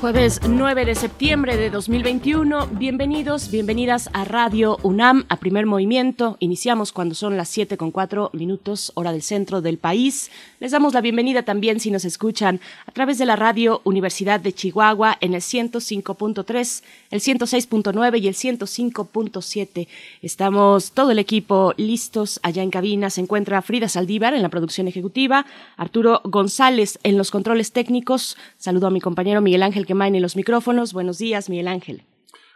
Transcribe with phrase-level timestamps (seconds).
[0.00, 2.68] Jueves 9 de septiembre de 2021.
[2.68, 6.36] Bienvenidos, bienvenidas a Radio UNAM, a primer movimiento.
[6.38, 10.30] Iniciamos cuando son las 7 con 4 minutos, hora del centro del país.
[10.60, 14.52] Les damos la bienvenida también si nos escuchan a través de la radio Universidad de
[14.52, 19.88] Chihuahua en el 105.3, el 106.9 y el 105.7.
[20.22, 23.10] Estamos todo el equipo listos allá en cabina.
[23.10, 25.44] Se encuentra Frida Saldívar en la producción ejecutiva,
[25.76, 28.36] Arturo González en los controles técnicos.
[28.58, 30.92] Saludo a mi compañero Miguel Ángel Quemain en los micrófonos.
[30.92, 32.04] Buenos días, Miguel Ángel.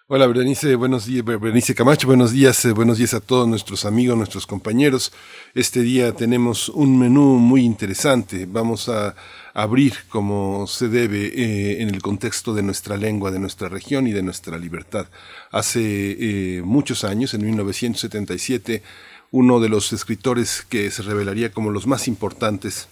[0.06, 4.18] Hola, Berenice, buenos días, Berenice Camacho, buenos días, eh, buenos días a todos nuestros amigos,
[4.18, 5.14] nuestros compañeros.
[5.54, 8.44] Este día tenemos un menú muy interesante.
[8.46, 9.14] Vamos a
[9.54, 14.12] abrir como se debe eh, en el contexto de nuestra lengua, de nuestra región y
[14.12, 15.06] de nuestra libertad.
[15.50, 15.78] Hace
[16.58, 18.82] eh, muchos años, en 1977,
[19.30, 22.88] uno de los escritores que se revelaría como los más importantes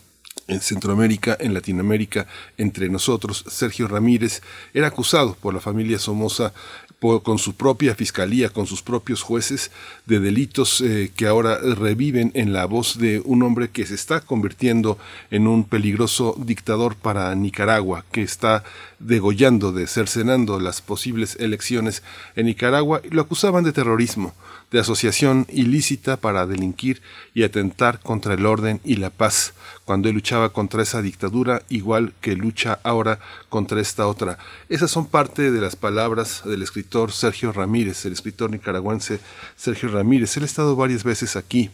[0.51, 2.27] en Centroamérica, en Latinoamérica,
[2.59, 4.43] entre nosotros, Sergio Ramírez,
[4.75, 6.53] era acusado por la familia Somoza
[7.01, 9.71] con su propia fiscalía, con sus propios jueces,
[10.05, 14.21] de delitos eh, que ahora reviven en la voz de un hombre que se está
[14.21, 14.99] convirtiendo
[15.31, 18.65] en un peligroso dictador para Nicaragua, que está
[18.99, 22.03] degollando, de cercenando las posibles elecciones
[22.37, 24.35] en Nicaragua, y lo acusaban de terrorismo
[24.71, 27.03] de asociación ilícita para delinquir
[27.35, 29.55] y atentar contra el orden y la paz,
[29.85, 34.39] cuando él luchaba contra esa dictadura igual que lucha ahora contra esta otra.
[34.69, 39.21] Esas son parte de las palabras del escritor Sergio Ramírez, el escritor nicaragüense
[39.57, 40.37] Sergio Ramírez.
[40.37, 41.71] Él ha estado varias veces aquí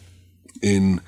[0.61, 1.01] en,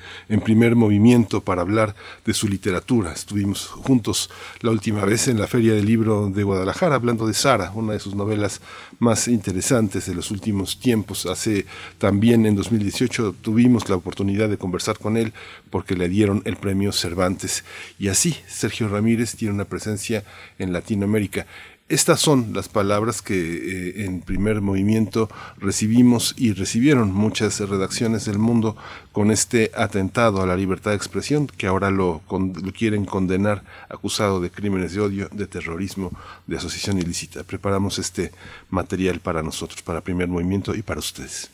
[0.43, 3.13] primer movimiento para hablar de su literatura.
[3.13, 4.29] Estuvimos juntos
[4.61, 7.99] la última vez en la Feria del Libro de Guadalajara hablando de Sara, una de
[7.99, 8.61] sus novelas
[8.99, 11.25] más interesantes de los últimos tiempos.
[11.25, 11.65] Hace
[11.97, 15.33] también en 2018 tuvimos la oportunidad de conversar con él
[15.69, 17.63] porque le dieron el premio Cervantes.
[17.99, 20.23] Y así Sergio Ramírez tiene una presencia
[20.57, 21.45] en Latinoamérica.
[21.89, 25.27] Estas son las palabras que eh, en primer movimiento
[25.57, 28.77] recibimos y recibieron muchas redacciones del mundo
[29.11, 34.39] con este atentado a la libertad de expresión que ahora lo, lo quieren condenar acusado
[34.39, 36.11] de crímenes de odio, de terrorismo,
[36.45, 37.43] de asociación ilícita.
[37.43, 38.33] Preparamos este
[38.69, 41.49] material para nosotros, para primer movimiento y para ustedes.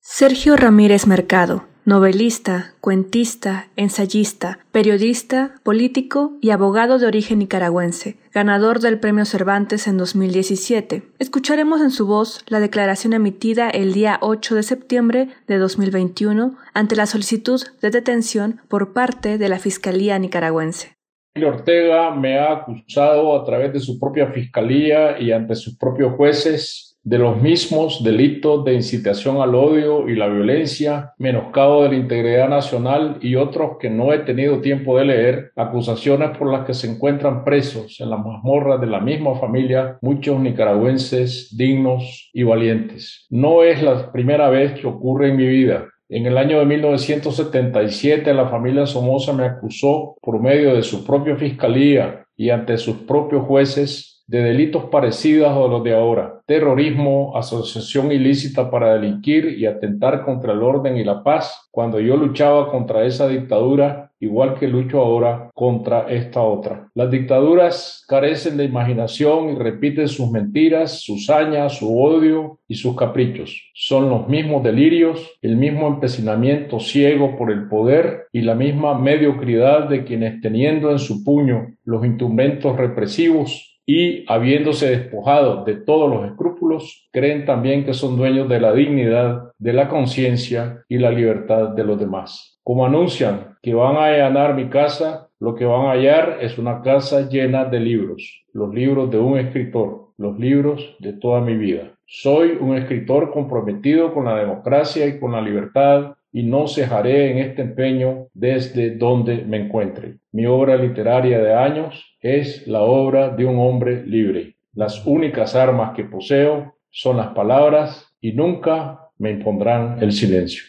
[0.00, 8.98] Sergio Ramírez Mercado novelista, cuentista, ensayista, periodista, político y abogado de origen nicaragüense, ganador del
[8.98, 11.04] Premio Cervantes en 2017.
[11.20, 16.96] Escucharemos en su voz la declaración emitida el día 8 de septiembre de 2021 ante
[16.96, 20.96] la solicitud de detención por parte de la Fiscalía nicaragüense.
[21.36, 26.85] Ortega me ha acusado a través de su propia fiscalía y ante sus propios jueces
[27.06, 32.48] de los mismos delitos de incitación al odio y la violencia, menoscabo de la integridad
[32.48, 36.90] nacional y otros que no he tenido tiempo de leer, acusaciones por las que se
[36.90, 43.24] encuentran presos en las mazmorras de la misma familia muchos nicaragüenses dignos y valientes.
[43.30, 45.86] No es la primera vez que ocurre en mi vida.
[46.08, 51.36] En el año de 1977 la familia Somoza me acusó por medio de su propia
[51.36, 58.12] fiscalía y ante sus propios jueces de delitos parecidos a los de ahora, terrorismo, asociación
[58.12, 63.04] ilícita para delinquir y atentar contra el orden y la paz, cuando yo luchaba contra
[63.04, 66.88] esa dictadura, igual que lucho ahora contra esta otra.
[66.94, 72.96] Las dictaduras carecen de imaginación y repiten sus mentiras, sus hañas, su odio y sus
[72.96, 73.70] caprichos.
[73.74, 79.88] Son los mismos delirios, el mismo empecinamiento ciego por el poder y la misma mediocridad
[79.88, 86.28] de quienes teniendo en su puño los instrumentos represivos y habiéndose despojado de todos los
[86.28, 91.68] escrúpulos, creen también que son dueños de la dignidad, de la conciencia y la libertad
[91.68, 92.58] de los demás.
[92.64, 96.82] Como anuncian que van a allanar mi casa, lo que van a hallar es una
[96.82, 101.92] casa llena de libros, los libros de un escritor, los libros de toda mi vida.
[102.06, 107.38] Soy un escritor comprometido con la democracia y con la libertad y no cejaré en
[107.38, 110.18] este empeño desde donde me encuentre.
[110.32, 114.58] Mi obra literaria de años es la obra de un hombre libre.
[114.74, 120.62] Las únicas armas que poseo son las palabras y nunca me impondrán el silencio.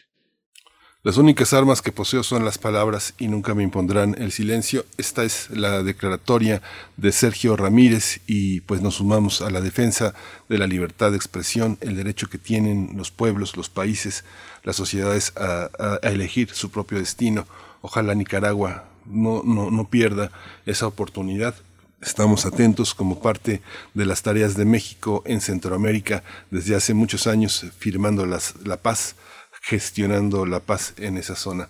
[1.03, 4.83] Las únicas armas que poseo son las palabras y nunca me impondrán el silencio.
[4.97, 6.61] Esta es la declaratoria
[6.97, 10.13] de Sergio Ramírez y pues nos sumamos a la defensa
[10.49, 14.25] de la libertad de expresión, el derecho que tienen los pueblos, los países,
[14.67, 17.47] las sociedades a, elegir su propio destino.
[17.81, 20.29] Ojalá Nicaragua no, no, no pierda
[20.65, 21.55] esa oportunidad
[22.01, 23.61] Estamos atentos como parte
[23.95, 29.15] de las tareas de México en Centroamérica desde hace muchos años, firmando las, la paz,
[29.63, 31.69] gestionando la paz en esa zona.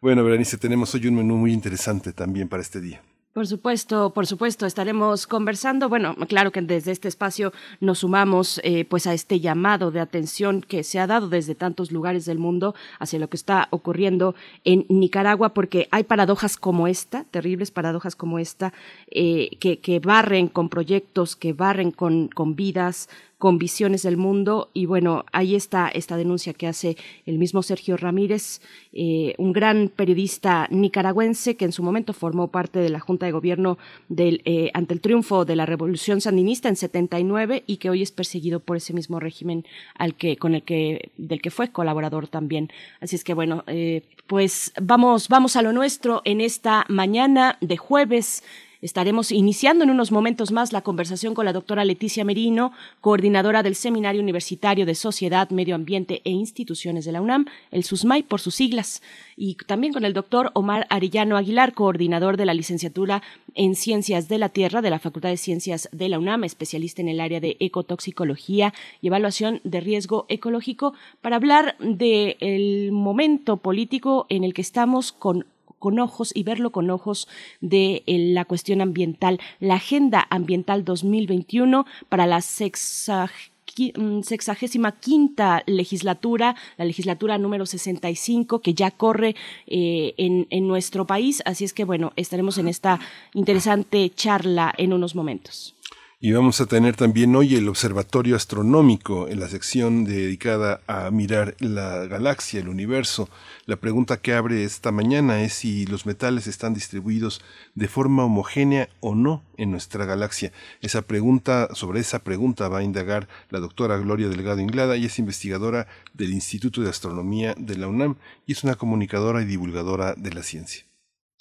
[0.00, 3.02] Bueno, Berenice, tenemos hoy un menú muy interesante también para este día.
[3.38, 5.88] Por supuesto, por supuesto, estaremos conversando.
[5.88, 10.60] Bueno, claro que desde este espacio nos sumamos eh, pues a este llamado de atención
[10.60, 14.86] que se ha dado desde tantos lugares del mundo hacia lo que está ocurriendo en
[14.88, 18.72] Nicaragua, porque hay paradojas como esta, terribles paradojas como esta,
[19.08, 23.08] eh, que, que barren con proyectos, que barren con, con vidas,
[23.38, 24.70] con visiones del mundo.
[24.74, 28.60] Y bueno, ahí está esta denuncia que hace el mismo Sergio Ramírez,
[28.92, 33.32] eh, un gran periodista nicaragüense que en su momento formó parte de la Junta de
[33.32, 38.02] Gobierno del, eh, ante el triunfo de la Revolución Sandinista en 79 y que hoy
[38.02, 39.64] es perseguido por ese mismo régimen
[39.94, 42.70] al que, con el que, del que fue colaborador también.
[43.00, 47.76] Así es que bueno, eh, pues vamos, vamos a lo nuestro en esta mañana de
[47.76, 48.42] jueves.
[48.80, 52.70] Estaremos iniciando en unos momentos más la conversación con la doctora Leticia Merino,
[53.00, 58.22] coordinadora del Seminario Universitario de Sociedad, Medio Ambiente e Instituciones de la UNAM, el SUSMAI
[58.22, 59.02] por sus siglas,
[59.36, 63.20] y también con el doctor Omar Arellano Aguilar, coordinador de la licenciatura
[63.56, 67.08] en Ciencias de la Tierra de la Facultad de Ciencias de la UNAM, especialista en
[67.08, 68.72] el área de ecotoxicología
[69.02, 75.46] y evaluación de riesgo ecológico, para hablar del momento político en el que estamos con
[75.78, 77.28] con ojos y verlo con ojos
[77.60, 86.56] de eh, la cuestión ambiental, la Agenda Ambiental 2021 para la mm, sexagésima quinta legislatura,
[86.76, 89.36] la legislatura número 65 que ya corre
[89.66, 91.42] eh, en, en nuestro país.
[91.44, 93.00] Así es que bueno, estaremos en esta
[93.34, 95.74] interesante charla en unos momentos.
[96.20, 101.54] Y vamos a tener también hoy el Observatorio Astronómico en la sección dedicada a mirar
[101.60, 103.28] la galaxia, el universo.
[103.66, 107.40] La pregunta que abre esta mañana es si los metales están distribuidos
[107.76, 110.50] de forma homogénea o no en nuestra galaxia.
[110.80, 115.20] Esa pregunta, sobre esa pregunta va a indagar la doctora Gloria Delgado Inglada y es
[115.20, 120.34] investigadora del Instituto de Astronomía de la UNAM y es una comunicadora y divulgadora de
[120.34, 120.87] la ciencia.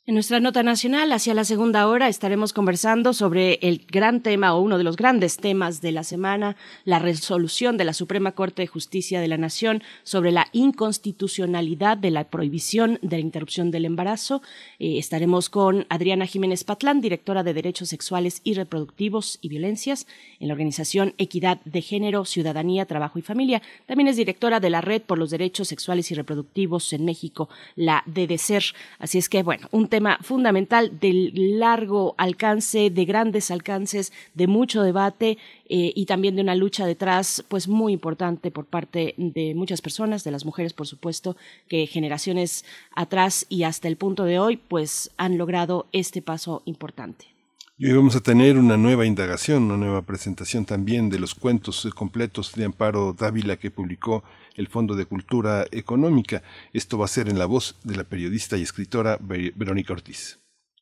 [0.08, 4.62] En nuestra nota nacional, hacia la segunda hora, estaremos conversando sobre el gran tema o
[4.62, 6.56] uno de los grandes temas de la semana,
[6.86, 12.12] la resolución de la Suprema Corte de Justicia de la Nación sobre la inconstitucionalidad de
[12.12, 14.42] la prohibición de la interrupción del embarazo.
[14.80, 20.08] Eh, estaremos con Adriana Jiménez Patlán, directora de Derechos Sexuales y Reproductivos y Violencias
[20.40, 23.62] en la organización Equidad de Género, Ciudadanía, Trabajo y Familia.
[23.88, 28.04] También es directora de la Red por los Derechos Sexuales y Reproductivos en México, la
[28.06, 28.64] DDCER.
[29.00, 34.46] Así es que, bueno, un tema tema fundamental de largo alcance, de grandes alcances, de
[34.46, 35.40] mucho debate
[35.70, 40.24] eh, y también de una lucha detrás, pues muy importante por parte de muchas personas,
[40.24, 41.36] de las mujeres, por supuesto,
[41.68, 42.64] que generaciones
[42.94, 47.37] atrás y hasta el punto de hoy, pues han logrado este paso importante.
[47.80, 51.88] Y hoy vamos a tener una nueva indagación, una nueva presentación también de los cuentos
[51.94, 54.24] completos de Amparo Dávila que publicó
[54.56, 56.42] el Fondo de Cultura Económica.
[56.74, 60.40] Esto va a ser en la voz de la periodista y escritora Verónica Ortiz.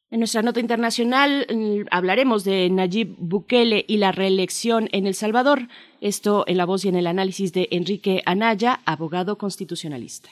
[0.10, 5.68] En nuestra nota internacional mm, hablaremos de Nayib Bukele y la reelección en El Salvador.
[6.00, 10.30] Esto en la voz y en el análisis de Enrique Anaya, abogado constitucionalista.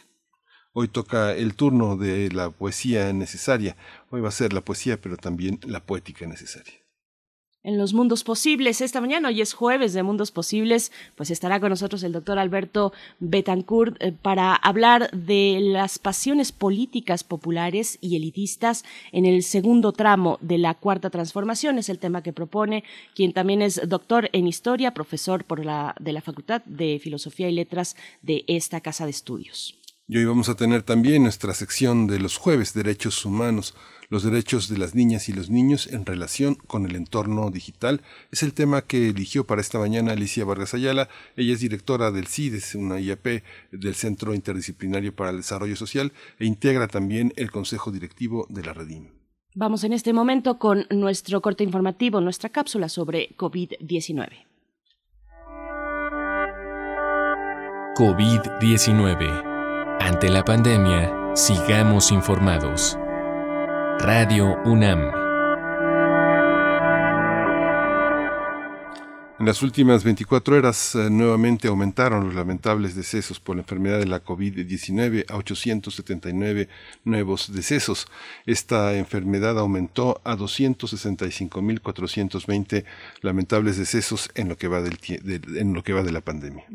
[0.73, 3.77] Hoy toca el turno de la poesía necesaria.
[4.09, 6.83] Hoy va a ser la poesía, pero también la poética necesaria
[7.63, 8.81] en los mundos posibles.
[8.81, 12.91] Esta mañana, hoy es jueves de Mundos Posibles, pues estará con nosotros el doctor Alberto
[13.19, 20.37] Betancourt eh, para hablar de las pasiones políticas populares y elitistas en el segundo tramo
[20.41, 21.77] de la cuarta transformación.
[21.77, 22.83] Es el tema que propone
[23.15, 27.53] quien también es doctor en historia, profesor por la, de la Facultad de Filosofía y
[27.53, 29.79] Letras de esta Casa de Estudios.
[30.07, 33.73] Y hoy vamos a tener también nuestra sección de los jueves, Derechos Humanos
[34.13, 38.01] los derechos de las niñas y los niños en relación con el entorno digital.
[38.31, 41.09] Es el tema que eligió para esta mañana Alicia Vargas Ayala.
[41.35, 43.41] Ella es directora del CIDES, una IAP
[43.71, 48.73] del Centro Interdisciplinario para el Desarrollo Social, e integra también el Consejo Directivo de la
[48.73, 49.07] Redim.
[49.55, 54.29] Vamos en este momento con nuestro corte informativo, nuestra cápsula sobre COVID-19.
[57.95, 59.52] COVID-19.
[59.99, 62.97] Ante la pandemia, sigamos informados.
[63.99, 65.23] Radio UNAM.
[69.39, 74.05] En las últimas 24 horas eh, nuevamente aumentaron los lamentables decesos por la enfermedad de
[74.05, 76.69] la COVID-19 a 879
[77.03, 78.07] nuevos decesos.
[78.45, 82.85] Esta enfermedad aumentó a 265.420
[83.21, 86.65] lamentables decesos en lo que va en lo que va de la pandemia.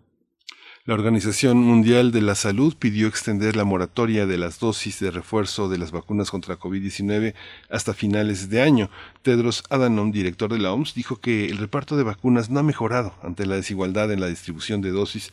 [0.83, 5.69] La Organización Mundial de la Salud pidió extender la moratoria de las dosis de refuerzo
[5.69, 7.33] de las vacunas contra COVID-19
[7.69, 8.89] hasta finales de año.
[9.21, 13.15] Tedros Adhanom, director de la OMS, dijo que el reparto de vacunas no ha mejorado
[13.23, 15.31] ante la desigualdad en la distribución de dosis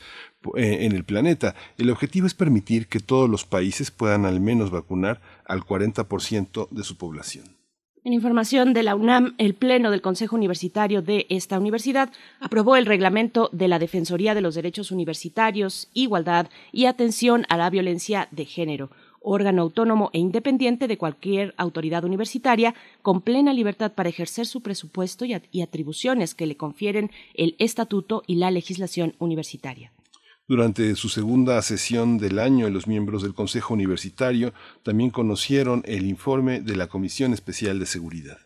[0.56, 1.56] eh, en el planeta.
[1.78, 6.84] El objetivo es permitir que todos los países puedan al menos vacunar al 40% de
[6.84, 7.61] su población.
[8.04, 12.84] En información de la UNAM, el Pleno del Consejo Universitario de esta universidad aprobó el
[12.84, 18.44] reglamento de la Defensoría de los Derechos Universitarios, Igualdad y Atención a la Violencia de
[18.44, 18.90] Género,
[19.20, 25.24] órgano autónomo e independiente de cualquier autoridad universitaria, con plena libertad para ejercer su presupuesto
[25.24, 29.92] y atribuciones que le confieren el estatuto y la legislación universitaria.
[30.48, 36.60] Durante su segunda sesión del año, los miembros del Consejo Universitario también conocieron el informe
[36.60, 38.38] de la Comisión Especial de Seguridad.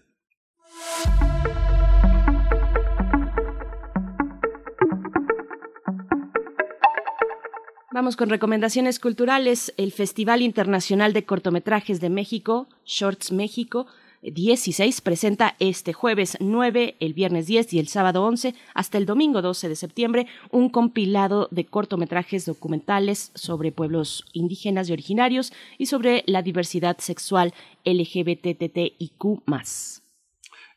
[7.93, 9.73] Vamos con recomendaciones culturales.
[9.79, 13.87] El Festival Internacional de Cortometrajes de México, Shorts México,
[14.23, 19.43] 16 presenta este jueves 9, el viernes 10 y el sábado 11 hasta el domingo
[19.43, 26.25] 12 de septiembre un compilado de cortometrajes documentales sobre pueblos indígenas y originarios y sobre
[26.27, 27.55] la diversidad sexual
[27.85, 29.43] LGBTTIQ+.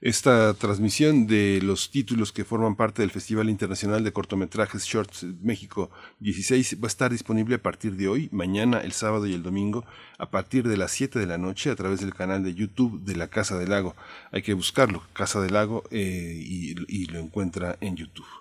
[0.01, 5.91] Esta transmisión de los títulos que forman parte del Festival Internacional de Cortometrajes Shorts México
[6.22, 9.84] 16 va a estar disponible a partir de hoy, mañana, el sábado y el domingo,
[10.18, 13.18] a partir de las 7 de la noche a través del canal de YouTube de
[13.18, 13.94] la Casa del Lago.
[14.32, 16.46] Hay que buscarlo, Casa del Lago, eh,
[16.88, 18.38] y lo encuentra en YouTube.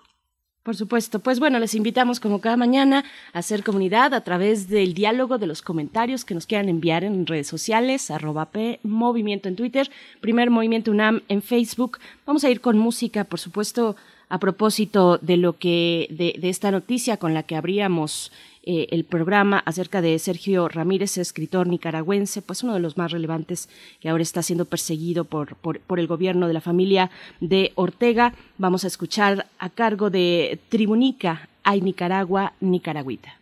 [0.69, 1.21] Por supuesto.
[1.21, 5.47] Pues bueno, les invitamos como cada mañana a hacer comunidad a través del diálogo de
[5.47, 10.51] los comentarios que nos quieran enviar en redes sociales, arroba P, Movimiento en Twitter, Primer
[10.51, 12.01] Movimiento UNAM en Facebook.
[12.27, 13.97] Vamos a ir con música, por supuesto,
[14.29, 18.31] a propósito de lo que, de, de esta noticia con la que habríamos
[18.71, 23.71] eh, el programa acerca de Sergio Ramírez, escritor nicaragüense, pues uno de los más relevantes
[23.99, 28.35] que ahora está siendo perseguido por, por, por el gobierno de la familia de Ortega.
[28.59, 33.39] Vamos a escuchar a cargo de Tribunica, Hay Nicaragua, Nicaragüita.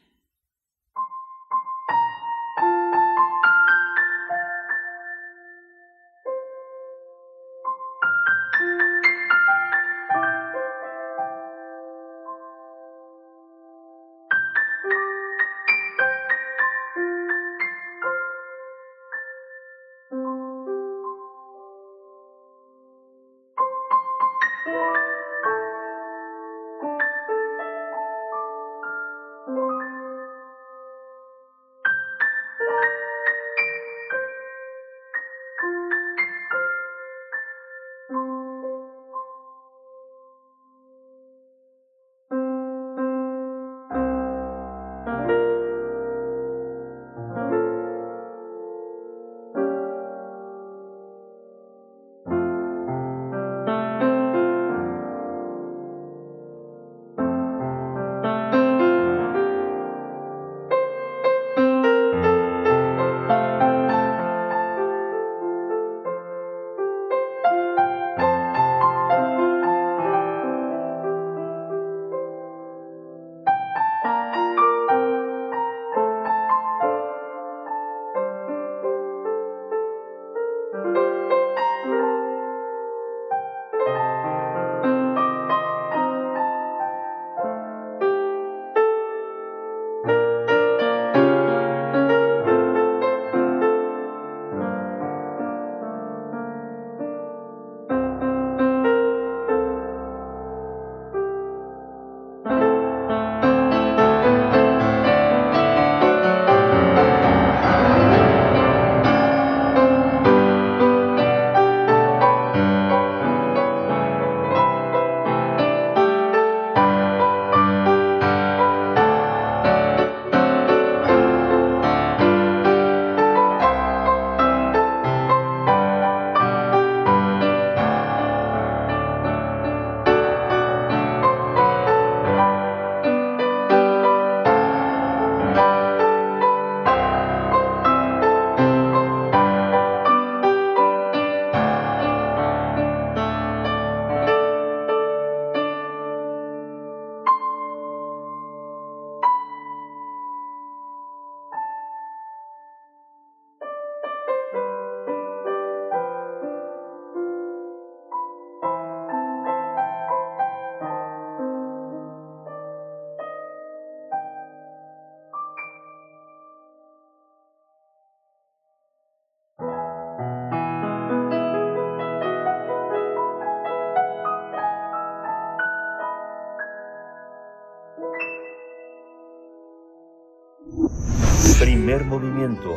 [181.86, 182.76] Primer movimiento.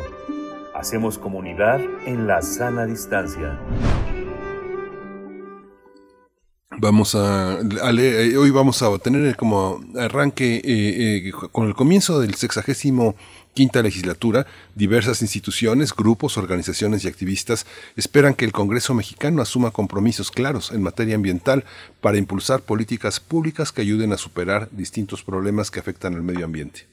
[0.72, 3.58] Hacemos comunidad en la sana distancia.
[6.78, 10.62] Vamos a, eh, hoy vamos a tener como arranque eh,
[11.26, 13.16] eh, con el comienzo del sexagésimo
[13.52, 20.30] quinta legislatura, diversas instituciones, grupos, organizaciones y activistas esperan que el Congreso mexicano asuma compromisos
[20.30, 21.64] claros en materia ambiental
[22.00, 26.89] para impulsar políticas públicas que ayuden a superar distintos problemas que afectan al medio ambiente.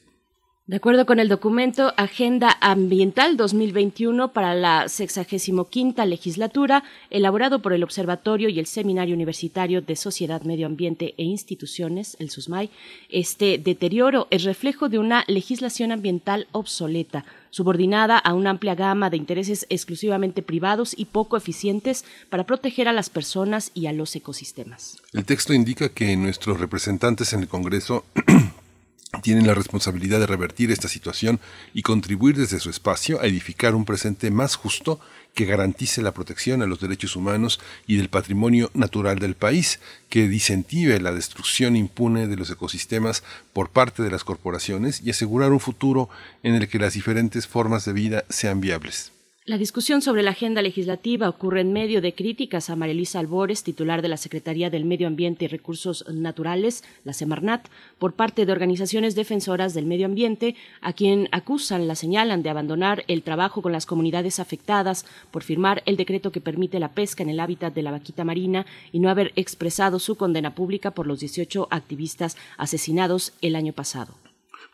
[0.67, 7.85] De acuerdo con el documento Agenda Ambiental 2021 para la 65 legislatura, elaborado por el
[7.85, 12.69] Observatorio y el Seminario Universitario de Sociedad, Medio Ambiente e Instituciones, el SUSMAI,
[13.07, 19.15] este deterioro es reflejo de una legislación ambiental obsoleta, subordinada a una amplia gama de
[19.15, 24.97] intereses exclusivamente privados y poco eficientes para proteger a las personas y a los ecosistemas.
[25.13, 28.03] El texto indica que nuestros representantes en el Congreso
[29.27, 31.41] tienen la responsabilidad de revertir esta situación
[31.73, 35.01] y contribuir desde su espacio a edificar un presente más justo
[35.33, 40.29] que garantice la protección a los derechos humanos y del patrimonio natural del país, que
[40.29, 45.59] disentive la destrucción impune de los ecosistemas por parte de las corporaciones y asegurar un
[45.59, 46.07] futuro
[46.41, 49.11] en el que las diferentes formas de vida sean viables.
[49.47, 54.01] La discusión sobre la agenda legislativa ocurre en medio de críticas a María Albores, titular
[54.01, 57.65] de la Secretaría del Medio Ambiente y Recursos Naturales, la Semarnat,
[57.97, 63.05] por parte de organizaciones defensoras del medio ambiente, a quien acusan, la señalan de abandonar
[63.07, 67.29] el trabajo con las comunidades afectadas por firmar el decreto que permite la pesca en
[67.29, 71.21] el hábitat de la vaquita marina y no haber expresado su condena pública por los
[71.21, 74.26] 18 activistas asesinados el año pasado.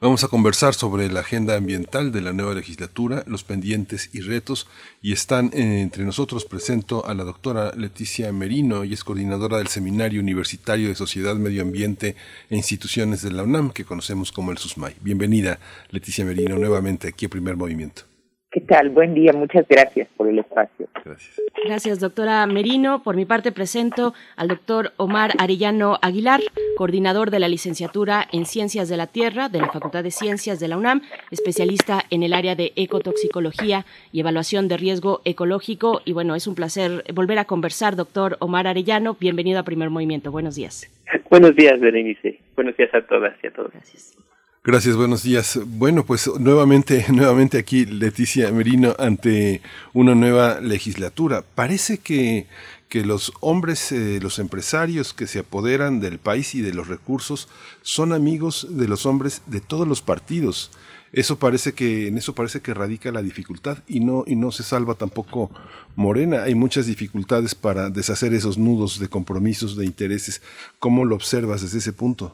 [0.04, 4.68] Vamos a conversar sobre la agenda ambiental de la nueva legislatura, los pendientes y retos,
[5.02, 6.44] y están eh, entre nosotros.
[6.44, 11.62] Presento a la doctora Leticia Merino, y es coordinadora del Seminario Universitario de Sociedad, Medio
[11.62, 12.18] Ambiente
[12.50, 14.98] e Instituciones de la UNAM, que conocemos como el SUSMAI.
[15.00, 18.12] Bienvenida, Leticia Merino, nuevamente aquí a Primer Movimiento.
[18.54, 18.92] ¿Qué tal?
[18.92, 20.88] Buen día, muchas gracias por el espacio.
[21.04, 21.42] Gracias.
[21.66, 23.02] Gracias, doctora Merino.
[23.02, 26.39] Por mi parte presento al doctor Omar Arellano Aguilar,
[26.78, 30.68] coordinador de la licenciatura en Ciencias de la Tierra de la Facultad de Ciencias de
[30.68, 36.04] la UNAM, especialista en el área de ecotoxicología y evaluación de riesgo ecológico.
[36.06, 39.18] Y bueno, es un placer volver a conversar, doctor Omar Arellano.
[39.20, 40.32] Bienvenido a Primer Movimiento.
[40.32, 40.92] Buenos días.
[41.32, 42.38] Buenos días, Berenice.
[42.56, 43.72] Buenos días a todas y a todos.
[43.74, 44.16] Gracias.
[44.65, 45.60] Gracias, buenos días.
[45.65, 51.43] Bueno, pues nuevamente, nuevamente aquí Leticia Merino ante una nueva legislatura.
[51.54, 52.47] Parece que,
[52.88, 57.49] que los hombres, eh, los empresarios que se apoderan del país y de los recursos
[57.82, 60.71] son amigos de los hombres de todos los partidos.
[61.12, 64.63] Eso parece que, en eso parece que radica la dificultad y no, y no se
[64.63, 65.52] salva tampoco
[65.97, 66.43] Morena.
[66.43, 70.41] Hay muchas dificultades para deshacer esos nudos de compromisos, de intereses.
[70.80, 72.34] ¿Cómo lo observas desde ese punto?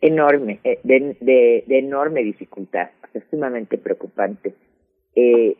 [0.00, 1.16] Enorme, eh, de,
[1.66, 4.54] de, enorme dificultad, es sumamente preocupante.
[5.14, 5.56] Eh,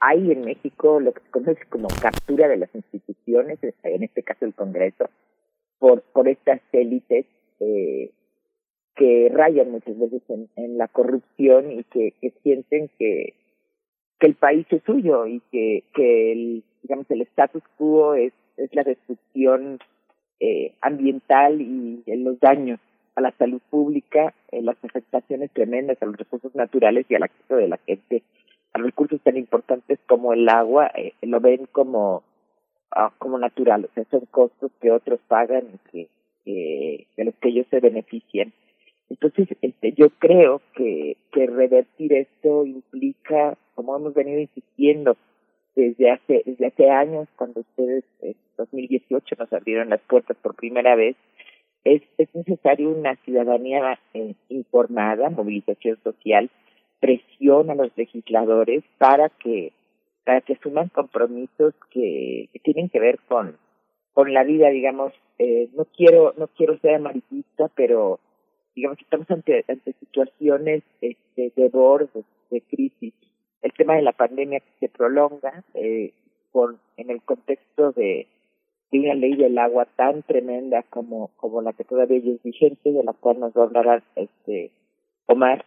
[0.00, 4.44] hay en México lo que se conoce como captura de las instituciones, en este caso
[4.44, 5.10] el Congreso,
[5.78, 7.26] por, por estas élites
[7.58, 8.10] eh,
[8.96, 10.22] que rayan muchas veces
[10.56, 13.34] en, la corrupción y que, que sienten que,
[14.18, 18.74] que el país es suyo y que, que el, digamos, el status quo es, es
[18.74, 19.78] la destrucción
[20.38, 22.78] eh, ambiental y los daños
[23.16, 27.56] a la salud pública, eh, las afectaciones tremendas a los recursos naturales y al acceso
[27.56, 28.22] de la gente
[28.72, 32.22] a recursos tan importantes como el agua, eh, lo ven como,
[32.92, 36.08] ah, como natural, o sea, son costos que otros pagan y que,
[37.16, 38.52] de los que ellos se benefician.
[39.08, 45.16] Entonces, este, yo creo que, que revertir esto implica, como hemos venido insistiendo
[45.74, 50.94] desde hace, desde hace años, cuando ustedes en 2018 nos abrieron las puertas por primera
[50.94, 51.16] vez,
[51.84, 56.50] es, es necesario una ciudadanía eh, informada, movilización social,
[57.00, 59.72] presión a los legisladores para que
[60.24, 63.56] para que asuman compromisos que, tienen que ver con
[64.12, 68.20] con la vida, digamos, eh, no quiero no quiero ser amarillista, pero
[68.76, 73.14] digamos estamos ante ante situaciones este, de borde, de crisis.
[73.62, 76.12] El tema de la pandemia que se prolonga eh,
[76.52, 78.26] con en el contexto de
[78.90, 83.04] de una ley del agua tan tremenda como, como la que todavía es vigente, de
[83.04, 84.70] la cual nos va a hablar este
[85.26, 85.64] Omar,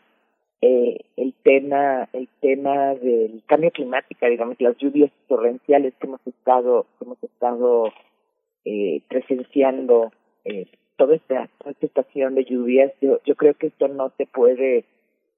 [0.62, 6.86] eh, el tema, el tema del cambio climático, digamos, las lluvias torrenciales que hemos estado,
[6.98, 7.94] que hemos estado
[8.66, 10.12] eh, presenciando
[10.46, 14.26] eh, toda esta, toda esta estación de lluvias, yo, yo creo que esto no se
[14.26, 14.86] puede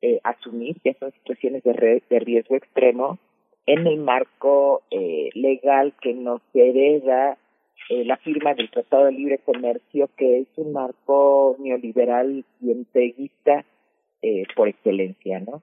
[0.02, 3.18] eh, asumir, que son situaciones de, de riesgo extremo.
[3.66, 7.38] En el marco eh, legal que nos hereda
[7.90, 13.66] eh, la firma del Tratado de Libre Comercio, que es un marco neoliberal y entreguista
[14.22, 15.62] eh, por excelencia, ¿no?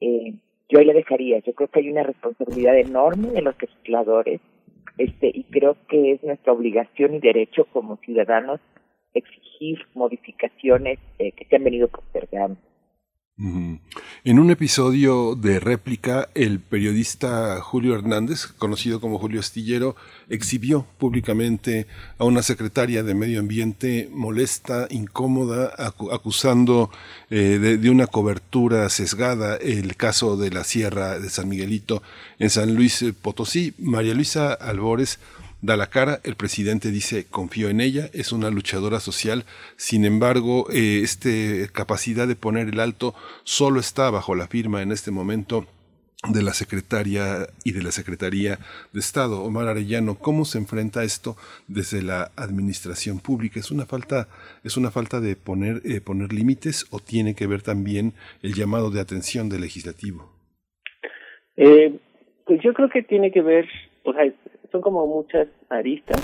[0.00, 0.34] Eh,
[0.68, 1.38] yo ahí le dejaría.
[1.40, 4.40] Yo creo que hay una responsabilidad enorme de los legisladores
[4.98, 8.60] este, y creo que es nuestra obligación y derecho como ciudadanos
[9.12, 12.58] exigir modificaciones eh, que se han venido postergando.
[13.36, 19.96] En un episodio de réplica, el periodista Julio Hernández, conocido como Julio Astillero,
[20.28, 25.74] exhibió públicamente a una secretaria de Medio Ambiente molesta, incómoda,
[26.12, 26.92] acusando
[27.28, 32.04] eh, de, de, una cobertura sesgada el caso de la Sierra de San Miguelito
[32.38, 33.74] en San Luis Potosí.
[33.78, 35.18] María Luisa Albores
[35.64, 39.44] da la cara, el presidente dice confío en ella, es una luchadora social,
[39.76, 44.92] sin embargo, eh, este capacidad de poner el alto solo está bajo la firma en
[44.92, 45.66] este momento
[46.28, 48.58] de la secretaria y de la Secretaría
[48.92, 49.42] de Estado.
[49.42, 53.58] Omar Arellano, ¿cómo se enfrenta esto desde la administración pública?
[53.58, 54.28] ¿Es una falta,
[54.64, 58.90] es una falta de poner, eh, poner límites o tiene que ver también el llamado
[58.90, 60.30] de atención del legislativo?
[61.56, 61.98] Eh,
[62.46, 63.66] pues yo creo que tiene que ver,
[64.04, 64.24] o sea,
[64.74, 66.20] son como muchas aristas,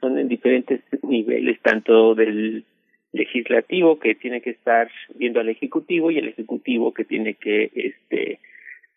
[0.00, 2.64] son en diferentes niveles, tanto del
[3.12, 8.40] legislativo que tiene que estar viendo al ejecutivo y el ejecutivo que tiene que este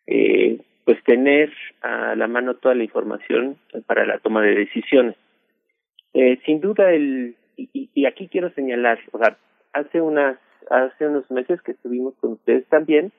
[0.07, 5.15] eh, pues tener a la mano toda la información para la toma de decisiones.
[6.13, 9.37] Eh, sin duda el y, y aquí quiero señalar, o sea,
[9.73, 10.37] hace unas
[10.69, 13.11] hace unos meses que estuvimos con ustedes también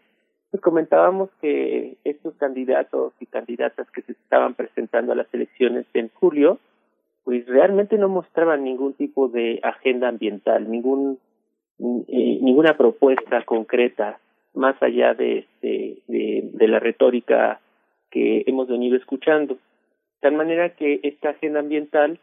[0.60, 6.58] comentábamos que estos candidatos y candidatas que se estaban presentando a las elecciones en julio,
[7.24, 11.18] pues realmente no mostraban ningún tipo de agenda ambiental, ningún
[11.78, 14.20] eh, ninguna propuesta concreta
[14.52, 17.60] más allá de, este, de, de la retórica
[18.10, 19.58] que hemos venido escuchando.
[20.20, 22.20] Tal manera que esta agenda ambiental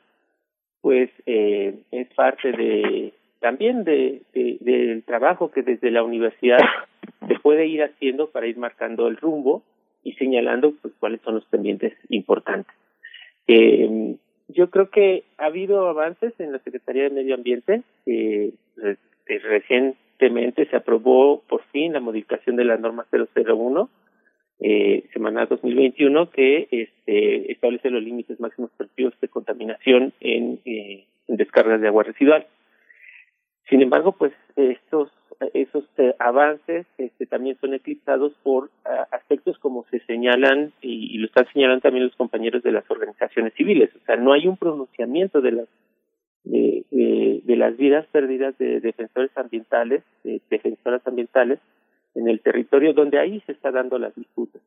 [0.82, 6.60] pues eh, es parte de también de, del trabajo que desde la universidad
[7.28, 9.64] se puede ir haciendo para ir marcando el rumbo
[10.04, 12.74] y señalando pues cuáles son los pendientes importantes.
[13.48, 14.16] Eh,
[14.48, 17.84] yo creo que ha habido avances en la Secretaría de Medio Ambiente.
[18.06, 18.54] Eh,
[19.26, 23.90] recientemente se aprobó por fin la modificación de la norma 001
[24.64, 31.38] eh, semana 2021 que este, establece los límites máximos permitidos de contaminación en, eh, en
[31.38, 32.46] descargas de agua residual.
[33.70, 35.12] Sin embargo, pues estos
[35.54, 41.26] esos eh, avances este, también son eclipsados por ah, aspectos como se señalan y, lo
[41.26, 43.90] están señalando también los compañeros de las organizaciones civiles.
[43.96, 45.68] O sea, no hay un pronunciamiento de las
[46.44, 51.60] de, de, las vidas perdidas de defensores ambientales, de defensoras ambientales
[52.16, 54.62] en el territorio donde ahí se está dando las disputas.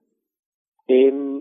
[0.87, 1.41] Eh,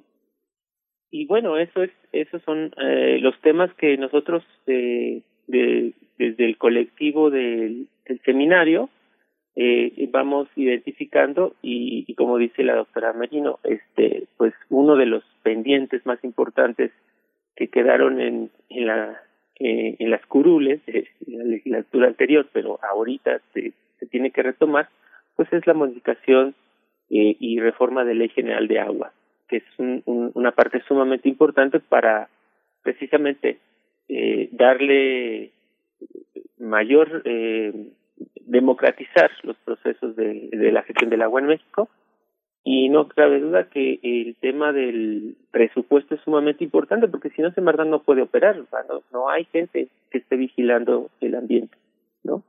[1.11, 6.57] y bueno, eso es, esos son eh, los temas que nosotros eh, de, desde el
[6.57, 7.87] colectivo del,
[8.25, 8.89] seminario
[9.55, 15.23] eh, vamos identificando y, y, como dice la doctora Merino, este, pues uno de los
[15.43, 16.91] pendientes más importantes
[17.55, 19.21] que quedaron en, en la
[19.59, 24.89] eh, en las curules de la legislatura anterior, pero ahorita se, se tiene que retomar,
[25.35, 26.55] pues es la modificación
[27.11, 29.13] eh, y reforma de ley general de agua,
[29.47, 32.29] que es un, un, una parte sumamente importante para
[32.81, 33.59] precisamente
[34.07, 35.51] eh, darle
[36.59, 37.91] mayor eh,
[38.45, 41.89] democratizar los procesos de, la gestión del agua en México.
[42.65, 47.51] Y no cabe duda que el tema del presupuesto es sumamente importante porque si no
[47.51, 51.75] se verdad no puede operar, no, no hay gente que esté vigilando el ambiente,
[52.23, 52.41] ¿no?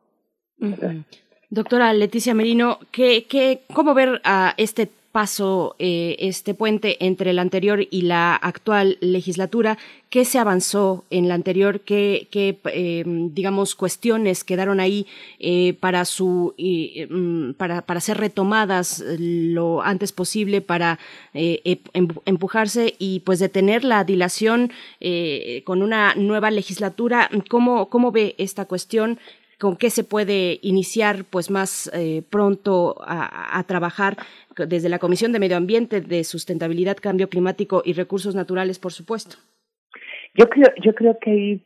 [1.50, 7.42] Doctora Leticia Merino, ¿qué, qué, ¿cómo ver a este paso, eh, este puente entre la
[7.42, 9.78] anterior y la actual legislatura?
[10.10, 11.82] ¿Qué se avanzó en la anterior?
[11.82, 15.06] ¿Qué, qué eh, digamos, cuestiones quedaron ahí
[15.38, 20.98] eh, para, su, mm, para, para ser retomadas lo antes posible, para
[21.32, 27.30] eh, em, empujarse y pues detener la dilación eh, con una nueva legislatura?
[27.48, 29.20] ¿Cómo, ¿Cómo ve esta cuestión?
[29.64, 34.18] Con qué se puede iniciar pues más eh, pronto a, a, trabajar
[34.68, 39.36] desde la Comisión de Medio Ambiente, de Sustentabilidad, Cambio Climático y Recursos Naturales, por supuesto.
[40.34, 41.60] Yo creo, yo creo que hay,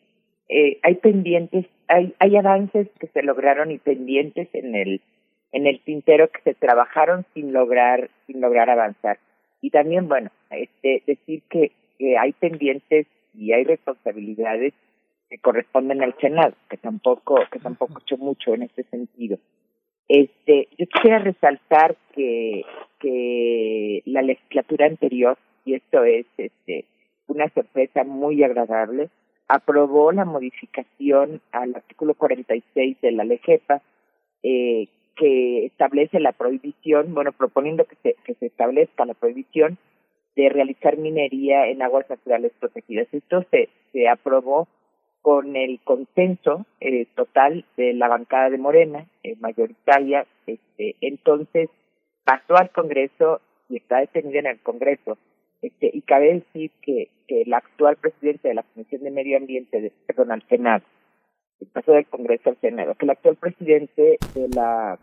[0.49, 5.01] eh, hay pendientes, hay, hay avances que se lograron y pendientes en el
[5.51, 9.19] en el tintero que se trabajaron sin lograr sin lograr avanzar
[9.61, 14.73] y también bueno este decir que, que hay pendientes y hay responsabilidades
[15.29, 19.39] que corresponden al Senado, que tampoco, que tampoco hecho mucho en este sentido.
[20.09, 22.65] Este, yo quisiera resaltar que,
[22.99, 26.87] que la legislatura anterior, y esto es este,
[27.27, 29.11] una sorpresa muy agradable,
[29.49, 33.83] aprobó la modificación al artículo 46 de la LEGEPA,
[34.43, 39.77] eh, que establece la prohibición, bueno, proponiendo que se, que se establezca la prohibición
[40.37, 43.09] de realizar minería en aguas naturales protegidas.
[43.13, 44.69] Esto se, se aprobó
[45.23, 50.27] con el consenso eh, total de la bancada de Morena, eh, mayoritaria.
[50.47, 51.69] Este, entonces
[52.25, 55.19] pasó al Congreso y está detenido en el Congreso.
[55.61, 59.81] Este, y cabe decir que, que el actual presidente de la Comisión de Medio Ambiente,
[59.81, 60.85] de, perdón, al Senado,
[61.73, 64.99] pasó del Congreso al Senado, que el actual presidente de la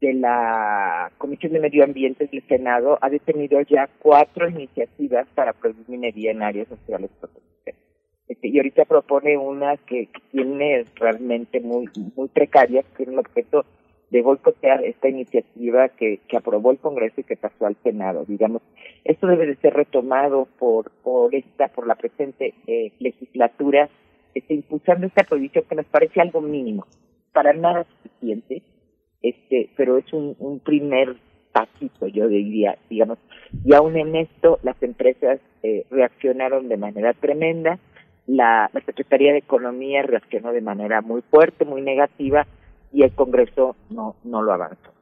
[0.00, 5.88] de la Comisión de Medio Ambiente del Senado ha detenido ya cuatro iniciativas para prohibir
[5.88, 7.87] minería en áreas naturales protegidas.
[8.28, 13.64] Este, y ahorita propone una que, tiene realmente muy muy precaria, que tiene el objeto
[14.10, 18.24] de boicotear esta iniciativa que, que aprobó el Congreso y que pasó al Senado.
[18.26, 18.62] Digamos,
[19.04, 23.88] esto debe de ser retomado por por esta por la presente eh, legislatura,
[24.34, 26.86] este, impulsando esta prohibición que nos parece algo mínimo,
[27.32, 28.62] para nada suficiente
[29.22, 31.16] este, pero es un, un primer
[31.52, 33.18] pasito, yo diría, digamos,
[33.64, 37.78] y aún en esto las empresas eh, reaccionaron de manera tremenda,
[38.28, 42.46] la, Secretaría de Economía reaccionó de manera muy fuerte, muy negativa,
[42.92, 44.92] y el Congreso no, no lo avanzó.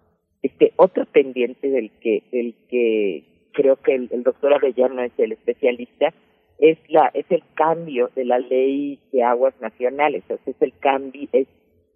[0.43, 6.15] Este otro pendiente del que, del que creo que el, doctor Avellano es el especialista,
[6.59, 11.29] es la, es el cambio de la ley de aguas nacionales, o es el cambio,
[11.33, 11.47] es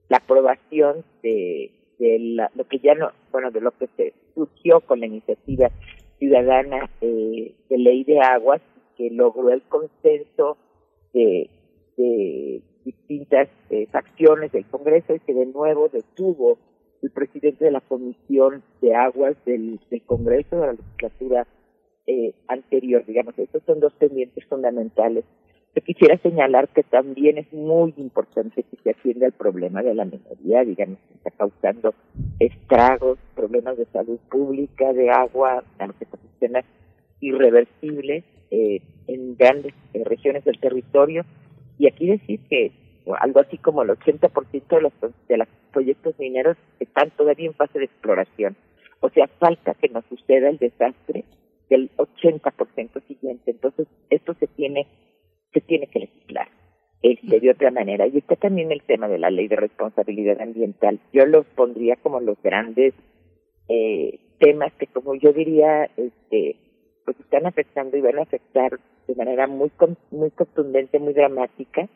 [0.08, 4.80] la aprobación de de la, lo que ya no, bueno, de lo que se surgió
[4.80, 5.70] con la iniciativa
[6.18, 8.62] ciudadana eh, de ley de aguas,
[8.96, 10.56] que logró el consenso
[11.12, 11.50] de,
[12.84, 16.58] distintas eh, facciones del Congreso y que de nuevo detuvo
[17.02, 21.46] el presidente de la Comisión de Aguas del, del Congreso de la legislatura
[22.06, 23.04] eh, anterior.
[23.04, 25.24] Digamos, estos son dos pendientes fundamentales
[25.74, 30.04] yo quisiera señalar que también es muy importante que se atienda el problema de la
[30.04, 31.94] minería, digamos, que está causando
[32.40, 35.62] estragos, problemas de salud pública, de agua,
[36.00, 36.64] ecosistemas
[37.20, 41.24] irreversibles eh, en grandes eh, regiones del territorio.
[41.78, 42.72] Y aquí decir que
[43.20, 44.92] algo así como el 80% de los,
[45.28, 48.56] de los proyectos mineros están todavía en fase de exploración.
[49.00, 51.24] O sea, falta que nos suceda el desastre
[51.68, 53.50] del 80% siguiente.
[53.50, 54.86] Entonces, esto se tiene
[55.52, 56.48] se tiene que legislar
[57.02, 58.06] este, de otra manera.
[58.06, 61.00] Y está también el tema de la ley de responsabilidad ambiental.
[61.12, 62.94] Yo los pondría como los grandes
[63.68, 66.56] eh, temas que, como yo diría, este,
[67.04, 69.70] pues están afectando y van a afectar de manera muy
[70.10, 71.88] muy contundente, muy dramática,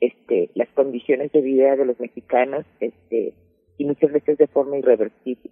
[0.00, 3.34] este, las condiciones de vida de los mexicanos, este,
[3.78, 5.50] y muchas veces de forma irreversible.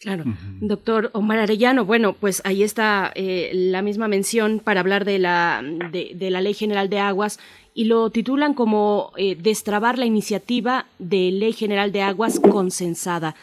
[0.00, 0.24] Claro.
[0.60, 5.60] Doctor Omar Arellano, bueno, pues ahí está eh, la misma mención para hablar de la,
[5.90, 7.40] de, la Ley General de Aguas
[7.74, 13.34] y lo titulan como eh, destrabar la iniciativa de Ley General de Aguas consensada.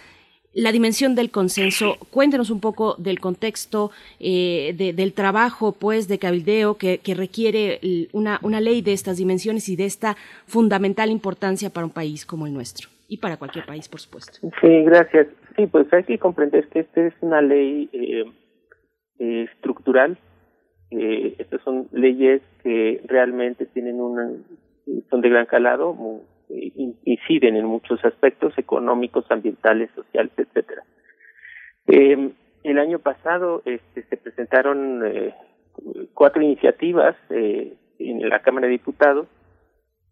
[0.56, 6.78] La dimensión del consenso, cuéntenos un poco del contexto eh, del trabajo, pues, de cabildeo
[6.78, 7.80] que, que requiere
[8.14, 10.16] una, una ley de estas dimensiones y de esta
[10.48, 14.40] fundamental importancia para un país como el nuestro y para cualquier país, por supuesto.
[14.62, 15.28] Sí, gracias.
[15.56, 18.26] Sí, pues hay que comprender que esta es una ley eh,
[19.20, 20.18] eh, estructural.
[20.92, 24.32] Eh, estas son leyes que realmente tienen una,
[25.10, 25.96] son de gran calado,
[26.50, 26.72] eh,
[27.04, 30.84] inciden en muchos aspectos económicos, ambientales, sociales, etcétera.
[31.88, 32.32] Eh,
[32.64, 35.36] el año pasado este, se presentaron eh,
[36.14, 39.28] cuatro iniciativas eh, en la Cámara de Diputados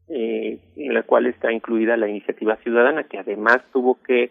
[0.05, 4.29] en la cual está incluida la iniciativa ciudadana, que además tuvo que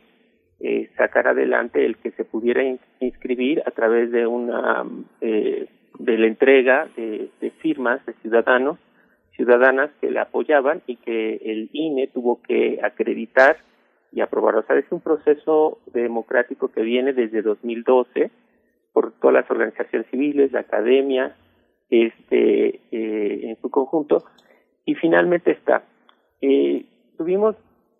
[0.96, 2.62] sacar adelante el que se pudiera
[3.00, 4.84] inscribir a través de una
[5.22, 5.66] eh,
[5.98, 8.78] de la entrega de firmas de ciudadanos
[9.36, 13.56] ciudadanas que la apoyaban y que el INE tuvo que acreditar
[14.12, 14.56] y aprobar.
[14.56, 18.30] O sea, es un proceso democrático que viene desde 2012
[18.92, 21.34] por todas las organizaciones civiles, la academia,
[21.88, 24.24] este, eh, en su conjunto,
[24.84, 25.82] y finalmente está.
[26.40, 26.84] Eh,
[27.16, 27.56] tuvimos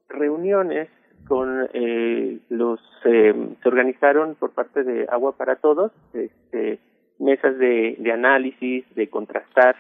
[0.08, 0.88] reuniones
[1.26, 6.78] con eh, los eh, se organizaron por parte de Agua para Todos este,
[7.18, 9.76] mesas de, de análisis de contrastar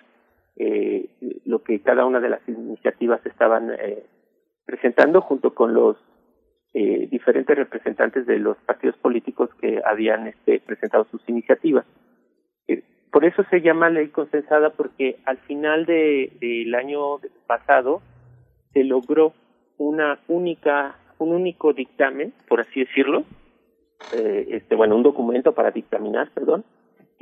[0.56, 1.08] eh,
[1.44, 4.04] lo que cada una de las iniciativas estaban eh,
[4.64, 5.96] presentando junto con los
[6.74, 11.84] eh, diferentes representantes de los partidos políticos que habían este, presentado sus iniciativas.
[13.12, 18.00] Por eso se llama ley consensada porque al final de, del año pasado
[18.72, 19.34] se logró
[19.76, 23.24] una única un único dictamen por así decirlo
[24.14, 26.64] eh, este bueno un documento para dictaminar perdón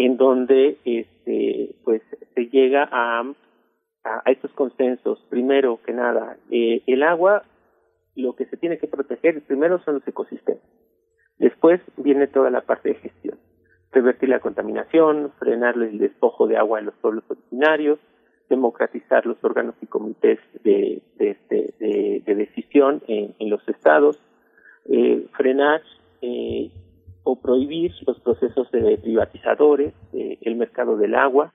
[0.00, 2.00] en donde este pues
[2.34, 3.22] se llega a
[4.02, 7.42] a, estos consensos primero que nada eh, el agua
[8.16, 10.62] lo que se tiene que proteger primero son los ecosistemas.
[11.38, 13.38] Después viene toda la parte de gestión.
[13.92, 17.98] Revertir la contaminación, frenar el despojo de agua en los pueblos originarios,
[18.48, 24.18] democratizar los órganos y comités de, de, este, de, decisión en, los estados,
[24.86, 25.82] eh, frenar
[26.20, 26.70] eh,
[27.36, 31.52] prohibir los procesos de privatizadores, eh, el mercado del agua,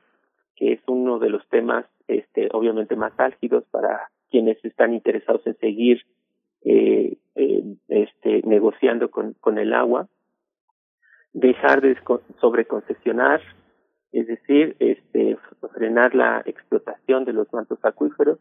[0.56, 5.58] que es uno de los temas este, obviamente más álgidos para quienes están interesados en
[5.58, 6.06] seguir
[6.64, 7.18] eh,
[7.88, 10.08] este, negociando con, con el agua,
[11.34, 11.98] dejar de
[12.40, 13.42] sobreconcesionar,
[14.12, 15.38] es decir, este,
[15.74, 18.40] frenar la explotación de los mantos acuíferos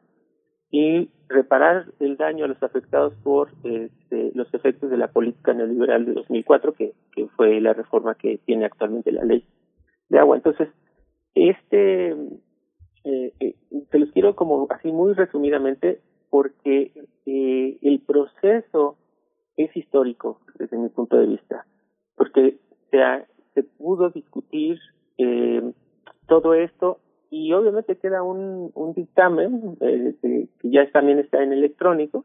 [0.75, 6.05] y reparar el daño a los afectados por este, los efectos de la política neoliberal
[6.05, 9.45] de 2004, que, que fue la reforma que tiene actualmente la ley
[10.09, 10.35] de agua.
[10.35, 10.69] Entonces,
[11.37, 12.11] este,
[13.05, 13.55] eh, eh,
[13.89, 16.91] te los quiero como así muy resumidamente porque
[17.25, 18.97] eh, el proceso
[19.57, 21.67] es histórico desde mi punto de vista,
[22.17, 22.59] porque
[23.55, 24.81] se, pudo discutir
[25.19, 25.73] eh,
[26.27, 26.99] todo esto
[27.35, 32.25] y obviamente queda un, dictamen eh, que ya también está en electrónico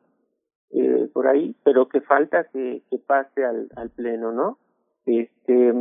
[0.69, 4.59] eh, por ahí, pero que falta que, que pase al, al pleno, ¿no?
[5.07, 5.73] Este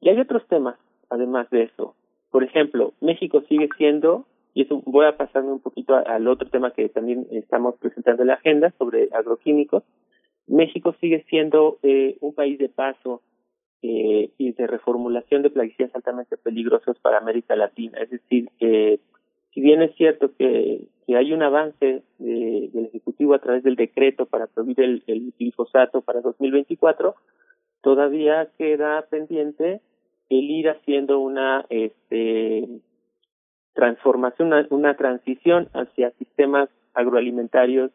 [0.00, 0.78] y hay otros temas
[1.10, 1.96] además de eso.
[2.30, 6.70] Por ejemplo, México sigue siendo y eso voy a pasarme un poquito al otro tema
[6.70, 9.82] que también estamos presentando en la agenda sobre agroquímicos.
[10.46, 13.20] México sigue siendo eh, un país de paso
[13.82, 17.98] eh, y de reformulación de plaguicidas altamente peligrosos para América Latina.
[17.98, 19.00] Es decir, que
[19.52, 24.26] si bien es cierto que, hay un avance de, del Ejecutivo a través del decreto
[24.26, 27.14] para prohibir el, el glifosato para 2024,
[27.80, 29.80] todavía queda pendiente
[30.28, 32.68] el ir haciendo una este
[33.74, 37.92] transformación, una, una transición hacia sistemas agroalimentarios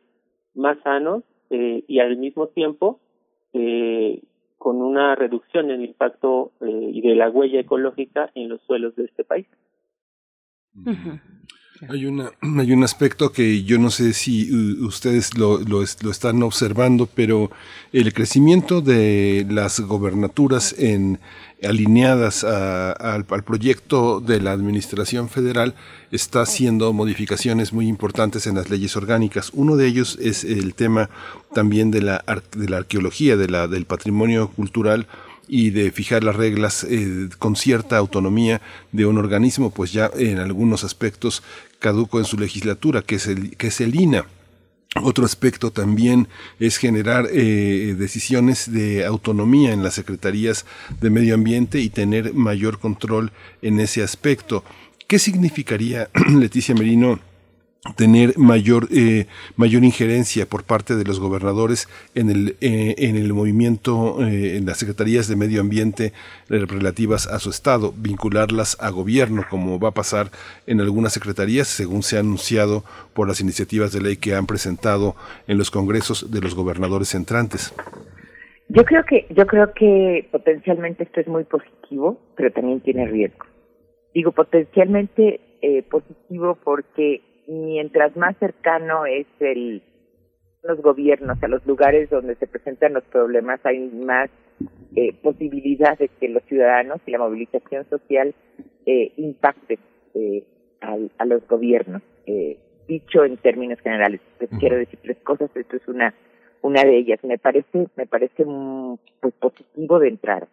[0.54, 3.00] más sanos eh, y al mismo tiempo
[3.54, 4.22] eh,
[4.62, 8.95] con una reducción en el impacto eh, y de la huella ecológica en los suelos
[8.95, 9.47] de este país.
[11.89, 16.44] Hay, una, hay un aspecto que yo no sé si ustedes lo, lo, lo, están
[16.44, 17.52] observando, pero
[17.91, 21.20] el crecimiento de las gobernaturas en,
[21.63, 25.76] alineadas al, proyecto de la Administración Federal
[26.12, 29.52] está haciendo modificaciones muy importantes en las leyes orgánicas.
[29.54, 31.10] Uno de ellos es el tema
[31.54, 32.24] también de la,
[32.56, 35.08] de la arqueología, de la, del patrimonio cultural
[35.48, 40.39] y de fijar las reglas eh, con cierta autonomía de un organismo, pues ya en
[40.39, 41.44] algunos aspectos
[41.82, 44.26] caduco en su legislatura, que es el, que es el INA.
[45.02, 46.28] Otro aspecto también
[46.60, 50.65] es generar eh, decisiones de autonomía en las secretarías
[51.00, 54.63] de medio ambiente y tener mayor control en ese aspecto.
[55.08, 57.20] ¿Qué significaría, Leticia Merino,
[57.96, 63.34] tener mayor eh, mayor injerencia por parte de los gobernadores en el eh, en el
[63.34, 66.13] movimiento eh, en las secretarías de medio ambiente
[66.48, 70.28] relativas a su estado vincularlas a gobierno como va a pasar
[70.67, 72.84] en algunas secretarías según se ha anunciado
[73.15, 75.15] por las iniciativas de ley que han presentado
[75.48, 77.74] en los congresos de los gobernadores entrantes.
[78.70, 83.48] Yo creo que yo creo que potencialmente esto es muy positivo pero también tiene riesgo.
[84.13, 85.39] Digo potencialmente
[85.89, 87.22] positivo porque
[87.52, 89.84] mientras más cercano es el
[90.64, 94.30] los gobiernos a los lugares donde se presentan los problemas hay más
[94.95, 98.34] eh, posibilidad de que los ciudadanos y la movilización social
[98.86, 99.80] eh, impacte
[100.14, 100.45] eh,
[100.82, 102.02] a los gobiernos.
[102.26, 104.22] Eh, dicho en términos generales
[104.60, 106.14] quiero decir tres cosas esto es una
[106.62, 107.20] una de ellas.
[107.24, 108.45] Me parece me parece
[109.20, 110.47] pues positivo de entrar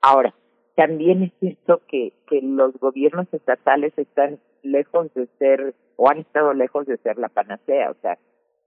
[0.00, 0.34] ahora
[0.74, 6.52] también es cierto que que los gobiernos estatales están lejos de ser o han estado
[6.54, 8.18] lejos de ser la panacea, o sea,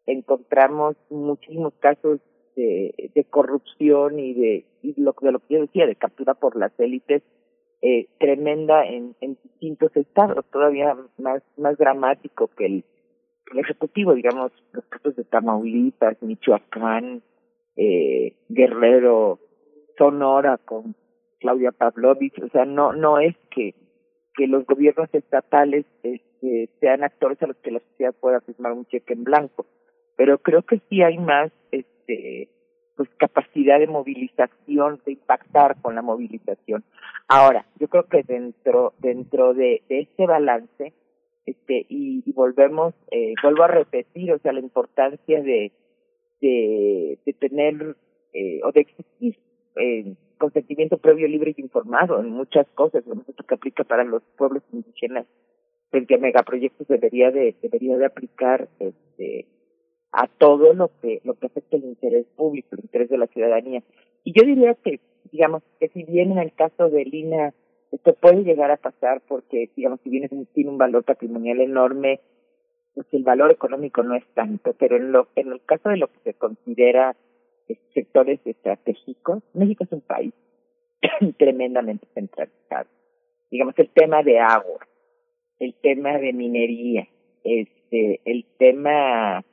[0.05, 2.19] encontramos muchísimos casos
[2.55, 6.55] de, de corrupción y de y lo, de lo que yo decía, de captura por
[6.55, 7.23] las élites
[7.81, 12.85] eh, tremenda en, en distintos estados, todavía más, más dramático que el,
[13.55, 17.21] ejecutivo, digamos, los casos de Tamaulipas, Michoacán,
[17.77, 19.39] eh, Guerrero,
[19.97, 20.95] Sonora con
[21.39, 23.73] Claudia Pavlovich, o sea, no, no es que,
[24.37, 28.85] que los gobiernos estatales que sean actores a los que la sociedad pueda firmar un
[28.85, 29.65] cheque en blanco.
[30.15, 32.49] Pero creo que sí hay más este
[32.95, 36.83] pues capacidad de movilización, de impactar con la movilización.
[37.27, 40.93] Ahora, yo creo que dentro dentro de, de este balance
[41.45, 45.71] este y, volvemos eh, vuelvo a repetir, o sea, la importancia de
[46.41, 47.95] de, de tener
[48.33, 49.37] eh, o de existir
[49.77, 54.23] eh, consentimiento previo, libre y informado en muchas cosas, lo mismo que aplica para los
[54.37, 55.25] pueblos indígenas
[55.89, 59.45] frente a megaproyectos debería de debería de aplicar este
[60.11, 63.83] a todo lo que lo que afecta el interés público, el interés de la ciudadanía.
[64.23, 64.99] Y yo diría que,
[65.31, 67.53] digamos, que si bien en el caso de Lina
[67.91, 72.19] esto puede llegar a pasar porque, digamos, si bien tiene un valor patrimonial enorme,
[72.93, 76.07] pues el valor económico no es tanto, pero en, lo, en el caso de lo
[76.07, 77.15] que se considera
[77.93, 80.33] sectores estratégicos, México es un país
[81.37, 82.89] tremendamente centralizado.
[83.49, 84.85] Digamos, el tema de agua,
[85.59, 87.07] el tema de minería,
[87.43, 89.43] este, el tema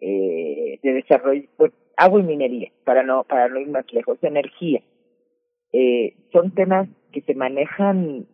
[0.00, 4.82] eh, de desarrollo, pues, agua y minería, para no, para no ir más lejos, energía.
[5.72, 8.26] Eh, son temas que se manejan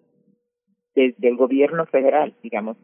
[0.95, 2.76] desde el gobierno federal, digamos,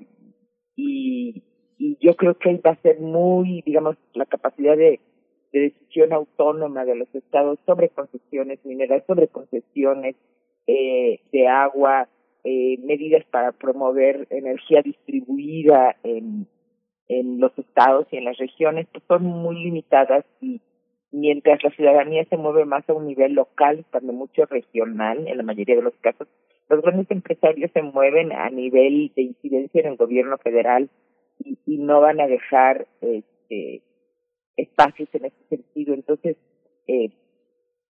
[0.77, 1.43] y,
[1.77, 5.01] y yo creo que va a ser muy, digamos, la capacidad de,
[5.53, 10.17] de decisión autónoma de los estados sobre concesiones minerales, sobre concesiones
[10.67, 12.09] eh, de agua,
[12.45, 16.47] eh, medidas para promover energía distribuida en,
[17.09, 20.61] en los estados y en las regiones, pues son muy limitadas y
[21.11, 25.43] mientras la ciudadanía se mueve más a un nivel local, también mucho regional en la
[25.43, 26.29] mayoría de los casos,
[26.69, 30.91] los grandes empresarios se mueven a nivel de incidencia en el gobierno federal
[31.39, 33.83] y, y no van a dejar este,
[34.59, 35.95] espacios en ese sentido.
[35.95, 36.37] Entonces,
[36.87, 37.11] eh,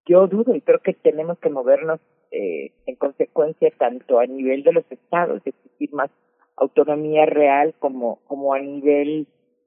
[0.07, 2.01] yo dudo y creo que tenemos que movernos
[2.31, 6.11] eh, en consecuencia tanto a nivel de los estados, es decir, más
[6.57, 9.27] autonomía real como, como a nivel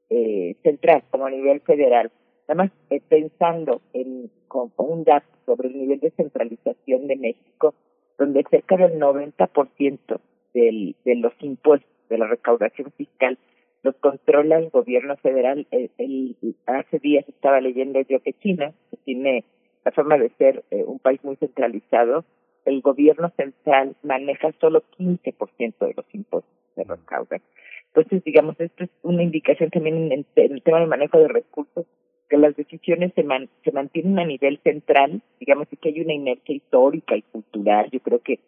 [0.09, 2.11] eh, central, como a nivel federal.
[2.47, 7.73] Además, eh, pensando en con, un dato sobre el nivel de centralización de México,
[8.17, 10.19] donde cerca del 90%
[10.53, 13.37] del, de los impuestos, de la recaudación fiscal,
[13.83, 15.67] los controla el gobierno federal.
[15.71, 19.43] El, hace días estaba leyendo yo que China, que tiene
[19.83, 22.23] la forma de ser eh, un país muy centralizado,
[22.65, 27.41] el gobierno central maneja solo 15% de los impuestos de recaudan.
[27.87, 31.85] Entonces, digamos, esto es una indicación también en, el tema de manejo de recursos,
[32.29, 36.13] que las decisiones se, man, se mantienen a nivel central, digamos, y que hay una
[36.13, 37.89] inercia histórica y cultural.
[37.91, 38.39] Yo creo que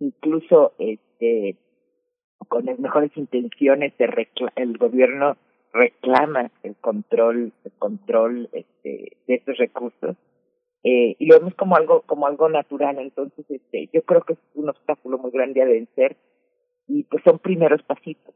[0.00, 1.56] incluso este
[2.48, 5.36] con las mejores intenciones de el gobierno
[5.72, 10.16] reclama el control el control este, de estos recursos
[10.82, 12.98] eh, y lo vemos como algo como algo natural.
[12.98, 16.16] Entonces este yo creo que es un obstáculo muy grande a vencer
[16.88, 18.34] y pues son primeros pasitos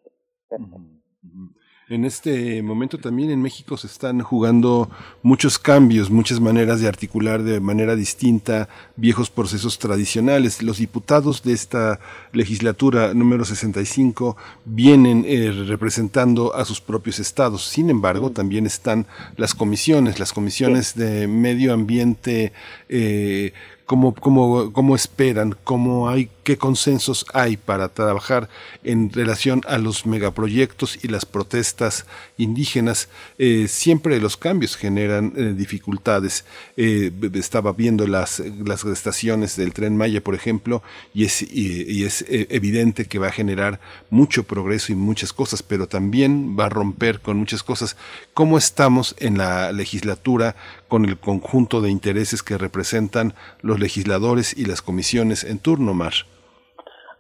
[1.89, 4.89] en este momento también en México se están jugando
[5.23, 10.63] muchos cambios, muchas maneras de articular de manera distinta viejos procesos tradicionales.
[10.63, 12.01] Los diputados de esta
[12.33, 17.67] legislatura número 65 vienen eh, representando a sus propios estados.
[17.67, 19.07] Sin embargo, también están
[19.37, 22.55] las comisiones, las comisiones de medio ambiente,
[22.89, 23.53] eh,
[23.85, 28.49] cómo, cómo, cómo esperan, cómo hay, qué consensos hay para trabajar
[28.85, 33.09] en relación a los megaproyectos y las protestas indígenas.
[33.39, 36.45] Eh, siempre los cambios generan eh, dificultades.
[36.77, 40.83] Eh, estaba viendo las, las estaciones del tren Maya, por ejemplo,
[41.13, 43.81] y es, y es evidente que va a generar
[44.11, 47.97] mucho progreso y muchas cosas, pero también va a romper con muchas cosas.
[48.35, 50.57] ¿Cómo estamos en la legislatura
[50.89, 56.15] con el conjunto de intereses que representan los legisladores y las comisiones en turno, Mar?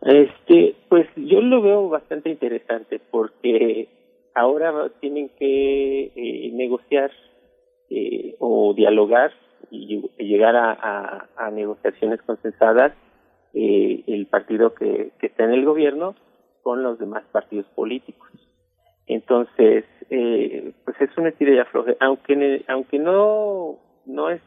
[0.04, 3.88] Este, pues yo lo veo bastante interesante porque
[4.34, 7.10] ahora tienen que eh, negociar
[7.90, 9.32] eh, o dialogar
[9.70, 12.92] y, llegar a, a, negociaciones consensadas
[13.54, 16.14] eh, el partido que, que está en el gobierno
[16.62, 18.28] con los demás partidos políticos.
[19.06, 24.40] Entonces, eh, pues es una tira y afloje, aunque aunque no no es,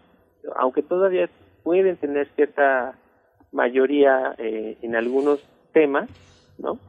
[0.55, 1.29] aunque todavía
[1.63, 2.97] pueden tener cierta
[3.51, 5.39] mayoría eh, en algunos
[5.73, 6.09] temas,
[6.57, 6.79] ¿no?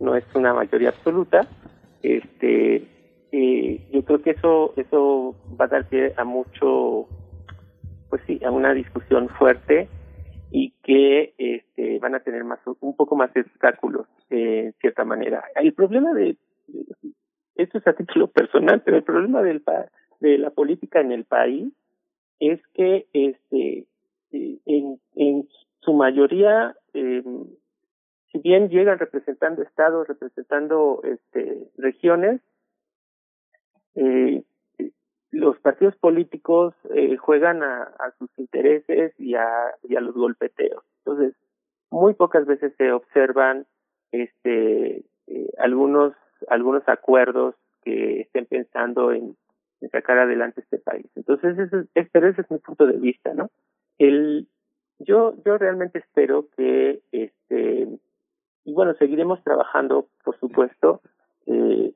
[0.00, 1.46] No es una mayoría absoluta.
[2.02, 2.86] Este,
[3.32, 7.08] eh, yo creo que eso eso va a dar pie a mucho,
[8.08, 9.88] pues sí, a una discusión fuerte
[10.50, 15.04] y que este, van a tener más un poco más de obstáculos eh, en cierta
[15.04, 15.44] manera.
[15.56, 16.36] El problema de
[17.56, 19.62] esto es a título personal, pero el problema del
[20.20, 21.72] de la política en el país
[22.40, 23.86] es que este
[24.30, 25.48] en, en
[25.80, 27.22] su mayoría eh,
[28.32, 32.40] si bien llegan representando estados, representando este regiones,
[33.94, 34.42] eh,
[35.30, 40.84] los partidos políticos eh, juegan a, sus intereses y a, los golpeteos.
[41.04, 41.34] Entonces,
[41.90, 43.66] muy pocas veces se observan
[44.12, 46.14] este eh, algunos
[46.48, 49.36] algunos acuerdos que estén pensando en,
[49.92, 51.06] sacar adelante este país.
[51.14, 53.48] Entonces, ese, ese es mi punto de vista, ¿no?
[53.98, 54.48] El,
[54.98, 57.88] yo, yo realmente espero que, este,
[58.64, 61.00] y bueno, seguiremos trabajando, por supuesto,
[61.46, 61.92] eh,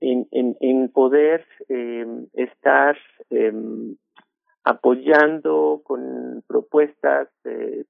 [0.00, 2.96] en, en, en poder eh, estar
[3.30, 3.52] eh,
[4.64, 7.84] apoyando con propuestas, eh,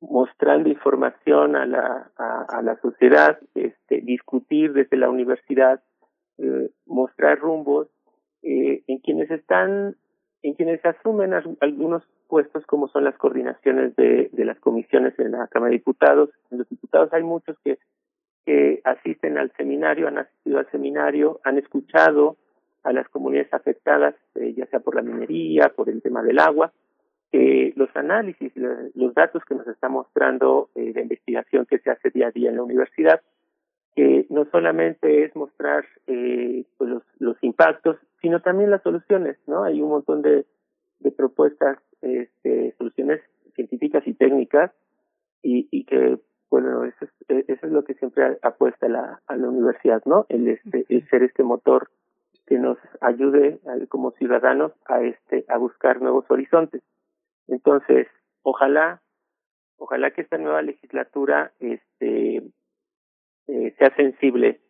[0.00, 5.82] mostrando información a la, a, la sociedad, este, discutir desde la universidad,
[6.38, 7.88] eh, mostrar rumbos
[8.42, 9.96] eh, en quienes están,
[10.42, 15.70] en quienes asumen algunos puestos como son las coordinaciones de, las comisiones en la Cámara
[15.70, 16.30] de Diputados.
[16.50, 17.78] En los diputados hay muchos que
[18.84, 22.36] asisten al seminario, han asistido al seminario, han escuchado
[22.82, 26.72] a las comunidades afectadas, eh, ya sea por la minería, por el tema del agua,
[27.76, 28.52] los análisis,
[28.94, 32.50] los datos que nos está mostrando eh, la investigación que se hace día a día
[32.50, 33.20] en la universidad,
[33.96, 39.64] que no solamente es mostrar eh, pues los, impactos, sino también las soluciones, ¿no?
[39.64, 40.44] Hay un montón de
[41.16, 43.20] propuestas, este, soluciones
[43.54, 44.72] científicas y técnicas
[45.42, 46.18] y, y que
[46.50, 50.24] bueno, eso es, eh, eso es lo que siempre apuesta la, a la universidad, ¿no?
[50.28, 51.90] El, este, el ser este motor
[52.46, 56.82] que nos ayude como ciudadanos a este a buscar nuevos horizontes.
[57.48, 58.06] Entonces,
[58.42, 59.02] ojalá,
[59.78, 62.42] ojalá que esta nueva legislatura este
[63.48, 64.60] eh, sea sensible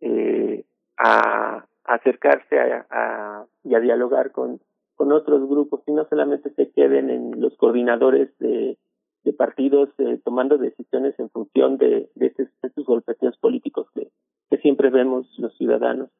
[0.00, 0.64] eh,
[0.96, 4.60] a, acercarse a, a, y a dialogar con,
[4.96, 8.78] con otros grupos y no solamente se queden en los coordinadores de
[9.24, 14.10] de partidos eh, tomando decisiones en función de, de, estos, estos golpeteos políticos que,
[14.50, 16.10] que, siempre vemos los ciudadanos.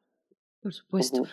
[0.61, 1.23] Por supuesto.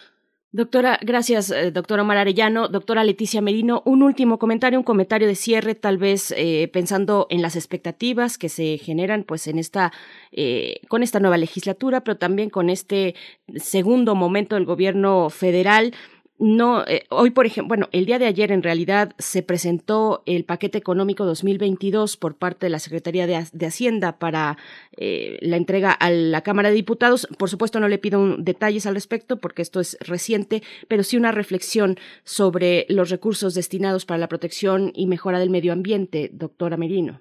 [0.53, 2.67] Doctora, gracias, eh, doctora Omar Arellano.
[2.67, 7.41] Doctora Leticia Merino, un último comentario, un comentario de cierre, tal vez eh, pensando en
[7.41, 9.93] las expectativas que se generan, pues, en esta,
[10.33, 13.15] eh, con esta nueva legislatura, pero también con este
[13.55, 15.93] segundo momento del gobierno federal
[16.41, 20.45] no, eh, hoy por ejemplo, bueno, el día de ayer en realidad se presentó el
[20.45, 24.57] paquete económico 2022 por parte de la Secretaría de, Hacienda para
[24.97, 27.29] eh, la entrega a la Cámara de Diputados.
[27.39, 31.31] Por supuesto, no le pido detalles al respecto porque esto es reciente, pero sí una
[31.31, 37.21] reflexión sobre los recursos destinados para la protección y mejora del medio ambiente, doctora Merino.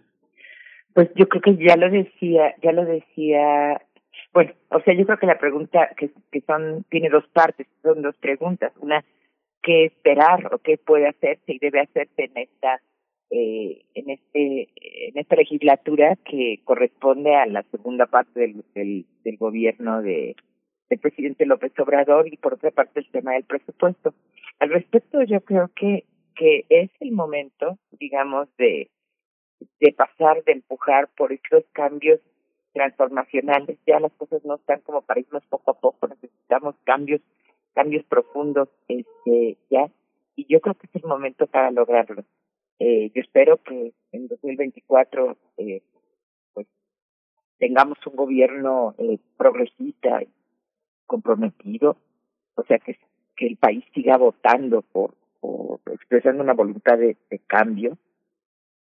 [0.93, 3.81] Pues yo creo que ya lo decía, ya lo decía
[4.33, 8.01] bueno, o sea, yo creo que la pregunta que, que son tiene dos partes, son
[8.01, 8.71] dos preguntas.
[8.79, 9.03] Una,
[9.61, 12.81] ¿qué esperar o qué puede hacerse y debe hacerse en esta
[13.31, 20.01] eh, en este en esta legislatura que corresponde a la segunda parte del, del, gobierno
[20.01, 20.35] de
[20.89, 24.15] del presidente López Obrador y por otra parte el tema del presupuesto.
[24.59, 26.05] Al respecto, yo creo que
[26.35, 28.89] que es el momento, digamos, de
[29.79, 32.19] de pasar, de empujar por estos cambios
[32.73, 33.77] transformacionales.
[33.85, 37.21] Ya las cosas no están como para irnos poco a poco, necesitamos cambios,
[37.73, 39.89] cambios profundos, este, ya,
[40.35, 42.23] y yo creo que es el momento para lograrlo.
[42.79, 45.81] Eh, yo espero que en 2024 eh,
[46.53, 46.67] pues
[47.57, 50.21] tengamos un gobierno eh, progresista
[51.05, 51.97] comprometido,
[52.55, 52.97] o sea que
[53.39, 57.97] que el país siga votando por, por expresando una voluntad de, de cambio.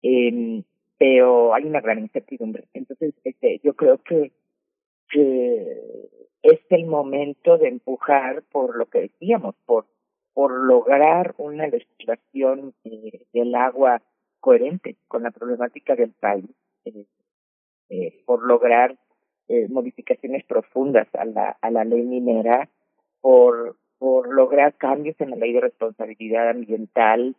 [0.02, 0.62] Eh,
[0.98, 2.64] pero hay una gran incertidumbre.
[2.72, 4.32] Entonces, este, yo creo que,
[5.08, 6.08] que
[6.42, 9.86] es el momento de empujar por lo que decíamos, por,
[10.32, 14.02] por lograr una legislación eh, del agua
[14.40, 16.50] coherente con la problemática del país,
[16.84, 17.06] eh,
[17.88, 18.96] eh, por lograr
[19.68, 22.68] modificaciones profundas a la, a la ley minera,
[23.20, 27.36] por, por lograr cambios en la ley de responsabilidad ambiental,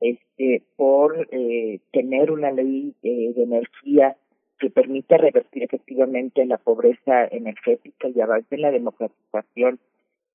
[0.00, 4.16] este, por eh, tener una ley eh, de energía
[4.58, 9.78] que permita revertir efectivamente la pobreza energética y avance en la democratización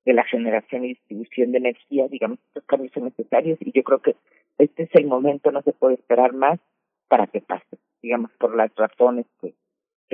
[0.06, 4.00] de la generación y distribución de energía, digamos, estos cambios son necesarios y yo creo
[4.00, 4.16] que
[4.58, 6.60] este es el momento, no se puede esperar más
[7.08, 9.54] para que pase, digamos, por las razones que,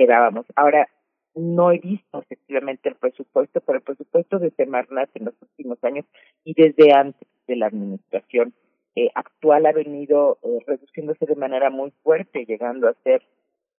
[0.06, 0.46] dábamos.
[0.56, 0.88] Ahora,
[1.34, 6.06] no he visto efectivamente el presupuesto, pero el presupuesto de Semarnat en los últimos años
[6.42, 8.54] y desde antes de la administración
[8.96, 13.22] eh, actual ha venido eh, reduciéndose de manera muy fuerte, llegando a ser,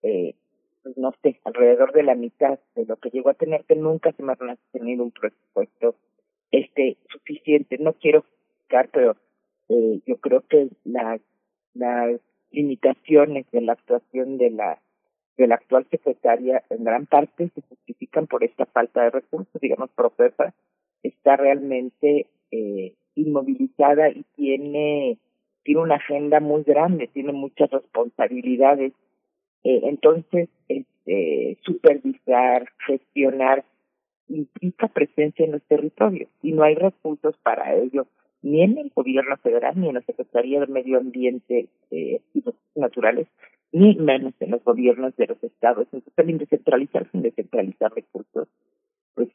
[0.04, 0.36] eh,
[0.84, 4.12] pues no sé, alrededor de la mitad de lo que llegó a tener, que nunca
[4.14, 4.38] se me ha
[4.72, 5.96] tenido un presupuesto
[6.52, 7.78] este suficiente.
[7.78, 9.16] No quiero explicar, pero
[9.70, 11.20] eh, yo creo que la,
[11.74, 12.20] las
[12.52, 14.82] limitaciones de la actuación de la
[15.38, 19.90] de la actual secretaria en gran parte se justifican por esta falta de recursos, digamos,
[19.92, 20.54] Profepa
[21.04, 25.18] está realmente eh, inmovilizada y tiene
[25.64, 28.94] tiene una agenda muy grande, tiene muchas responsabilidades.
[29.64, 33.64] Eh, entonces, este, supervisar, gestionar,
[34.28, 38.08] implica presencia en los territorios y no hay recursos para ello,
[38.42, 42.76] ni en el gobierno federal, ni en la Secretaría de Medio Ambiente eh, y Recursos
[42.76, 43.28] Naturales,
[43.72, 45.88] ni menos en los gobiernos de los estados.
[45.92, 48.48] Entonces, el descentralizar sin descentralizar recursos,
[49.14, 49.30] pues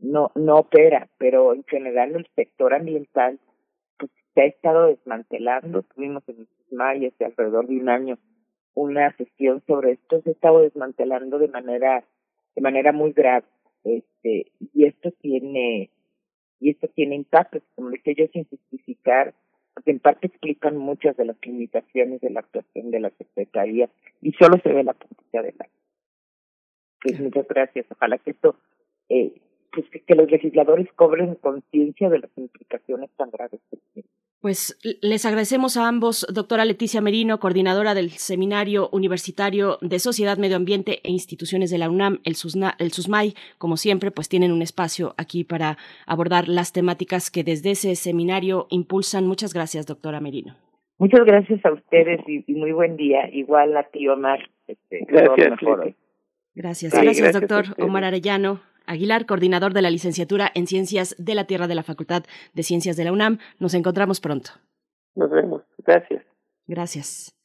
[0.00, 3.38] no no opera, pero en general el sector ambiental
[3.98, 5.82] pues se ha estado desmantelando.
[5.82, 8.18] Tuvimos en mayo hace alrededor de un año
[8.74, 12.04] una sesión sobre esto, se ha estado desmantelando de manera
[12.54, 13.46] de manera muy grave.
[13.84, 15.90] Este, y esto tiene
[16.60, 19.34] y esto tiene impactos, como decía yo, sin justificar,
[19.72, 23.88] porque en parte explican muchas de las limitaciones de la actuación de la Secretaría
[24.20, 25.68] y solo se ve la puntilla de la.
[27.02, 27.86] Pues muchas gracias.
[27.90, 28.56] Ojalá que esto
[29.08, 29.32] eh,
[29.72, 34.04] pues que, los legisladores cobren conciencia de las implicaciones tan graves que
[34.40, 40.56] Pues les agradecemos a ambos, doctora Leticia Merino, coordinadora del Seminario Universitario de Sociedad, Medio
[40.56, 44.62] Ambiente e Instituciones de la UNAM, el, SUSNA, el SUSMAI, como siempre, pues tienen un
[44.62, 49.26] espacio aquí para abordar las temáticas que desde ese seminario impulsan.
[49.26, 50.56] Muchas gracias, doctora Merino.
[50.98, 53.28] Muchas gracias a ustedes y, muy buen día.
[53.32, 54.50] Igual a ti, Omar.
[54.66, 55.58] Este, gracias.
[56.54, 56.92] Gracias.
[56.92, 58.60] gracias, doctor Omar Arellano.
[58.90, 62.24] Aguilar, coordinador de la licenciatura en Ciencias de la Tierra de la Facultad
[62.54, 63.38] de Ciencias de la UNAM.
[63.60, 64.50] Nos encontramos pronto.
[65.14, 65.62] Nos vemos.
[65.78, 66.24] Gracias.
[66.66, 67.39] Gracias.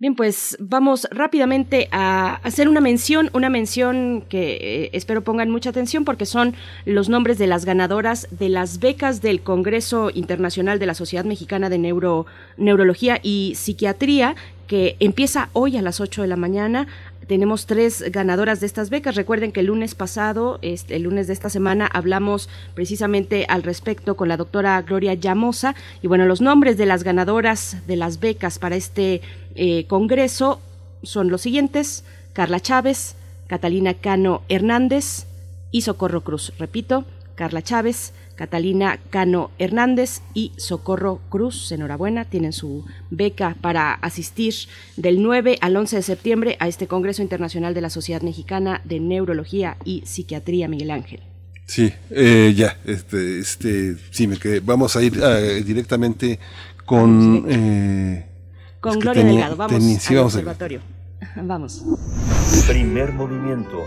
[0.00, 5.70] Bien, pues vamos rápidamente a hacer una mención, una mención que eh, espero pongan mucha
[5.70, 10.86] atención porque son los nombres de las ganadoras de las becas del Congreso Internacional de
[10.86, 12.26] la Sociedad Mexicana de Neuro,
[12.56, 14.36] Neurología y Psiquiatría
[14.68, 16.86] que empieza hoy a las 8 de la mañana.
[17.26, 19.16] Tenemos tres ganadoras de estas becas.
[19.16, 24.16] Recuerden que el lunes pasado, este, el lunes de esta semana, hablamos precisamente al respecto
[24.16, 25.74] con la doctora Gloria Llamosa.
[26.00, 29.20] Y bueno, los nombres de las ganadoras de las becas para este
[29.58, 30.60] eh, congreso
[31.02, 32.04] son los siguientes.
[32.32, 33.16] Carla Chávez,
[33.48, 35.26] Catalina Cano Hernández
[35.72, 36.52] y Socorro Cruz.
[36.58, 37.04] Repito,
[37.34, 41.72] Carla Chávez, Catalina Cano Hernández y Socorro Cruz.
[41.72, 44.54] Enhorabuena, tienen su beca para asistir
[44.96, 49.00] del 9 al 11 de septiembre a este Congreso Internacional de la Sociedad Mexicana de
[49.00, 51.20] Neurología y Psiquiatría, Miguel Ángel.
[51.66, 54.60] Sí, eh, ya, este, este, sí, me quedé.
[54.60, 56.38] Vamos a ir eh, directamente
[56.86, 57.44] con...
[57.48, 58.24] Eh,
[58.80, 60.80] con Gloria Delgado, vamos al observatorio.
[61.36, 61.84] vamos.
[62.66, 63.84] Primer movimiento.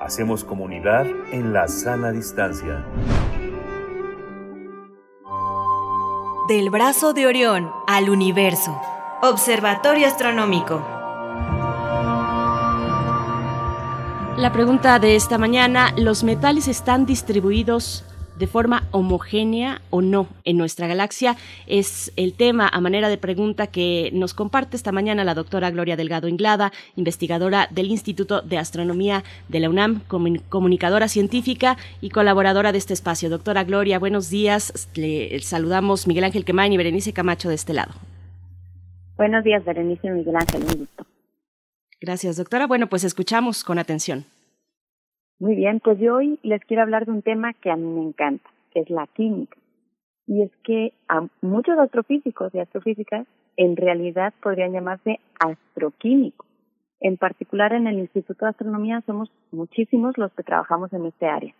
[0.00, 2.84] Hacemos comunidad en la sana distancia.
[6.48, 8.80] Del brazo de Orión al universo.
[9.22, 10.84] Observatorio Astronómico.
[14.36, 18.04] La pregunta de esta mañana, ¿los metales están distribuidos
[18.40, 21.36] de forma homogénea o no en nuestra galaxia?
[21.68, 25.96] Es el tema a manera de pregunta que nos comparte esta mañana la doctora Gloria
[25.96, 30.00] Delgado Inglada, investigadora del Instituto de Astronomía de la UNAM,
[30.48, 33.30] comunicadora científica y colaboradora de este espacio.
[33.30, 34.88] Doctora Gloria, buenos días.
[34.94, 37.92] Le saludamos Miguel Ángel Quemain y Berenice Camacho de este lado.
[39.16, 41.06] Buenos días, Berenice y Miguel Ángel, un gusto.
[42.00, 42.66] Gracias, doctora.
[42.66, 44.24] Bueno, pues escuchamos con atención.
[45.40, 48.02] Muy bien, pues yo hoy les quiero hablar de un tema que a mí me
[48.02, 49.56] encanta, que es la química.
[50.26, 53.26] Y es que a muchos astrofísicos y astrofísicas
[53.56, 56.46] en realidad podrían llamarse astroquímicos.
[57.00, 61.54] En particular en el Instituto de Astronomía somos muchísimos los que trabajamos en este área.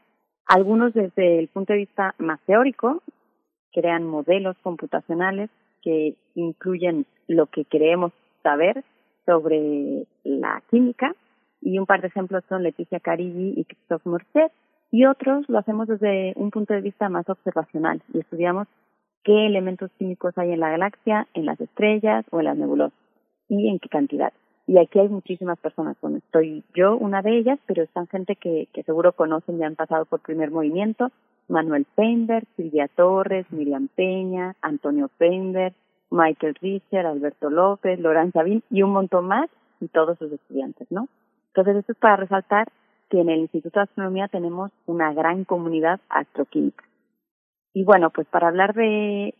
[0.44, 3.02] Algunos desde el punto de vista más teórico,
[3.72, 5.48] crean modelos computacionales
[5.80, 8.12] que incluyen lo que queremos
[8.42, 8.84] saber
[9.24, 11.14] sobre la química
[11.60, 14.52] y un par de ejemplos son Leticia Carilli y Christophe Morset,
[14.90, 18.66] y otros lo hacemos desde un punto de vista más observacional y estudiamos
[19.22, 22.98] qué elementos químicos hay en la galaxia, en las estrellas o en las nebulosas
[23.48, 24.32] y en qué cantidad.
[24.66, 28.68] Y aquí hay muchísimas personas, bueno, estoy yo una de ellas, pero están gente que,
[28.72, 31.10] que seguro conocen y han pasado por primer movimiento,
[31.48, 35.74] Manuel Peinberg, Silvia Torres, Miriam Peña, Antonio Peinberg,
[36.10, 39.50] Michael Richter, Alberto López, Loran Sabín y un montón más
[39.80, 41.08] y todos sus estudiantes, ¿no?
[41.54, 42.68] Entonces, esto es para resaltar
[43.08, 46.84] que en el Instituto de Astronomía tenemos una gran comunidad astroquímica.
[47.74, 49.34] Y bueno, pues para hablar de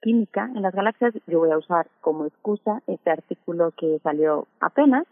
[0.00, 5.04] química en las galaxias, yo voy a usar como excusa este artículo que salió apenas,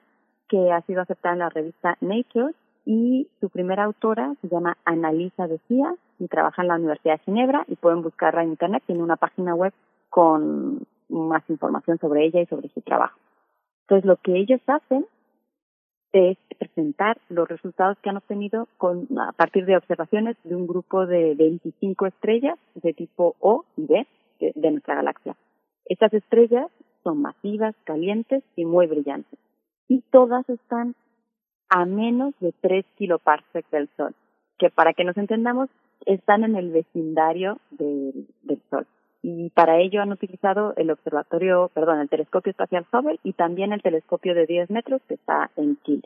[0.48, 5.48] que ha sido aceptado en la revista Nature y su primera autora se llama Analisa
[5.48, 9.16] Decía y trabaja en la Universidad de Ginebra y pueden buscarla en internet, tiene una
[9.16, 9.72] página web
[10.11, 13.18] con más información sobre ella y sobre su trabajo.
[13.82, 15.07] Entonces lo que ellos hacen
[16.14, 21.06] es presentar los resultados que han obtenido con, a partir de observaciones de un grupo
[21.06, 24.06] de 25 estrellas de tipo O y B
[24.38, 25.34] de, nuestra galaxia.
[25.86, 26.70] Estas estrellas
[27.02, 29.38] son masivas, calientes y muy brillantes.
[29.88, 30.94] Y todas están
[31.68, 34.14] a menos de 3 kiloparsecs del Sol,
[34.56, 35.68] que para que nos entendamos,
[36.06, 38.28] están en el vecindario del
[38.70, 38.86] Sol
[39.27, 43.81] y para ello han utilizado el observatorio, perdón, el telescopio espacial Hubble y también el
[43.81, 46.03] telescopio de 10 metros que está en Chile.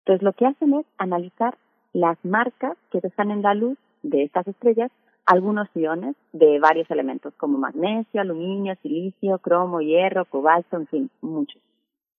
[0.00, 1.56] Entonces lo que hacen es analizar
[1.94, 4.90] las marcas que dejan en la luz de estas estrellas
[5.24, 11.62] algunos iones de varios elementos como magnesio, aluminio, silicio, cromo, hierro, cobalto, en fin, muchos.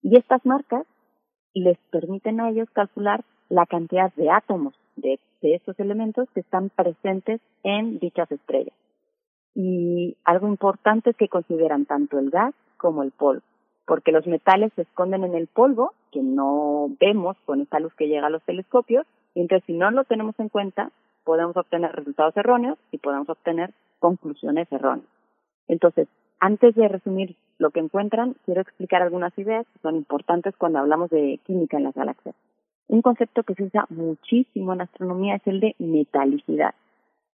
[0.02, 0.88] Y estas marcas
[1.54, 6.72] les permiten a ellos calcular la cantidad de átomos de, de estos elementos que están
[6.72, 8.74] presentes en dichas estrellas.
[9.54, 13.42] Y algo importante es que consideran tanto el gas como el polvo,
[13.86, 18.08] porque los metales se esconden en el polvo, que no vemos con esta luz que
[18.08, 20.92] llega a los telescopios, y entonces si no lo tenemos en cuenta,
[21.24, 25.08] podemos obtener resultados erróneos y podemos obtener conclusiones erróneas.
[25.68, 26.08] Entonces,
[26.40, 31.10] antes de resumir lo que encuentran, quiero explicar algunas ideas que son importantes cuando hablamos
[31.12, 32.36] de química en las galaxias.
[32.88, 36.74] Un concepto que se usa muchísimo en astronomía es el de metalicidad.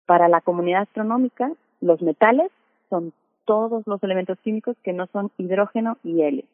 [0.06, 1.52] Para la comunidad astronómica,
[1.84, 2.50] los metales
[2.88, 3.12] son
[3.44, 6.44] todos los elementos químicos que no son hidrógeno y helio.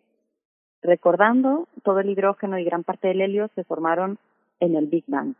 [0.82, 4.18] Recordando, todo el hidrógeno y gran parte del helio se formaron
[4.58, 5.34] en el Big Bang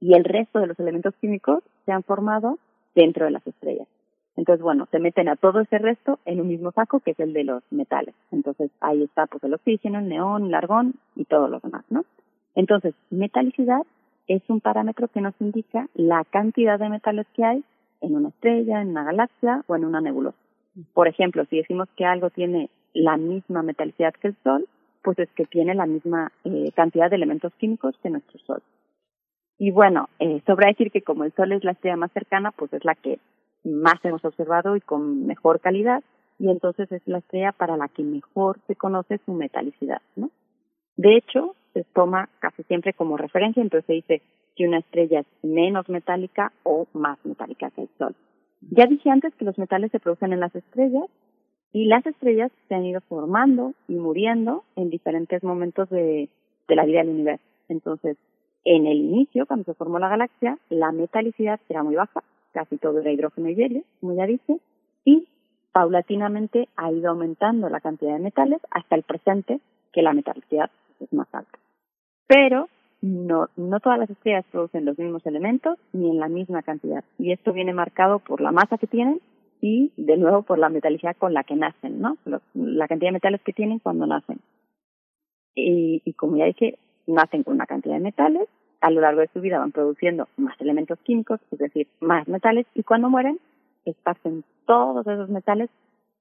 [0.00, 2.58] y el resto de los elementos químicos se han formado
[2.94, 3.88] dentro de las estrellas.
[4.36, 7.32] Entonces, bueno, se meten a todo ese resto en un mismo saco que es el
[7.32, 8.14] de los metales.
[8.30, 12.04] Entonces, ahí está pues el oxígeno, el neón, el argón y todo lo demás, ¿no?
[12.54, 13.82] Entonces, metalicidad
[14.28, 17.64] es un parámetro que nos indica la cantidad de metales que hay
[18.00, 20.38] en una estrella, en una galaxia o en una nebulosa.
[20.94, 24.66] Por ejemplo, si decimos que algo tiene la misma metalicidad que el Sol,
[25.02, 28.62] pues es que tiene la misma eh, cantidad de elementos químicos que nuestro Sol.
[29.58, 32.72] Y bueno, eh, sobra decir que como el Sol es la estrella más cercana, pues
[32.72, 33.18] es la que
[33.64, 36.02] más hemos observado y con mejor calidad,
[36.38, 40.30] y entonces es la estrella para la que mejor se conoce su metalicidad, ¿no?
[40.96, 44.22] De hecho, se toma casi siempre como referencia, entonces se dice
[44.58, 48.16] que una estrella es menos metálica o más metálica que el Sol.
[48.72, 51.04] Ya dije antes que los metales se producen en las estrellas
[51.72, 56.28] y las estrellas se han ido formando y muriendo en diferentes momentos de,
[56.66, 57.44] de la vida del universo.
[57.68, 58.16] Entonces,
[58.64, 62.98] en el inicio, cuando se formó la galaxia, la metalicidad era muy baja, casi todo
[62.98, 64.58] era hidrógeno y helio, como ya dice,
[65.04, 65.28] y
[65.70, 69.60] paulatinamente ha ido aumentando la cantidad de metales hasta el presente,
[69.92, 71.58] que la metalicidad es más alta.
[72.26, 72.68] Pero
[73.00, 77.04] no, no todas las estrellas producen los mismos elementos ni en la misma cantidad.
[77.18, 79.20] Y esto viene marcado por la masa que tienen
[79.60, 82.16] y, de nuevo, por la metalicidad con la que nacen, ¿no?
[82.54, 84.38] La cantidad de metales que tienen cuando nacen.
[85.54, 88.48] Y, y como ya dije, nacen con una cantidad de metales
[88.80, 92.66] a lo largo de su vida van produciendo más elementos químicos, es decir, más metales,
[92.74, 93.38] y cuando mueren,
[93.84, 95.70] esparcen todos esos metales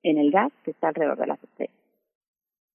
[0.03, 1.75] en el gas que está alrededor de las estrellas.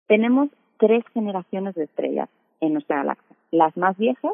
[0.08, 2.30] Tenemos tres generaciones de estrellas
[2.60, 3.29] en nuestra galaxia.
[3.52, 4.34] Las más viejas,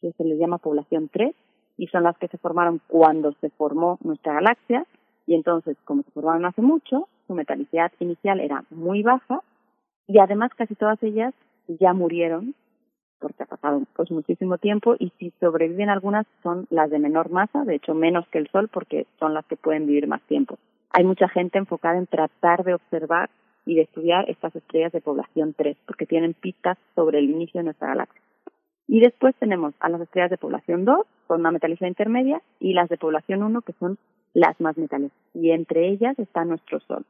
[0.00, 1.34] que se les llama población 3,
[1.76, 4.86] y son las que se formaron cuando se formó nuestra galaxia,
[5.26, 9.40] y entonces, como se formaron hace mucho, su metalicidad inicial era muy baja,
[10.06, 11.32] y además casi todas ellas
[11.68, 12.54] ya murieron
[13.20, 17.64] porque ha pasado pues muchísimo tiempo y si sobreviven algunas son las de menor masa,
[17.64, 20.58] de hecho menos que el Sol porque son las que pueden vivir más tiempo.
[20.90, 23.30] Hay mucha gente enfocada en tratar de observar
[23.66, 27.64] y de estudiar estas estrellas de población 3 porque tienen pistas sobre el inicio de
[27.64, 28.20] nuestra galaxia.
[28.92, 32.88] Y después tenemos a las estrellas de población 2 con una metalicidad intermedia y las
[32.88, 33.98] de población 1 que son
[34.34, 35.12] las más metales.
[35.32, 37.06] Y entre ellas está nuestro Sol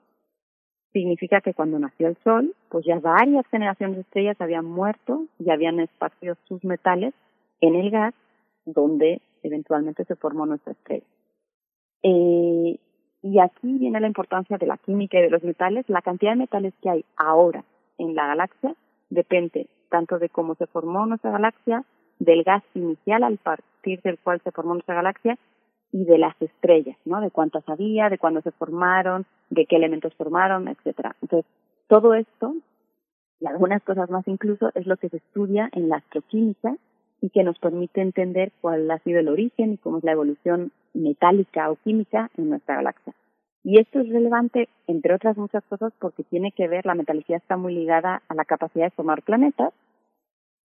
[0.93, 5.51] significa que cuando nació el Sol, pues ya varias generaciones de estrellas habían muerto y
[5.51, 7.15] habían esparcido sus metales
[7.61, 8.15] en el gas
[8.65, 11.07] donde eventualmente se formó nuestra estrella.
[12.03, 12.79] Eh,
[13.23, 15.89] y aquí viene la importancia de la química y de los metales.
[15.89, 17.65] La cantidad de metales que hay ahora
[17.99, 18.75] en la galaxia
[19.11, 21.85] depende tanto de cómo se formó nuestra galaxia,
[22.19, 25.39] del gas inicial al partir del cual se formó nuestra galaxia
[25.93, 27.21] y de las estrellas, ¿no?
[27.21, 31.17] De cuántas había, de cuándo se formaron, de qué elementos formaron, etcétera.
[31.21, 31.51] Entonces,
[31.89, 32.55] todo esto
[33.41, 36.77] y algunas cosas más incluso es lo que se estudia en la astroquímica
[37.21, 40.73] y que nos permite entender cuál ha sido el origen y cómo es la evolución
[40.95, 43.15] metálica o química en nuestra galaxia.
[43.63, 47.57] Y esto es relevante, entre otras muchas cosas, porque tiene que ver, la metalicidad está
[47.57, 49.75] muy ligada a la capacidad de formar planetas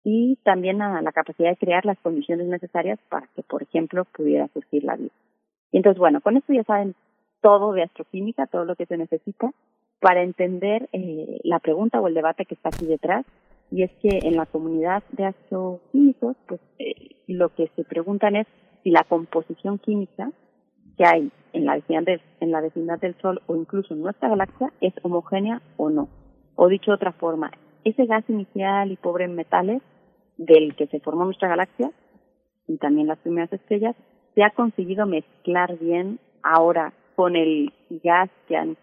[0.03, 4.49] y también a la capacidad de crear las condiciones necesarias para que, por ejemplo, pudiera
[4.49, 5.13] surgir la vida.
[5.71, 6.95] Y entonces, bueno, con esto ya saben
[7.41, 9.53] todo de astroquímica, todo lo que se necesita
[10.01, 13.25] para entender eh, la pregunta o el debate que está aquí detrás.
[13.71, 18.47] Y es que en la comunidad de astroquímicos, pues eh, lo que se preguntan es
[18.83, 20.33] si la composición química
[21.01, 24.29] que hay en la vecindad del, en la vecindad del Sol o incluso en nuestra
[24.29, 26.11] galaxia es homogénea o no.
[26.57, 27.51] O dicho de otra forma,
[27.85, 29.81] ese gas inicial y pobre en metales
[30.37, 31.91] del que se formó nuestra galaxia
[32.69, 33.97] y también las primeras estrellas,
[34.35, 37.73] se ha conseguido mezclar bien ahora con el
[38.05, 38.77] gas que han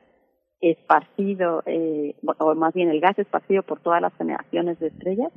[0.60, 5.32] esparcido, eh, o más bien el gas esparcido por todas las generaciones de estrellas,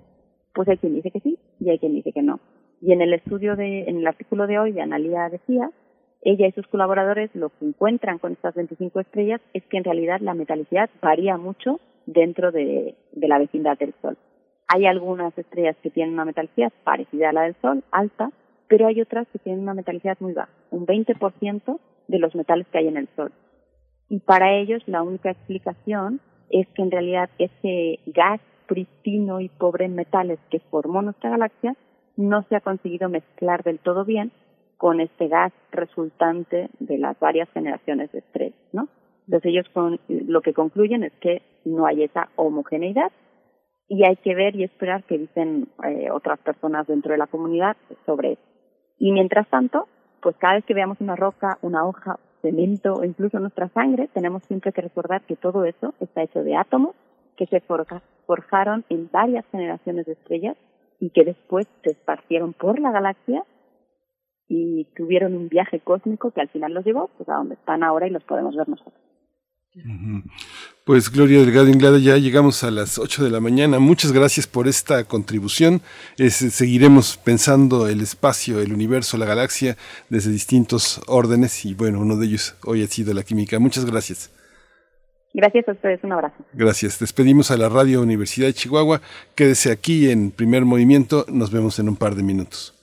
[0.54, 2.40] pues hay quien dice que sí y hay quien dice que no.
[2.80, 5.70] Y en el estudio de, en el artículo de hoy de Analia decía,
[6.22, 10.20] ella y sus colaboradores lo que encuentran con estas 25 estrellas es que en realidad
[10.20, 14.18] la metalicidad varía mucho dentro de, la vecindad del Sol.
[14.68, 18.30] Hay algunas estrellas que tienen una metalicidad parecida a la del Sol, alta,
[18.68, 22.78] pero hay otras que tienen una metalicidad muy baja, un 20% de los metales que
[22.78, 23.32] hay en el Sol.
[24.08, 29.86] Y para ellos la única explicación es que en realidad ese gas pristino y pobre
[29.86, 31.74] en metales que formó nuestra galaxia
[32.16, 34.30] no se ha conseguido mezclar del todo bien
[34.80, 38.88] con este gas resultante de las varias generaciones de estrellas, ¿no?
[39.26, 43.12] Entonces ellos con, lo que concluyen es que no hay esa homogeneidad
[43.88, 47.76] y hay que ver y esperar qué dicen eh, otras personas dentro de la comunidad
[48.06, 48.42] sobre eso.
[48.98, 49.86] Y mientras tanto,
[50.22, 54.72] pues cada vez que veamos una roca, una hoja, cemento incluso nuestra sangre, tenemos siempre
[54.72, 56.96] que recordar que todo eso está hecho de átomos
[57.36, 57.60] que se
[58.26, 60.56] forjaron en varias generaciones de estrellas
[61.00, 63.44] y que después se esparcieron por la galaxia
[64.52, 68.08] y tuvieron un viaje cósmico que al final los llevó pues, a donde están ahora
[68.08, 69.00] y los podemos ver nosotros.
[70.84, 73.78] Pues Gloria Delgado Inglada, ya llegamos a las 8 de la mañana.
[73.78, 75.80] Muchas gracias por esta contribución.
[76.18, 79.76] seguiremos pensando el espacio, el universo, la galaxia
[80.08, 83.60] desde distintos órdenes y bueno, uno de ellos hoy ha sido la química.
[83.60, 84.32] Muchas gracias.
[85.32, 86.44] Gracias a ustedes, un abrazo.
[86.54, 86.98] Gracias.
[86.98, 89.00] Despedimos a la Radio Universidad de Chihuahua.
[89.36, 91.24] Quédese aquí en primer movimiento.
[91.28, 92.74] Nos vemos en un par de minutos.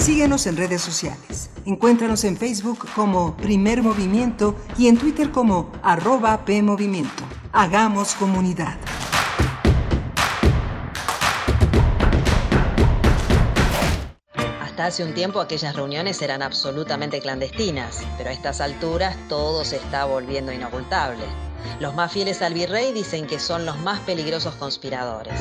[0.00, 1.50] Síguenos en redes sociales.
[1.66, 7.22] Encuéntranos en Facebook como Primer Movimiento y en Twitter como arroba PMovimiento.
[7.52, 8.78] Hagamos comunidad.
[14.62, 19.76] Hasta hace un tiempo aquellas reuniones eran absolutamente clandestinas, pero a estas alturas todo se
[19.76, 21.24] está volviendo inocultable.
[21.78, 25.38] Los más fieles al virrey dicen que son los más peligrosos conspiradores.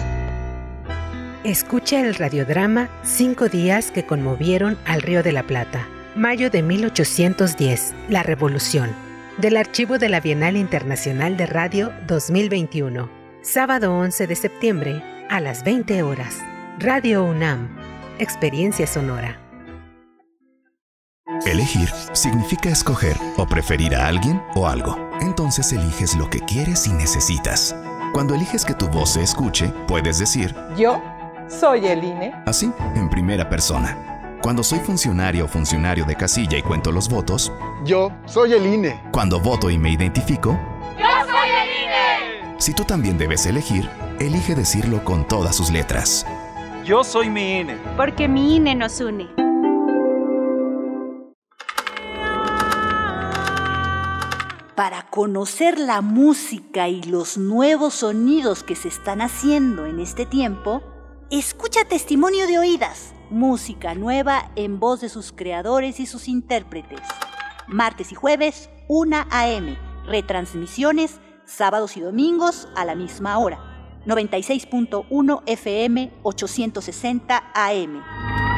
[1.46, 5.88] Escucha el radiodrama Cinco días que conmovieron al Río de la Plata.
[6.14, 8.94] Mayo de 1810, La Revolución.
[9.38, 13.10] Del archivo de la Bienal Internacional de Radio 2021.
[13.42, 16.40] Sábado 11 de septiembre a las 20 horas.
[16.78, 17.70] Radio UNAM.
[18.18, 19.40] Experiencia sonora.
[21.46, 25.10] Elegir significa escoger o preferir a alguien o algo.
[25.22, 27.74] Entonces eliges lo que quieres y necesitas.
[28.12, 31.02] Cuando eliges que tu voz se escuche, puedes decir, yo
[31.50, 32.34] soy el INE.
[32.46, 34.38] Así, en primera persona.
[34.42, 37.52] Cuando soy funcionario o funcionario de casilla y cuento los votos.
[37.84, 39.02] Yo soy el INE.
[39.12, 40.58] Cuando voto y me identifico.
[40.98, 42.56] Yo soy el INE.
[42.58, 43.90] Si tú también debes elegir,
[44.20, 46.26] elige decirlo con todas sus letras.
[46.86, 47.78] Yo soy mi INE.
[47.98, 49.28] Porque mi INE nos une.
[54.76, 60.82] Para conocer la música y los nuevos sonidos que se están haciendo en este tiempo,
[61.32, 67.02] Escucha testimonio de oídas, música nueva en voz de sus creadores y sus intérpretes.
[67.68, 69.78] Martes y jueves, 1 a.m.
[70.08, 73.60] Retransmisiones, sábados y domingos a la misma hora.
[74.08, 78.49] 96.1 FM, 860 AM.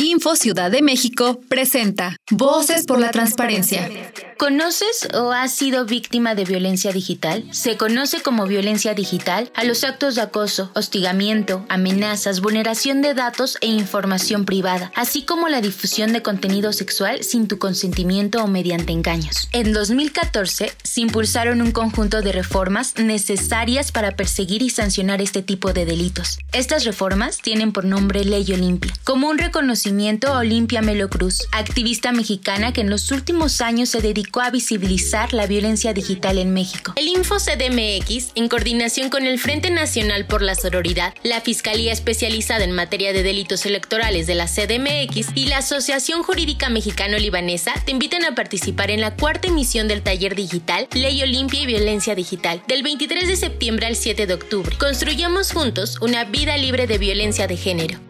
[0.00, 3.90] Info Ciudad de México presenta Voces por la Transparencia.
[4.38, 7.44] ¿Conoces o has sido víctima de violencia digital?
[7.50, 13.58] Se conoce como violencia digital a los actos de acoso, hostigamiento, amenazas, vulneración de datos
[13.60, 18.92] e información privada, así como la difusión de contenido sexual sin tu consentimiento o mediante
[18.92, 19.48] engaños.
[19.50, 25.72] En 2014 se impulsaron un conjunto de reformas necesarias para perseguir y sancionar este tipo
[25.72, 26.38] de delitos.
[26.52, 29.87] Estas reformas tienen por nombre Ley Olimpia, como un reconocimiento
[30.38, 35.46] Olimpia Melo Cruz, activista mexicana que en los últimos años se dedicó a visibilizar la
[35.46, 36.92] violencia digital en México.
[36.96, 42.64] El Info CDMX, en coordinación con el Frente Nacional por la Sororidad, la Fiscalía Especializada
[42.64, 48.24] en Materia de Delitos Electorales de la CDMX y la Asociación Jurídica Mexicano-Libanesa, te invitan
[48.24, 52.82] a participar en la cuarta emisión del taller digital Ley Olimpia y Violencia Digital, del
[52.82, 54.76] 23 de septiembre al 7 de octubre.
[54.78, 58.07] Construyamos juntos una vida libre de violencia de género.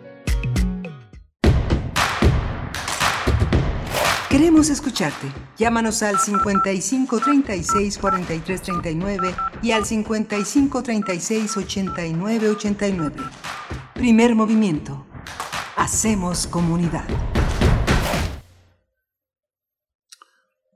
[4.38, 5.26] Queremos escucharte.
[5.56, 13.16] Llámanos al 55 36 43 39 y al 55 36 89 89.
[13.94, 15.04] Primer movimiento.
[15.74, 17.04] Hacemos comunidad.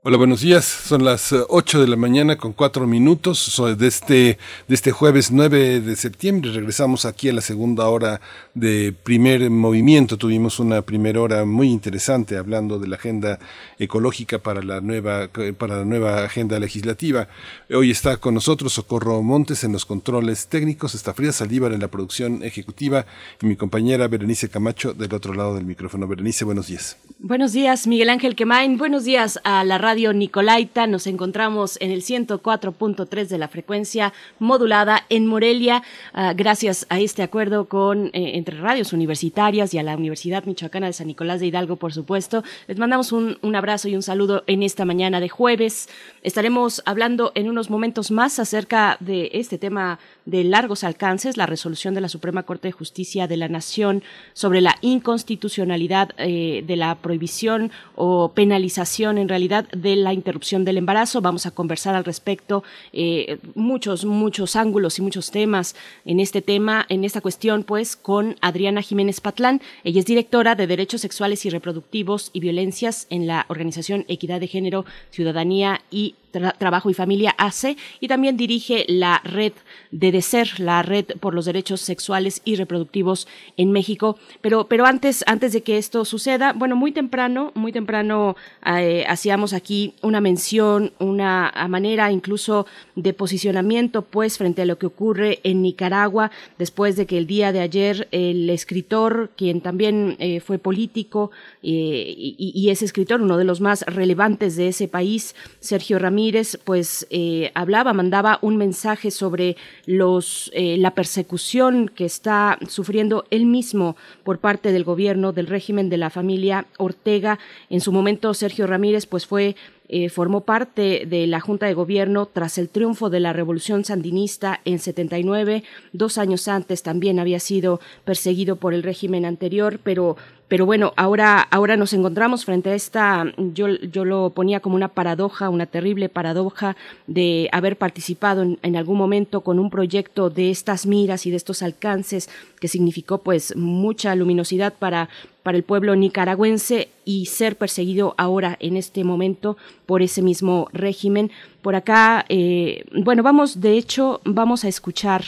[0.05, 0.65] Hola, buenos días.
[0.65, 4.37] Son las 8 eh, de la mañana con 4 minutos de este,
[4.67, 6.51] de este jueves 9 de septiembre.
[6.51, 8.19] Regresamos aquí a la segunda hora
[8.53, 10.17] de primer movimiento.
[10.17, 13.39] Tuvimos una primera hora muy interesante hablando de la agenda
[13.79, 17.27] ecológica para la nueva, para la nueva agenda legislativa.
[17.73, 21.87] Hoy está con nosotros Socorro Montes en los controles técnicos, está Frida Saldívar en la
[21.87, 23.05] producción ejecutiva
[23.41, 26.07] y mi compañera Berenice Camacho del otro lado del micrófono.
[26.07, 26.97] Berenice, buenos días.
[27.19, 28.77] Buenos días, Miguel Ángel Quemain.
[28.77, 30.85] Buenos días a la radio Nicolaita.
[30.87, 35.83] Nos encontramos en el 104.3 de la frecuencia modulada en Morelia,
[36.13, 40.87] uh, gracias a este acuerdo con eh, entre radios universitarias y a la Universidad Michoacana
[40.87, 42.43] de San Nicolás de Hidalgo, por supuesto.
[42.67, 45.87] Les mandamos un, un abrazo y un saludo en esta mañana de jueves.
[46.23, 51.93] Estaremos hablando en unos momentos más acerca de este tema de largos alcances, la resolución
[51.93, 56.95] de la Suprema Corte de Justicia de la Nación sobre la inconstitucionalidad eh, de la
[56.95, 61.21] prohibición o penalización en realidad de la interrupción del embarazo.
[61.21, 66.85] Vamos a conversar al respecto eh, muchos, muchos ángulos y muchos temas en este tema,
[66.89, 69.61] en esta cuestión, pues, con Adriana Jiménez Patlán.
[69.83, 74.47] Ella es directora de Derechos Sexuales y Reproductivos y Violencias en la Organización Equidad de
[74.47, 76.15] Género, Ciudadanía y
[76.57, 79.53] Trabajo y Familia ACE y también dirige la red
[79.91, 83.27] de DECER, la red por los derechos sexuales y reproductivos
[83.57, 84.17] en México.
[84.41, 89.53] Pero, pero antes, antes de que esto suceda, bueno, muy temprano, muy temprano eh, hacíamos
[89.53, 92.65] aquí una mención, una manera incluso
[92.95, 97.51] de posicionamiento, pues, frente a lo que ocurre en Nicaragua, después de que el día
[97.51, 101.31] de ayer el escritor, quien también eh, fue político
[101.61, 106.22] eh, y, y es escritor, uno de los más relevantes de ese país, Sergio Ramírez,
[106.63, 113.45] pues eh, hablaba, mandaba un mensaje sobre los, eh, la persecución que está sufriendo él
[113.45, 117.39] mismo por parte del gobierno, del régimen de la familia Ortega.
[117.69, 119.55] En su momento, Sergio Ramírez, pues fue
[119.89, 124.61] eh, formó parte de la Junta de Gobierno tras el triunfo de la Revolución Sandinista
[124.65, 125.63] en 79.
[125.91, 130.15] Dos años antes también había sido perseguido por el régimen anterior, pero
[130.53, 134.89] pero bueno, ahora, ahora nos encontramos frente a esta, yo, yo lo ponía como una
[134.89, 136.77] paradoja, una terrible paradoja
[137.07, 141.63] de haber participado en, algún momento con un proyecto de estas miras y de estos
[141.63, 142.29] alcances
[142.59, 145.09] que significó pues mucha luminosidad para,
[145.43, 151.31] para el pueblo nicaragüense y ser perseguido ahora en este momento por ese mismo régimen.
[151.61, 155.23] Por acá, eh, bueno, vamos, de hecho, vamos a escuchar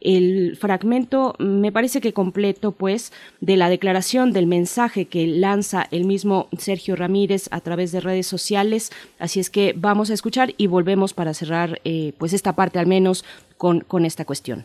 [0.00, 6.04] el fragmento me parece que completo, pues, de la declaración del mensaje que lanza el
[6.04, 8.90] mismo Sergio Ramírez a través de redes sociales.
[9.18, 12.86] Así es que vamos a escuchar y volvemos para cerrar, eh, pues, esta parte al
[12.86, 13.24] menos
[13.58, 14.64] con, con esta cuestión.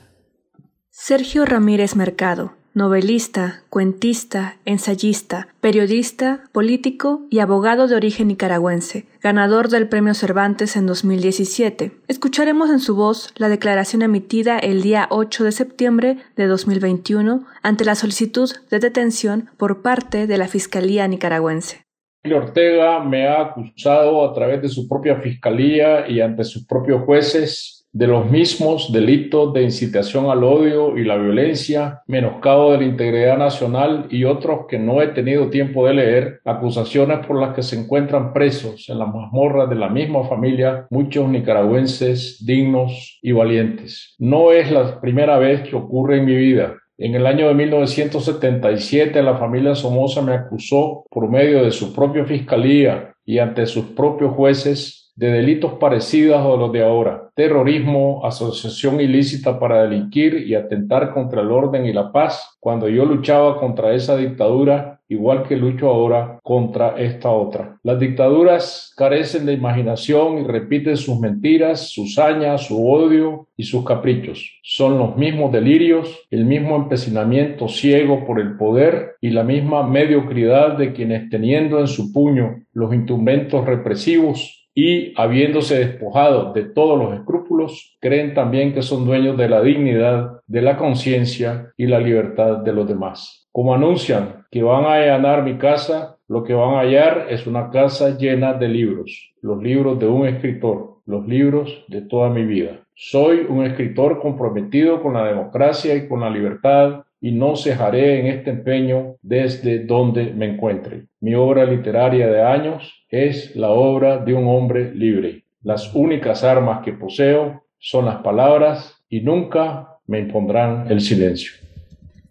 [0.89, 9.87] Sergio Ramírez Mercado novelista, cuentista, ensayista, periodista, político y abogado de origen nicaragüense, ganador del
[9.87, 11.93] Premio Cervantes en 2017.
[12.09, 17.85] Escucharemos en su voz la declaración emitida el día 8 de septiembre de 2021 ante
[17.85, 21.85] la solicitud de detención por parte de la Fiscalía nicaragüense.
[22.33, 27.74] Ortega me ha acusado a través de su propia fiscalía y ante sus propios jueces
[27.95, 33.37] de los mismos delitos de incitación al odio y la violencia, menoscabo de la integridad
[33.37, 37.79] nacional y otros que no he tenido tiempo de leer, acusaciones por las que se
[37.79, 44.13] encuentran presos en las mazmorras de la misma familia muchos nicaragüenses dignos y valientes.
[44.19, 46.75] No es la primera vez que ocurre en mi vida.
[46.97, 52.25] En el año de 1977 la familia Somoza me acusó por medio de su propia
[52.25, 59.01] fiscalía y ante sus propios jueces de delitos parecidos a los de ahora, terrorismo, asociación
[59.01, 63.93] ilícita para delinquir y atentar contra el orden y la paz, cuando yo luchaba contra
[63.93, 67.77] esa dictadura, igual que lucho ahora contra esta otra.
[67.83, 73.85] Las dictaduras carecen de imaginación y repiten sus mentiras, sus hañas, su odio y sus
[73.85, 74.59] caprichos.
[74.63, 80.77] Son los mismos delirios, el mismo empecinamiento ciego por el poder y la misma mediocridad
[80.77, 87.17] de quienes teniendo en su puño los instrumentos represivos y habiéndose despojado de todos los
[87.17, 92.57] escrúpulos, creen también que son dueños de la dignidad, de la conciencia y la libertad
[92.57, 93.47] de los demás.
[93.53, 97.69] Como anuncian que van a allanar mi casa, lo que van a hallar es una
[97.69, 102.81] casa llena de libros, los libros de un escritor, los libros de toda mi vida.
[102.95, 108.27] Soy un escritor comprometido con la democracia y con la libertad y no cejaré en
[108.27, 111.05] este empeño desde donde me encuentre.
[111.21, 115.45] Mi obra literaria de años es la obra de un hombre libre.
[115.63, 121.64] Las únicas armas que poseo son las palabras y nunca me impondrán el silencio.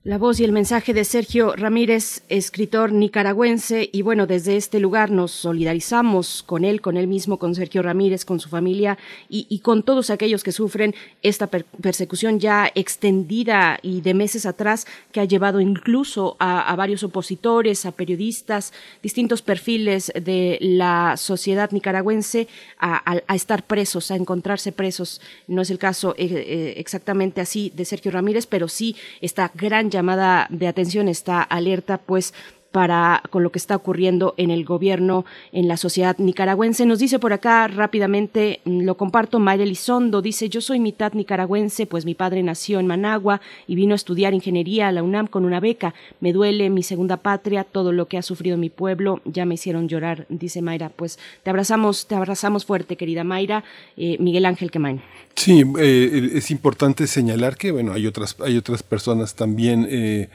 [0.07, 5.11] La voz y el mensaje de Sergio Ramírez, escritor nicaragüense, y bueno, desde este lugar
[5.11, 8.99] nos solidarizamos con él, con él mismo, con Sergio Ramírez, con su familia
[9.31, 15.21] y, con todos aquellos que sufren esta persecución ya extendida y de meses atrás que
[15.21, 22.47] ha llevado incluso a, varios opositores, a periodistas, distintos perfiles de la sociedad nicaragüense
[22.79, 25.23] a, estar presos, a encontrarse presos.
[25.49, 29.94] No es el caso eh, eh, exactamente así de Sergio Ramírez, pero sí esta gran
[29.95, 32.35] llamada de atención, esta alerta, pues
[32.75, 36.87] para con lo que está ocurriendo en el gobierno, en la sociedad nicaragüense.
[36.87, 41.87] Nos dice por acá rápidamente, mm, lo comparto, Mayra Elizondo, dice, yo soy mitad nicaragüense,
[41.87, 45.45] pues mi padre nació en Managua y vino a estudiar ingeniería a la UNAM con
[45.45, 45.95] una beca.
[46.19, 49.87] Me duele mi segunda patria, todo lo que ha sufrido mi pueblo, ya me hicieron
[49.87, 50.89] llorar, dice Mayra.
[50.89, 53.63] Pues te abrazamos, te abrazamos fuerte, querida Mayra.
[53.97, 55.01] Eh, Miguel Ángel Quemain.
[55.37, 60.29] Sí, eh, es importante señalar que bueno hay otras hay otras personas también eh,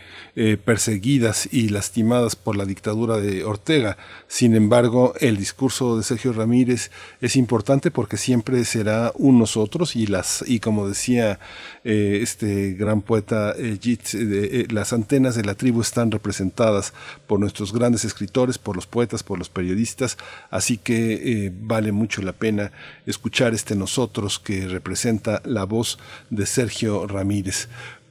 [0.64, 3.97] perseguidas y lastimadas por la dictadura de Ortega.
[4.27, 10.07] Sin embargo, el discurso de Sergio Ramírez es importante porque siempre será un nosotros y
[10.07, 11.39] las y como decía
[11.84, 16.93] eh, este gran poeta eh, eh, las antenas de la tribu están representadas
[17.27, 20.17] por nuestros grandes escritores, por los poetas, por los periodistas,
[20.49, 22.71] así que vale mucho la pena
[23.05, 25.97] escuchar este nosotros que representa la voz
[26.30, 27.69] de Sergio Ramírez.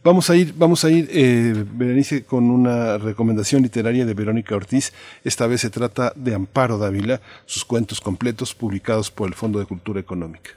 [0.08, 4.94] Vamos a ir, vamos a ir, eh, Berenice, con una recomendación literaria de Verónica Ortiz.
[5.22, 9.66] Esta vez se trata de Amparo Dávila, sus cuentos completos publicados por el Fondo de
[9.66, 10.52] Cultura Económica.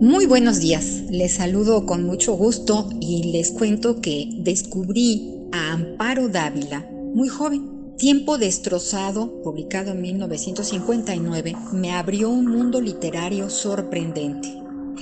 [0.00, 6.28] Muy buenos días, les saludo con mucho gusto y les cuento que descubrí a Amparo
[6.28, 6.86] Dávila
[7.16, 14.48] muy joven Tiempo destrozado, publicado en 1959, me abrió un mundo literario sorprendente.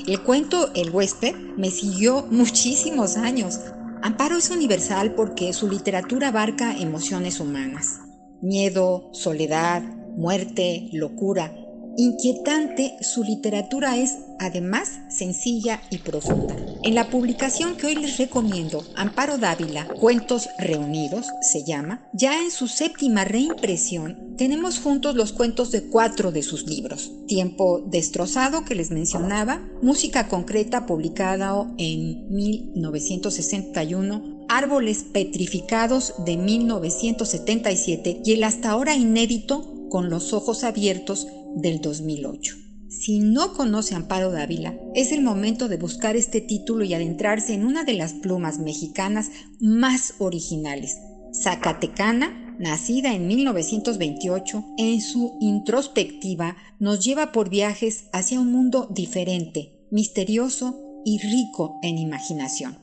[0.09, 3.61] El cuento El huésped me siguió muchísimos años.
[4.03, 8.01] Amparo es universal porque su literatura abarca emociones humanas.
[8.42, 9.80] Miedo, soledad,
[10.16, 11.55] muerte, locura,
[12.01, 16.55] Inquietante, su literatura es además sencilla y profunda.
[16.84, 22.53] En la publicación que hoy les recomiendo, Amparo Dávila, Cuentos Reunidos, se llama, ya en
[22.53, 27.11] su séptima reimpresión, tenemos juntos los cuentos de cuatro de sus libros.
[27.26, 38.34] Tiempo destrozado, que les mencionaba, Música concreta, publicada en 1961, Árboles petrificados de 1977 y
[38.34, 41.26] el hasta ahora inédito Con los ojos abiertos
[41.57, 42.57] del 2008.
[42.88, 47.66] Si no conoce Amparo Dávila, es el momento de buscar este título y adentrarse en
[47.66, 49.30] una de las plumas mexicanas
[49.61, 50.96] más originales.
[51.32, 59.86] Zacatecana, nacida en 1928, en su introspectiva nos lleva por viajes hacia un mundo diferente,
[59.90, 62.78] misterioso y rico en imaginación.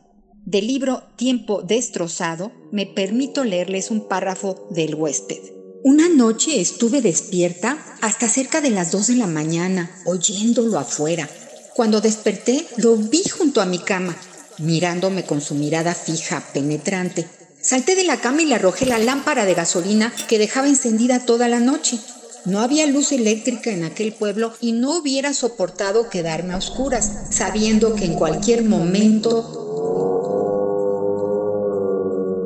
[0.45, 5.39] Del libro Tiempo destrozado, me permito leerles un párrafo del huésped.
[5.87, 11.29] Una noche estuve despierta hasta cerca de las 2 de la mañana, oyéndolo afuera.
[11.75, 14.17] Cuando desperté, lo vi junto a mi cama,
[14.57, 17.29] mirándome con su mirada fija, penetrante.
[17.61, 21.47] Salté de la cama y le arrojé la lámpara de gasolina que dejaba encendida toda
[21.47, 21.99] la noche.
[22.45, 27.93] No había luz eléctrica en aquel pueblo y no hubiera soportado quedarme a oscuras, sabiendo
[27.93, 30.24] que en cualquier momento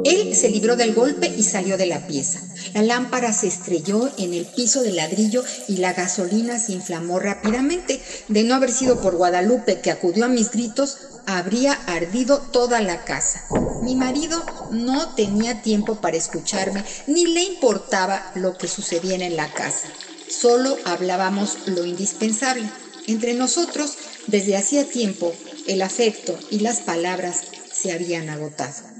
[0.05, 2.41] él se libró del golpe y salió de la pieza.
[2.73, 8.01] La lámpara se estrelló en el piso de ladrillo y la gasolina se inflamó rápidamente.
[8.27, 13.03] De no haber sido por Guadalupe que acudió a mis gritos, habría ardido toda la
[13.03, 13.45] casa.
[13.81, 19.51] Mi marido no tenía tiempo para escucharme, ni le importaba lo que sucedía en la
[19.51, 19.87] casa.
[20.27, 22.69] Solo hablábamos lo indispensable.
[23.07, 23.97] Entre nosotros,
[24.27, 25.33] desde hacía tiempo,
[25.67, 28.98] el afecto y las palabras se habían agotado.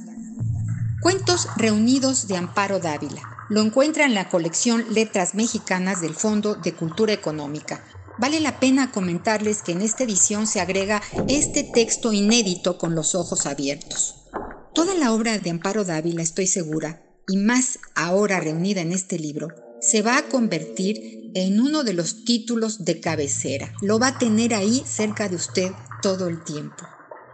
[1.01, 3.21] Cuentos reunidos de Amparo Dávila.
[3.47, 7.85] Lo encuentra en la colección Letras Mexicanas del Fondo de Cultura Económica.
[8.17, 13.15] Vale la pena comentarles que en esta edición se agrega este texto inédito con los
[13.15, 14.25] ojos abiertos.
[14.73, 19.47] Toda la obra de Amparo Dávila, estoy segura, y más ahora reunida en este libro,
[19.79, 23.71] se va a convertir en uno de los títulos de cabecera.
[23.81, 25.71] Lo va a tener ahí cerca de usted
[26.01, 26.85] todo el tiempo.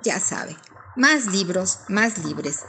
[0.04, 0.56] Ya sabe,
[0.96, 2.60] más libros, más libres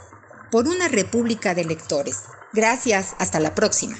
[0.51, 2.23] por una república de lectores.
[2.53, 3.97] Gracias, hasta la próxima.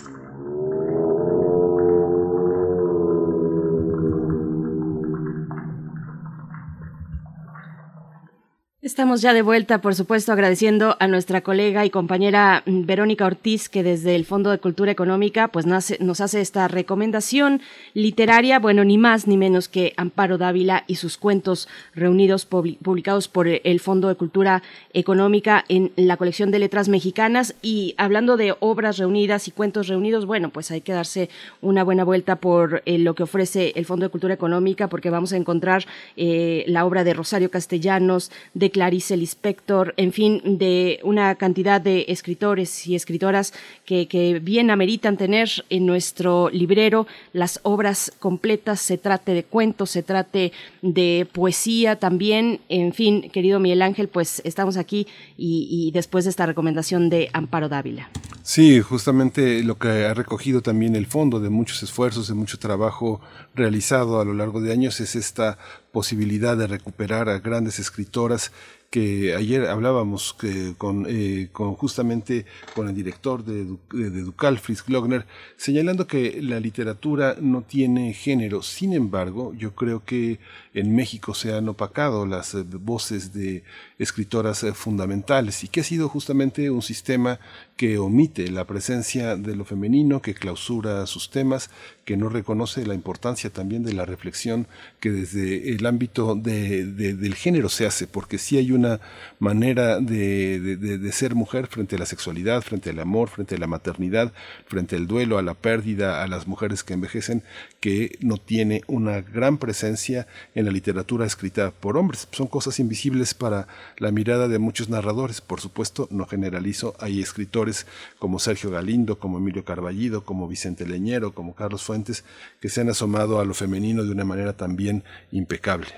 [8.87, 13.67] Estamos ya de vuelta, por supuesto, agradeciendo a nuestra colega y compañera mm, Verónica Ortiz,
[13.67, 17.59] que desde el Fondo de Cultura Económica pues nos hace esta recomendación
[17.93, 23.49] literaria, bueno, ni más ni menos que Amparo Dávila y sus cuentos reunidos, publicados por
[23.49, 27.55] el Fondo de Cultura Económica en la colección de letras mexicanas.
[27.61, 32.05] Y hablando de obras reunidas y cuentos reunidos, bueno, pues hay que darse una buena
[32.05, 35.83] vuelta por eh, lo que ofrece el Fondo de Cultura Económica, porque vamos a encontrar
[36.15, 42.05] eh, la obra de Rosario Castellanos, de Clarice Lispector, en fin, de una cantidad de
[42.09, 43.51] escritores y escritoras
[43.85, 50.03] que, bien ameritan tener en nuestro librero las obras completas, se trate de cuentos, se
[50.03, 50.51] trate
[50.83, 55.07] de poesía también, en fin, querido Miguel Ángel, pues estamos aquí
[55.39, 58.11] y, y después de esta recomendación de Amparo Dávila.
[58.43, 63.21] Sí, justamente lo que ha recogido también el fondo de muchos esfuerzos, de mucho trabajo
[63.57, 65.57] realizado a lo largo de años es esta
[65.91, 68.51] posibilidad de recuperar a grandes escritoras
[68.89, 75.25] que ayer hablábamos eh, con, justamente con el director de, de, Ducal, Fritz Glockner,
[75.57, 78.61] señalando que la literatura no tiene género.
[78.61, 80.39] Sin embargo, yo creo que
[80.73, 83.63] en México se han opacado las eh, voces de
[83.99, 87.39] escritoras eh, fundamentales y que ha sido justamente un sistema
[87.75, 91.69] que omite la presencia de lo femenino, que clausura sus temas,
[92.05, 94.67] que no reconoce la importancia también de la reflexión
[94.99, 98.99] que desde el ámbito de, del género se hace, porque sí hay una
[99.39, 104.31] manera de, ser mujer frente a la sexualidad, frente al amor, frente a la maternidad,
[104.67, 107.43] frente al duelo, a la pérdida, a las mujeres que envejecen,
[107.79, 112.27] que no tiene una gran presencia en la literatura escrita por hombres.
[112.31, 113.67] Son cosas invisibles para
[113.97, 115.41] la mirada de muchos narradores.
[115.41, 117.85] Por supuesto, no generalizo, hay escritores
[118.19, 122.23] como Sergio Galindo, como Emilio Carballido, como Vicente Leñero, como Carlos Fuentes,
[122.59, 125.89] que se han asomado a lo femenino de una manera también impecable.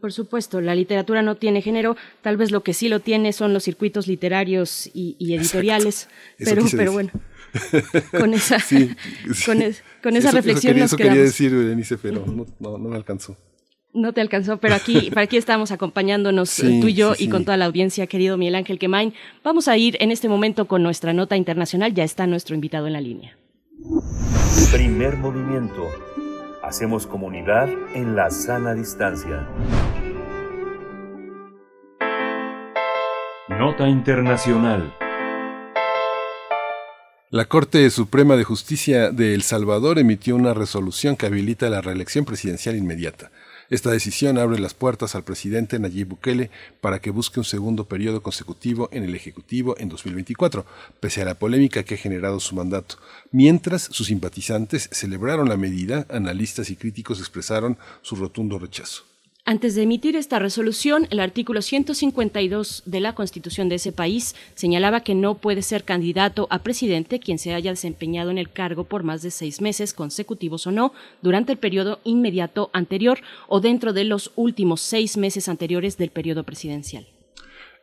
[0.00, 3.52] Por supuesto, la literatura no tiene género, tal vez lo que sí lo tiene son
[3.52, 6.08] los circuitos literarios y, editoriales,
[6.38, 7.10] pero, pero bueno.
[8.18, 8.56] con esa,
[10.02, 12.24] con, esa reflexión eso quería, decir, Berenice, pero
[12.58, 13.36] no me alcanzó.
[13.94, 17.44] No te alcanzó, pero aquí, para aquí estamos acompañándonos eh, tú y yo y con
[17.44, 19.12] toda la audiencia, querido Miguel Ángel Quemain.
[19.44, 21.92] Vamos a ir en este momento con nuestra nota internacional.
[21.92, 23.36] Ya está nuestro invitado en la línea.
[24.72, 25.90] Primer movimiento.
[26.62, 29.46] Hacemos comunidad en la sana distancia.
[33.48, 34.94] Nota internacional.
[37.28, 42.24] La Corte Suprema de Justicia de El Salvador emitió una resolución que habilita la reelección
[42.24, 43.30] presidencial inmediata.
[43.72, 46.50] Esta decisión abre las puertas al presidente Nayib Bukele
[46.82, 50.66] para que busque un segundo periodo consecutivo en el Ejecutivo en 2024,
[51.00, 52.96] pese a la polémica que ha generado su mandato.
[53.30, 59.04] Mientras sus simpatizantes celebraron la medida, analistas y críticos expresaron su rotundo rechazo.
[59.44, 65.00] Antes de emitir esta resolución, el artículo 152 de la Constitución de ese país señalaba
[65.00, 69.02] que no puede ser candidato a presidente quien se haya desempeñado en el cargo por
[69.02, 70.92] más de seis meses consecutivos o no
[71.22, 76.44] durante el periodo inmediato anterior o dentro de los últimos seis meses anteriores del periodo
[76.44, 77.08] presidencial.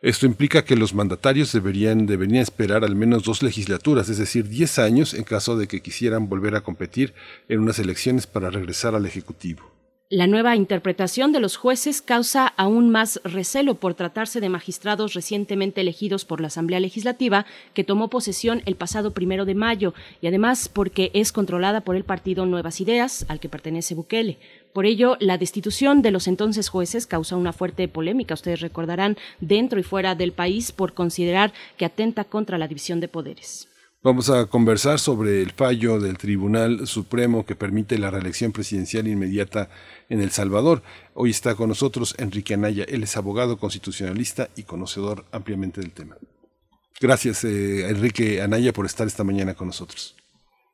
[0.00, 4.78] Esto implica que los mandatarios deberían, deberían esperar al menos dos legislaturas, es decir, diez
[4.78, 7.12] años en caso de que quisieran volver a competir
[7.50, 9.79] en unas elecciones para regresar al Ejecutivo.
[10.12, 15.82] La nueva interpretación de los jueces causa aún más recelo por tratarse de magistrados recientemente
[15.82, 20.68] elegidos por la Asamblea Legislativa que tomó posesión el pasado primero de mayo y además
[20.68, 24.38] porque es controlada por el partido Nuevas Ideas, al que pertenece Bukele.
[24.72, 29.78] Por ello, la destitución de los entonces jueces causa una fuerte polémica, ustedes recordarán, dentro
[29.78, 33.69] y fuera del país por considerar que atenta contra la división de poderes.
[34.02, 39.68] Vamos a conversar sobre el fallo del Tribunal Supremo que permite la reelección presidencial inmediata
[40.08, 40.82] en El Salvador.
[41.12, 42.86] Hoy está con nosotros Enrique Anaya.
[42.88, 46.16] Él es abogado constitucionalista y conocedor ampliamente del tema.
[46.98, 50.16] Gracias, eh, Enrique Anaya, por estar esta mañana con nosotros.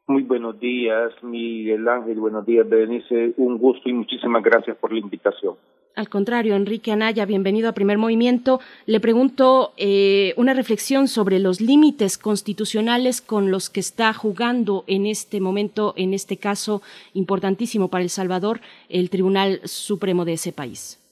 [0.08, 2.20] Muy buenos días, Miguel Ángel.
[2.20, 3.32] Buenos días, Berenice.
[3.38, 5.56] Un gusto y muchísimas gracias por la invitación.
[5.96, 8.60] Al contrario, Enrique Anaya, bienvenido a Primer Movimiento.
[8.84, 15.06] Le pregunto eh, una reflexión sobre los límites constitucionales con los que está jugando en
[15.06, 16.82] este momento, en este caso
[17.14, 21.02] importantísimo para El Salvador, el Tribunal Supremo de ese país.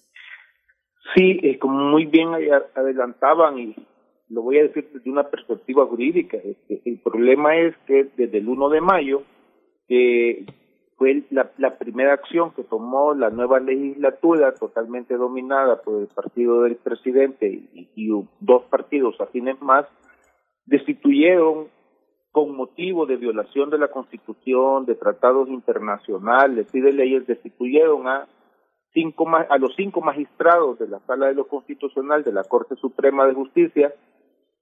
[1.17, 2.29] Sí, eh, como muy bien
[2.75, 3.75] adelantaban, y
[4.29, 8.49] lo voy a decir desde una perspectiva jurídica, este, el problema es que desde el
[8.49, 9.23] 1 de mayo,
[9.89, 10.47] eh,
[10.97, 16.63] fue la, la primera acción que tomó la nueva legislatura totalmente dominada por el partido
[16.63, 18.11] del presidente y,
[18.41, 19.87] dos partidos afines más,
[20.67, 21.69] destituyeron
[22.31, 28.27] con motivo de violación de la Constitución, de tratados internacionales y de leyes, destituyeron a
[28.93, 33.27] cinco a los cinco magistrados de la Sala de lo Constitucional de la Corte Suprema
[33.27, 33.93] de Justicia,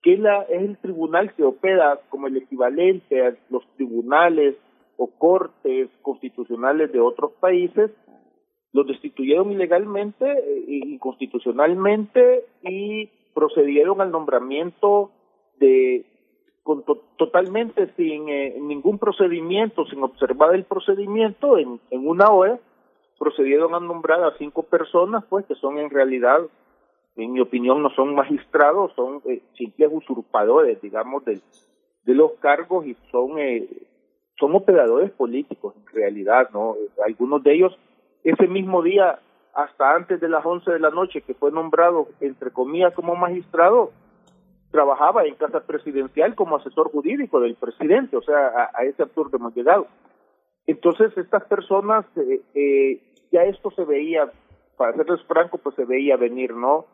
[0.03, 4.57] que la, es el tribunal que opera como el equivalente a los tribunales
[4.97, 7.91] o cortes constitucionales de otros países,
[8.73, 15.11] los destituyeron ilegalmente e inconstitucionalmente y procedieron al nombramiento
[15.59, 16.07] de
[16.63, 16.85] con
[17.17, 22.61] totalmente sin eh, ningún procedimiento, sin observar el procedimiento en, en una hora,
[23.19, 26.41] procedieron a nombrar a cinco personas, pues que son en realidad,
[27.17, 31.41] en mi opinión, no son magistrados, son eh, simples usurpadores, digamos, de,
[32.05, 33.69] de los cargos y son eh,
[34.39, 36.75] son operadores políticos en realidad, ¿no?
[37.05, 37.79] Algunos de ellos
[38.25, 39.19] ese mismo día,
[39.55, 43.91] hasta antes de las 11 de la noche, que fue nombrado, entre comillas, como magistrado,
[44.71, 49.55] trabajaba en casa presidencial como asesor jurídico del presidente, o sea, a, ese absurdo hemos
[49.55, 49.87] llegado.
[50.67, 54.31] Entonces, estas personas, eh, eh, ya esto se veía,
[54.77, 56.87] para serles franco, pues se veía venir, ¿no?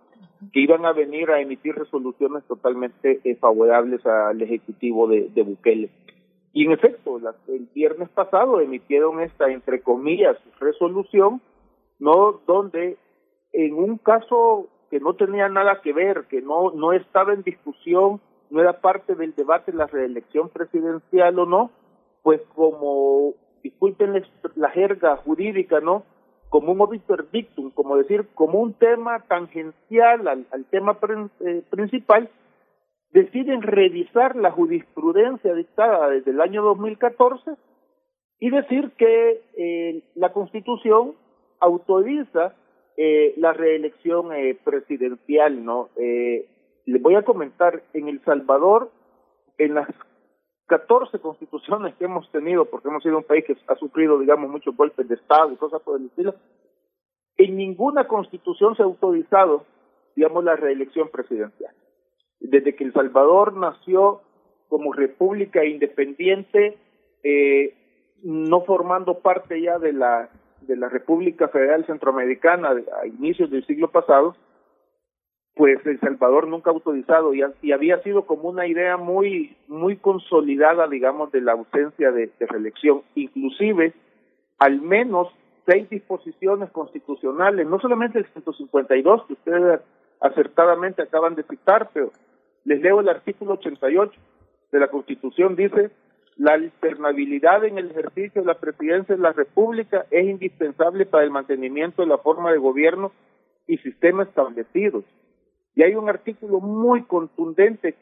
[0.52, 5.90] Que iban a venir a emitir resoluciones totalmente favorables al Ejecutivo de, de Bukele.
[6.52, 11.40] Y en efecto, el viernes pasado emitieron esta, entre comillas, resolución,
[11.98, 12.96] no donde
[13.52, 18.20] en un caso que no tenía nada que ver, que no, no estaba en discusión,
[18.50, 21.70] no era parte del debate de la reelección presidencial o no,
[22.22, 24.24] pues como, disculpen
[24.56, 26.04] la jerga jurídica, ¿no?
[26.48, 30.98] Como un obiter dictum, como decir, como un tema tangencial al, al tema
[31.40, 32.30] eh, principal,
[33.10, 37.52] deciden revisar la jurisprudencia dictada desde el año 2014
[38.40, 41.14] y decir que eh, la Constitución
[41.60, 42.54] autoriza
[42.96, 45.88] eh, la reelección eh, presidencial, ¿no?
[45.96, 46.48] Eh,
[46.84, 48.90] les voy a comentar, en El Salvador,
[49.58, 49.88] en las
[50.68, 54.76] 14 constituciones que hemos tenido, porque hemos sido un país que ha sufrido, digamos, muchos
[54.76, 56.34] golpes de Estado y cosas por el estilo,
[57.36, 59.64] en ninguna constitución se ha autorizado,
[60.14, 61.74] digamos, la reelección presidencial.
[62.40, 64.20] Desde que El Salvador nació
[64.68, 66.78] como república independiente,
[67.24, 67.74] eh,
[68.22, 70.30] no formando parte ya de la
[70.60, 72.70] de la República Federal Centroamericana
[73.00, 74.36] a inicios del siglo pasado,
[75.58, 80.86] pues El Salvador nunca ha autorizado y, había sido como una idea muy muy consolidada,
[80.86, 83.02] digamos, de la ausencia de, de reelección.
[83.16, 83.92] Inclusive,
[84.60, 85.28] al menos
[85.66, 89.80] seis disposiciones constitucionales, no solamente el 152 que ustedes
[90.20, 92.12] acertadamente acaban de citar, pero
[92.64, 94.12] les leo el artículo 88
[94.70, 95.90] de la Constitución, dice,
[96.36, 101.32] la alternabilidad en el ejercicio de la presidencia de la República es indispensable para el
[101.32, 103.10] mantenimiento de la forma de gobierno
[103.66, 105.04] y sistema establecidos.
[105.78, 107.94] Y hay un artículo muy contundente,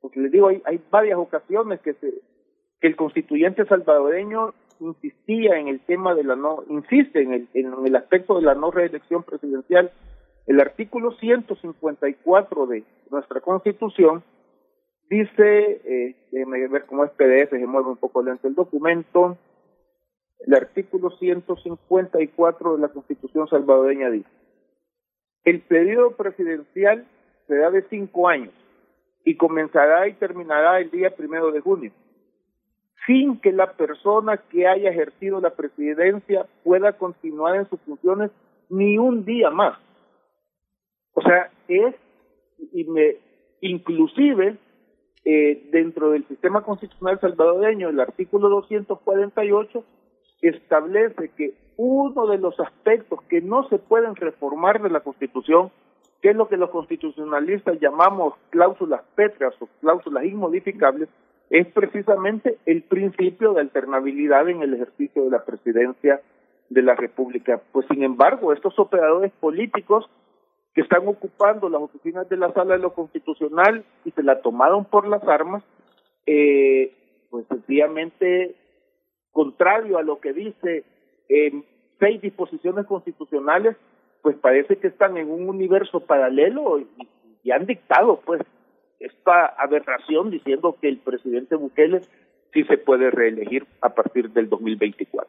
[0.00, 2.12] porque les digo, hay, hay varias ocasiones que, se,
[2.80, 7.72] que el constituyente salvadoreño insistía en el tema de la no, insiste en el, en
[7.86, 9.92] el aspecto de la no reelección presidencial.
[10.48, 12.82] El artículo 154 de
[13.12, 14.24] nuestra Constitución
[15.08, 19.38] dice, eh, déjeme ver cómo es PDF, se mueve un poco lento el documento,
[20.40, 24.28] el artículo 154 de la Constitución salvadoreña dice,
[25.44, 27.06] el periodo presidencial
[27.50, 28.54] será de cinco años
[29.24, 31.90] y comenzará y terminará el día primero de junio,
[33.06, 38.30] sin que la persona que haya ejercido la presidencia pueda continuar en sus funciones
[38.68, 39.76] ni un día más.
[41.14, 41.96] O sea, es,
[42.72, 43.16] y me,
[43.60, 44.56] inclusive,
[45.24, 49.84] eh, dentro del sistema constitucional salvadoreño, el artículo 248
[50.40, 55.72] establece que uno de los aspectos que no se pueden reformar de la Constitución,
[56.20, 61.08] que es lo que los constitucionalistas llamamos cláusulas pétreas o cláusulas inmodificables,
[61.48, 66.20] es precisamente el principio de alternabilidad en el ejercicio de la presidencia
[66.68, 67.60] de la República.
[67.72, 70.08] Pues sin embargo, estos operadores políticos
[70.74, 74.84] que están ocupando las oficinas de la sala de lo constitucional y se la tomaron
[74.84, 75.64] por las armas,
[76.26, 76.94] eh,
[77.30, 78.54] pues sencillamente,
[79.32, 80.84] contrario a lo que dice
[81.28, 81.64] en
[81.98, 83.76] seis disposiciones constitucionales,
[84.22, 86.86] pues parece que están en un universo paralelo y,
[87.50, 88.42] han dictado pues
[89.00, 92.02] esta aberración diciendo que el presidente Bukele
[92.52, 95.28] sí se puede reelegir a partir del 2024.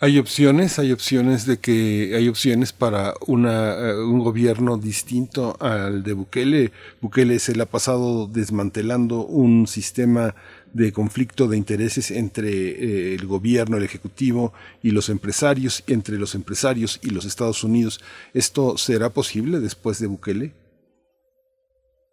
[0.00, 6.02] Hay opciones, hay opciones de que hay opciones para una, eh, un gobierno distinto al
[6.02, 6.72] de Bukele.
[7.00, 10.34] Bukele se le ha pasado desmantelando un sistema
[10.72, 14.52] de conflicto de intereses entre eh, el gobierno, el ejecutivo
[14.82, 18.00] y los empresarios, entre los empresarios y los Estados Unidos.
[18.34, 20.52] ¿Esto será posible después de Bukele?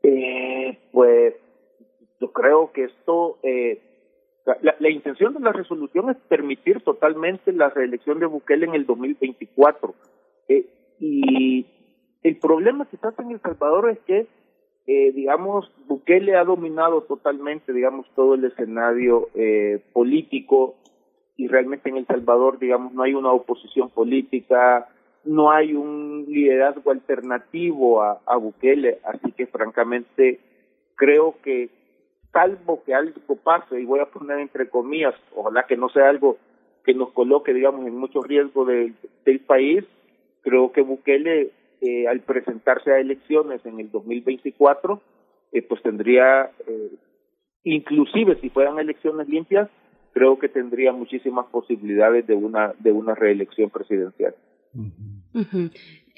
[0.04, 1.34] Eh, pues
[2.22, 3.40] yo creo que esto
[4.62, 8.86] La, la, intención de la resolución es permitir totalmente la reelección de Bukele en el
[8.86, 9.94] 2024.
[10.48, 10.66] Eh,
[11.00, 11.66] y
[12.24, 14.28] el problema que está en El Salvador es que,
[14.88, 20.76] eh, digamos, Bukele ha dominado totalmente, digamos, todo el escenario eh, político
[21.36, 24.88] y realmente en El Salvador, digamos, no hay una oposición política,
[25.26, 30.40] no hay un liderazgo alternativo a, a Bukele, así que francamente
[30.96, 31.70] creo que
[32.32, 36.38] salvo que algo pase, y voy a poner entre comillas, ojalá que no sea algo
[36.84, 38.94] que nos coloque, digamos, en mucho riesgo de,
[39.26, 39.84] del país,
[40.42, 41.52] creo que Bukele,
[41.82, 45.02] eh, al presentarse a elecciones en el 2024,
[45.52, 46.92] eh, pues tendría, eh,
[47.64, 49.70] inclusive si fueran elecciones limpias,
[50.14, 54.34] creo que tendría muchísimas posibilidades de una de una reelección presidencial.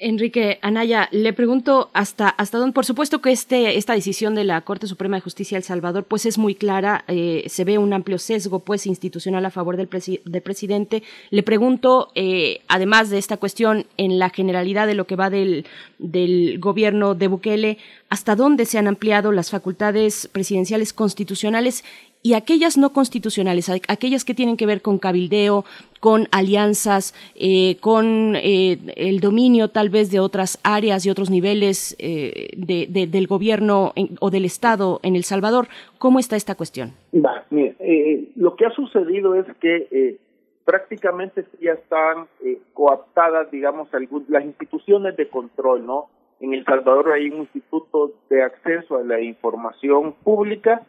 [0.00, 4.62] Enrique Anaya, le pregunto hasta hasta dónde, por supuesto que este esta decisión de la
[4.62, 7.92] Corte Suprema de Justicia de El Salvador, pues es muy clara, eh, se ve un
[7.92, 9.90] amplio sesgo, pues institucional a favor del,
[10.24, 11.02] del presidente.
[11.28, 15.66] Le pregunto, eh, además de esta cuestión en la generalidad de lo que va del
[15.98, 17.76] del gobierno de Bukele,
[18.08, 21.84] hasta dónde se han ampliado las facultades presidenciales constitucionales
[22.22, 25.64] y aquellas no constitucionales, aquellas que tienen que ver con cabildeo,
[26.00, 31.96] con alianzas, eh, con eh, el dominio tal vez de otras áreas y otros niveles
[31.98, 35.68] eh, de, de, del gobierno o del Estado en El Salvador.
[35.98, 36.92] ¿Cómo está esta cuestión?
[37.14, 40.18] Va, mire, eh, lo que ha sucedido es que
[40.64, 42.26] prácticamente ya están
[42.74, 43.88] coaptadas, digamos,
[44.28, 46.08] las instituciones de control, ¿no?
[46.38, 50.86] En El Salvador hay un instituto de acceso a la información pública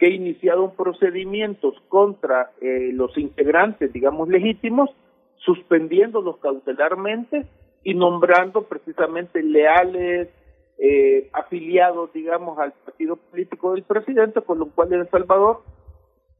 [0.00, 4.88] que ha iniciado procedimientos contra eh, los integrantes, digamos, legítimos,
[5.36, 7.46] suspendiéndolos cautelarmente
[7.84, 10.30] y nombrando precisamente leales,
[10.78, 15.60] eh, afiliados, digamos, al partido político del presidente, con lo cual en El Salvador,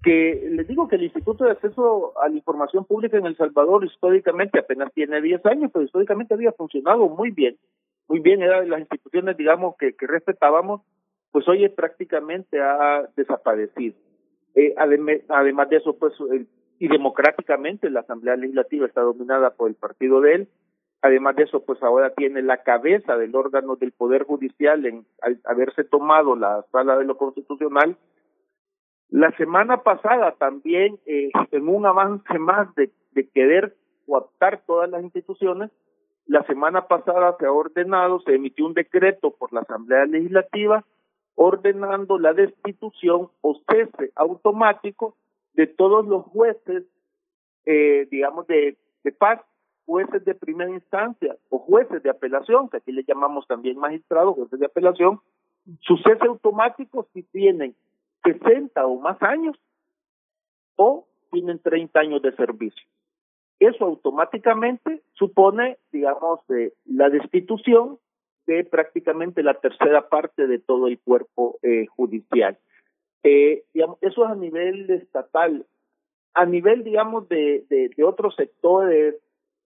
[0.03, 3.85] que les digo que el Instituto de Acceso a la Información Pública en El Salvador
[3.85, 7.59] históricamente apenas tiene 10 años, pero históricamente había funcionado muy bien,
[8.09, 10.81] muy bien, era de las instituciones, digamos, que, que respetábamos
[11.33, 13.97] pues hoy prácticamente ha desaparecido.
[14.55, 16.13] Eh, además, de eso, pues,
[16.79, 20.49] y democráticamente la Asamblea Legislativa está dominada por el partido de él.
[21.03, 25.41] Además de eso, pues ahora tiene la cabeza del órgano del Poder Judicial en al
[25.45, 27.97] haberse tomado la sala de lo constitucional.
[29.09, 33.75] La semana pasada también, eh, en un avance más de, de querer
[34.07, 35.71] coaptar todas las instituciones,
[36.27, 40.85] la semana pasada se ha ordenado, se emitió un decreto por la Asamblea Legislativa
[41.35, 45.17] ordenando la destitución o cese automático
[45.55, 46.85] de todos los jueces,
[47.67, 49.41] eh, digamos, de, de paz,
[49.87, 54.61] jueces de primera instancia o jueces de apelación, que aquí le llamamos también magistrados, jueces
[54.61, 55.21] de apelación,
[55.81, 57.75] su cese automático si tienen
[58.25, 59.57] 60 o más años
[60.77, 62.87] o tienen 30 años de servicio.
[63.59, 67.99] Eso automáticamente supone, digamos, eh, la destitución
[68.47, 72.59] de prácticamente la tercera parte de todo el cuerpo eh, judicial.
[73.23, 75.67] Eh, digamos, eso es a nivel estatal.
[76.35, 79.17] A nivel, digamos, de, de, otros sectores,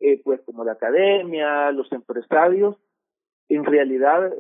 [0.00, 2.76] eh, pues como la academia, los empresarios,
[3.48, 4.32] en realidad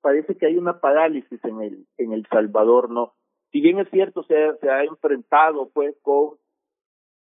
[0.00, 3.14] parece que hay una parálisis en el, en El Salvador, ¿no?
[3.50, 6.36] Si bien es cierto, se, se ha enfrentado, pues, con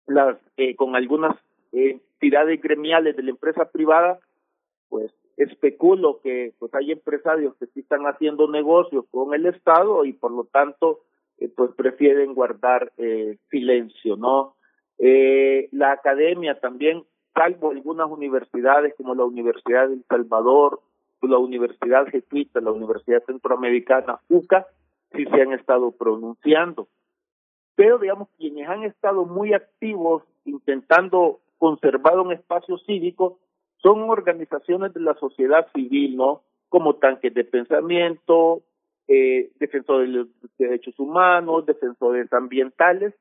[0.07, 1.36] las, eh, con algunas
[1.72, 4.19] entidades gremiales de la empresa privada,
[4.90, 10.14] pues especulo que pues hay empresarios que sí están haciendo negocios con el Estado y
[10.14, 11.02] por lo tanto
[11.38, 14.56] eh, pues prefieren guardar eh, silencio, ¿no?
[14.98, 17.03] Eh, la academia también,
[17.34, 20.80] salvo algunas universidades como la Universidad de El Salvador,
[21.28, 24.66] la Universidad Jesuita, la Universidad Centroamericana, UCA,
[25.14, 26.88] sí se han estado pronunciando.
[27.76, 33.40] Pero, digamos, quienes han estado muy activos intentando conservar un espacio cívico
[33.86, 36.41] son organizaciones de la sociedad civil, ¿no?
[36.70, 38.64] Como tanques de pensamiento,
[39.07, 43.14] eh, defensores de los derechos humanos, defensores ambientales.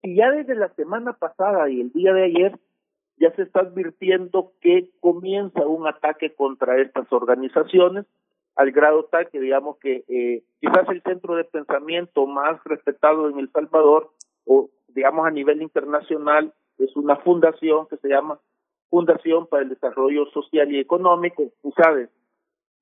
[0.00, 2.58] Y ya desde la semana pasada y el día de ayer
[3.18, 8.06] ya se está advirtiendo que comienza un ataque contra estas organizaciones,
[8.56, 13.38] al grado tal que digamos que eh, quizás el centro de pensamiento más respetado en
[13.38, 14.12] El Salvador,
[14.46, 18.38] o digamos a nivel internacional, es una fundación que se llama
[18.90, 22.10] Fundación para el Desarrollo Social y Económico, sabes,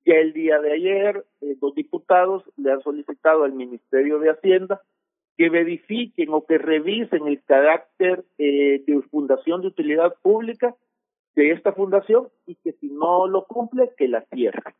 [0.05, 4.81] ya el día de ayer eh, los diputados le han solicitado al Ministerio de Hacienda
[5.37, 10.75] que verifiquen o que revisen el carácter eh, de fundación de utilidad pública
[11.35, 14.75] de esta fundación y que si no lo cumple, que la cierre.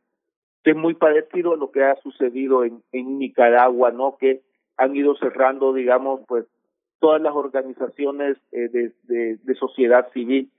[0.66, 4.18] Es muy parecido a lo que ha sucedido en, Nicaragua, ¿no?
[4.18, 4.42] Que
[4.76, 6.46] han ido cerrando, digamos, pues
[7.00, 10.52] todas las organizaciones eh, de, sociedad civil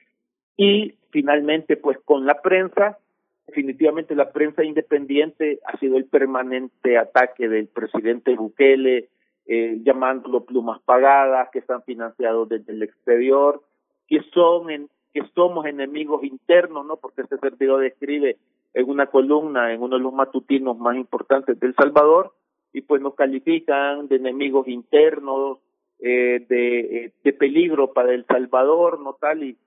[0.56, 2.98] y finalmente pues con la prensa
[3.46, 9.08] definitivamente la prensa independiente ha sido el permanente ataque del presidente Bukele
[9.46, 13.62] eh, llamándolo plumas pagadas que están financiados desde el exterior
[14.06, 18.36] que son en, que somos enemigos internos no porque este servidor describe
[18.74, 22.32] en una columna en uno de los matutinos más importantes del Salvador
[22.72, 25.58] y pues nos califican de enemigos internos
[25.98, 29.58] eh, de, eh, de peligro para El Salvador, no tal, y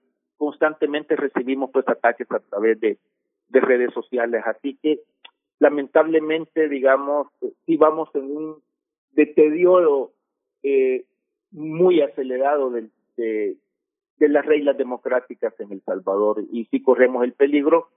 [0.44, 2.98] constantemente recibimos pues ataques a través de,
[3.48, 4.44] de redes sociales.
[4.46, 5.00] Así que
[5.60, 8.62] lamentablemente, digamos, eh, sí vamos en un
[9.12, 10.12] deterioro
[10.64, 11.06] eh,
[11.52, 13.58] muy acelerado de, de,
[14.20, 17.88] las reglas democráticas en El Salvador y sí corremos el peligro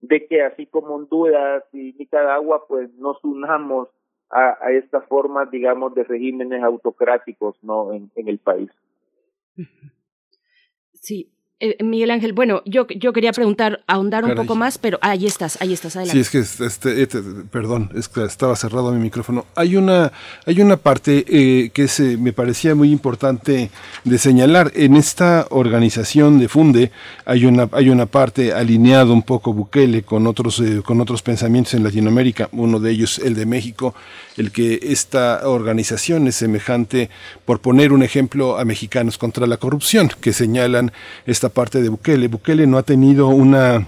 [0.00, 3.88] de que así como Honduras y Nicaragua, pues nos unamos
[4.28, 8.70] a, a esta forma, digamos, de regímenes autocráticos no en, en el país.
[10.92, 15.24] Sí, eh, Miguel Ángel, bueno, yo, yo quería preguntar, ahondar un poco más, pero ahí
[15.24, 16.24] estás, ahí estás, adelante.
[16.24, 19.46] Sí, es que, este, este, perdón, es que estaba cerrado mi micrófono.
[19.54, 20.10] Hay una,
[20.46, 23.70] hay una parte eh, que se, me parecía muy importante
[24.02, 24.72] de señalar.
[24.74, 26.90] En esta organización de Funde
[27.24, 31.74] hay una, hay una parte alineado un poco Bukele con otros, eh, con otros pensamientos
[31.74, 33.94] en Latinoamérica, uno de ellos el de México,
[34.36, 37.10] el que esta organización es semejante,
[37.44, 40.92] por poner un ejemplo, a Mexicanos contra la Corrupción, que señalan
[41.26, 42.28] esta parte de Bukele.
[42.28, 43.86] Bukele no ha tenido una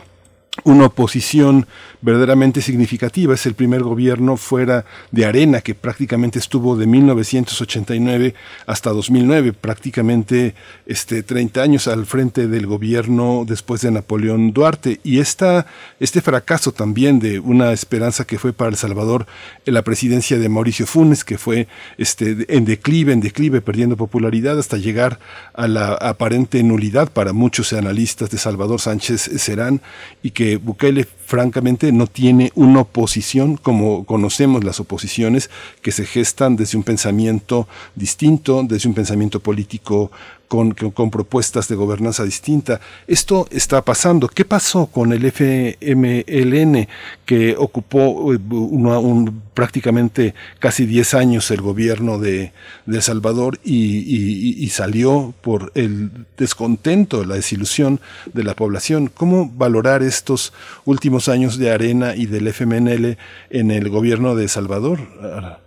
[0.65, 1.67] una oposición
[2.01, 3.35] verdaderamente significativa.
[3.35, 8.35] Es el primer gobierno fuera de Arena que prácticamente estuvo de 1989
[8.67, 10.55] hasta 2009, prácticamente
[10.87, 15.01] este 30 años al frente del gobierno después de Napoleón Duarte.
[15.05, 15.67] Y esta,
[16.01, 19.27] este fracaso también de una esperanza que fue para El Salvador
[19.65, 21.69] en la presidencia de Mauricio Funes, que fue
[21.99, 25.19] este, en declive, en declive, perdiendo popularidad hasta llegar
[25.55, 29.81] a la aparente nulidad para muchos analistas de Salvador Sánchez Serán
[30.23, 35.51] y que Bukele francamente no tiene una oposición como conocemos las oposiciones
[35.83, 37.67] que se gestan desde un pensamiento
[37.97, 40.13] distinto, desde un pensamiento político
[40.49, 42.81] con, con, propuestas de gobernanza distinta.
[43.07, 44.29] Esto está pasando.
[44.29, 46.89] ¿Qué pasó con el FMLN
[47.25, 52.53] que ocupó eh, un, prácticamente casi 10 años el gobierno de,
[52.87, 58.01] de Salvador y, y, salió por el descontento, la desilusión
[58.33, 59.11] de la población?
[59.13, 60.53] ¿Cómo valorar estos
[60.85, 63.17] últimos años de arena y del FMLN
[63.51, 65.66] en el gobierno de Salvador?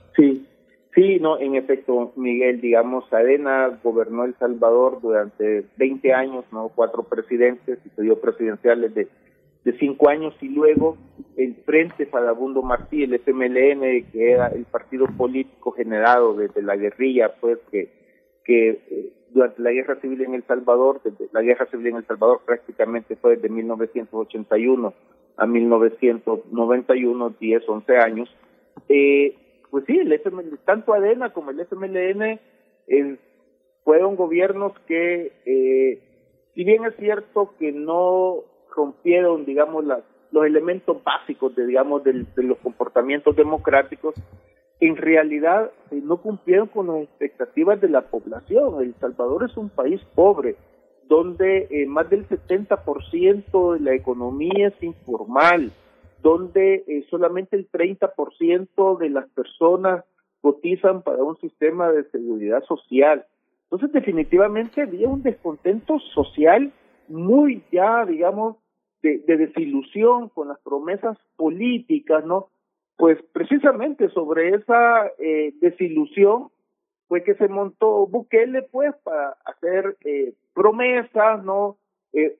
[0.99, 6.73] Sí, no, en efecto, Miguel, digamos, Arena gobernó El Salvador durante 20 años, ¿no?
[6.75, 9.07] Cuatro presidentes y dio presidenciales de,
[9.63, 10.97] de cinco años y luego
[11.37, 17.33] el Frente Fadabundo Martí, el FMLN, que era el partido político generado desde la guerrilla,
[17.39, 17.87] pues que,
[18.43, 22.07] que eh, durante la guerra civil en El Salvador, desde la guerra civil en El
[22.07, 24.93] Salvador prácticamente fue desde 1981
[25.37, 28.35] a 1991, 10, 11 años,
[28.89, 29.33] eh,
[29.69, 30.19] pues sí, el
[30.65, 32.39] tanto ADENA como el FMLN
[32.87, 33.17] eh,
[33.83, 36.01] fueron gobiernos que, eh,
[36.53, 38.43] si bien es cierto que no
[38.75, 44.15] rompieron, digamos, las, los elementos básicos de, digamos, de los comportamientos democráticos,
[44.79, 48.81] en realidad eh, no cumplieron con las expectativas de la población.
[48.81, 50.55] El Salvador es un país pobre,
[51.07, 55.71] donde eh, más del 70% de la economía es informal,
[56.21, 60.03] donde eh, solamente el 30% de las personas
[60.41, 63.25] cotizan para un sistema de seguridad social.
[63.63, 66.71] Entonces, definitivamente había un descontento social
[67.07, 68.57] muy ya, digamos,
[69.01, 72.49] de, desilusión con las promesas políticas, ¿no?
[72.97, 76.49] Pues precisamente sobre esa eh, desilusión
[77.07, 81.77] fue que se montó Bukele, pues, para hacer eh, promesas, ¿no?
[82.13, 82.37] Eh,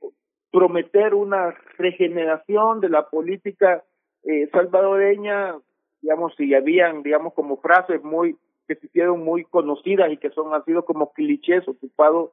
[0.51, 3.83] prometer una regeneración de la política
[4.23, 5.55] eh, salvadoreña,
[6.01, 10.53] digamos, si habían, digamos, como frases muy que se hicieron muy conocidas y que son
[10.53, 12.31] han sido como clichés ocupados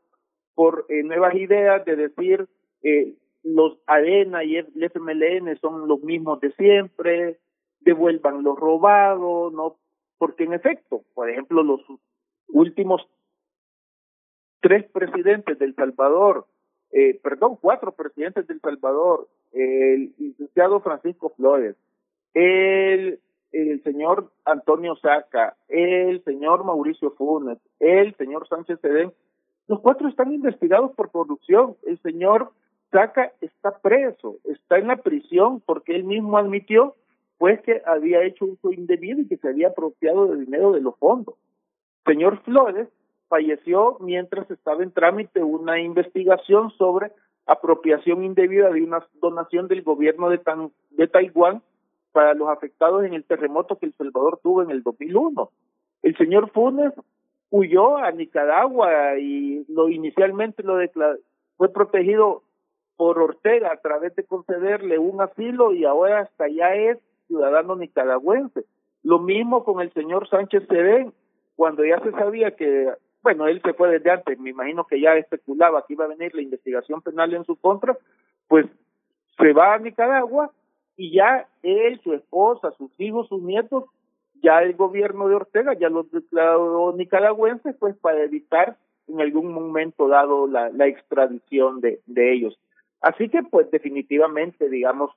[0.54, 2.46] por eh, nuevas ideas de decir
[2.82, 7.38] eh, los ARENA y el FMLN son los mismos de siempre,
[7.80, 9.76] devuelvan lo robado, no,
[10.18, 11.80] porque en efecto, por ejemplo, los
[12.48, 13.06] últimos
[14.60, 16.46] tres presidentes del Salvador
[16.92, 21.76] eh, perdón, cuatro presidentes del Salvador, el licenciado Francisco Flores,
[22.34, 23.20] el,
[23.52, 29.12] el señor Antonio Saca, el señor Mauricio Funes, el señor Sánchez Sedén,
[29.68, 31.76] los cuatro están investigados por corrupción.
[31.84, 32.52] El señor
[32.92, 36.94] Saca está preso, está en la prisión porque él mismo admitió
[37.38, 40.96] pues que había hecho uso indebido y que se había apropiado de dinero de los
[40.96, 41.34] fondos.
[42.06, 42.88] Señor Flores
[43.28, 47.12] falleció mientras estaba en trámite una investigación sobre
[47.46, 51.62] apropiación indebida de una donación del gobierno de, Tan de Taiwán
[52.12, 55.50] para los afectados en el terremoto que El Salvador tuvo en el 2001.
[56.02, 56.92] El señor Funes
[57.50, 60.78] huyó a Nicaragua y lo inicialmente lo
[61.56, 62.42] fue protegido
[62.96, 68.64] por Ortega a través de concederle un asilo y ahora hasta ya es ciudadano nicaragüense.
[69.02, 71.12] Lo mismo con el señor Sánchez Serén,
[71.54, 72.90] cuando ya se sabía que,
[73.26, 76.32] bueno, él se fue desde antes, me imagino que ya especulaba que iba a venir
[76.32, 77.98] la investigación penal en su contra,
[78.46, 78.66] pues
[79.36, 80.52] se va a Nicaragua
[80.96, 83.86] y ya él, su esposa, sus hijos, sus nietos,
[84.44, 88.76] ya el gobierno de Ortega ya los declaró nicaragüenses, pues para evitar
[89.08, 92.56] en algún momento dado la, extradición de, de ellos.
[93.00, 95.10] Así que, pues definitivamente, digamos,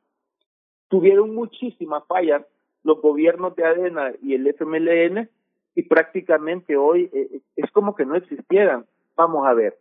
[0.87, 2.41] tuvieron muchísimas fallas
[2.81, 5.29] los gobiernos de ADENA y el FMLN
[5.75, 8.85] y prácticamente hoy eh, eh, es como que no existieran.
[9.15, 9.77] Vamos a ver,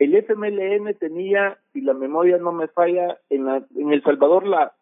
[0.00, 4.74] el FMLN tenía, si la memoria no me falla, en, la, en El Salvador la,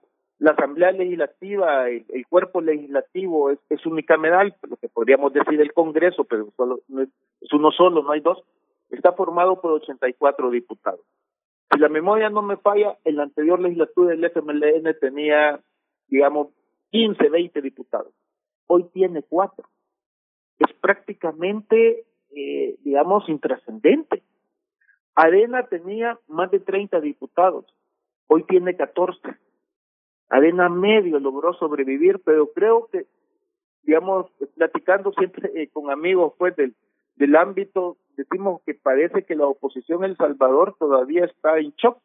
[0.47, 6.81] Asamblea Legislativa, el, cuerpo legislativo es, unicameral, lo que podríamos decir el Congreso, pero solo,
[7.41, 8.45] es uno solo, no hay dos,
[8.91, 11.05] está formado por 84 diputados.
[11.73, 15.61] Si la memoria no me falla, en la anterior legislatura del FMLN tenía,
[16.07, 16.49] digamos,
[16.93, 18.13] 15, 20 diputados.
[18.69, 19.69] Hoy tiene cuatro.
[20.59, 22.05] Es prácticamente,
[22.35, 24.23] eh, digamos, intrascendente.
[25.15, 27.67] Arena tenía más de 30 diputados.
[28.27, 29.21] Hoy tiene 14.
[30.29, 33.07] Arena medio logró sobrevivir, pero creo que,
[33.83, 36.75] digamos, platicando siempre eh, con amigos pues del,
[37.17, 41.99] del ámbito, decimos que parece que la oposición en El Salvador todavía está en shock,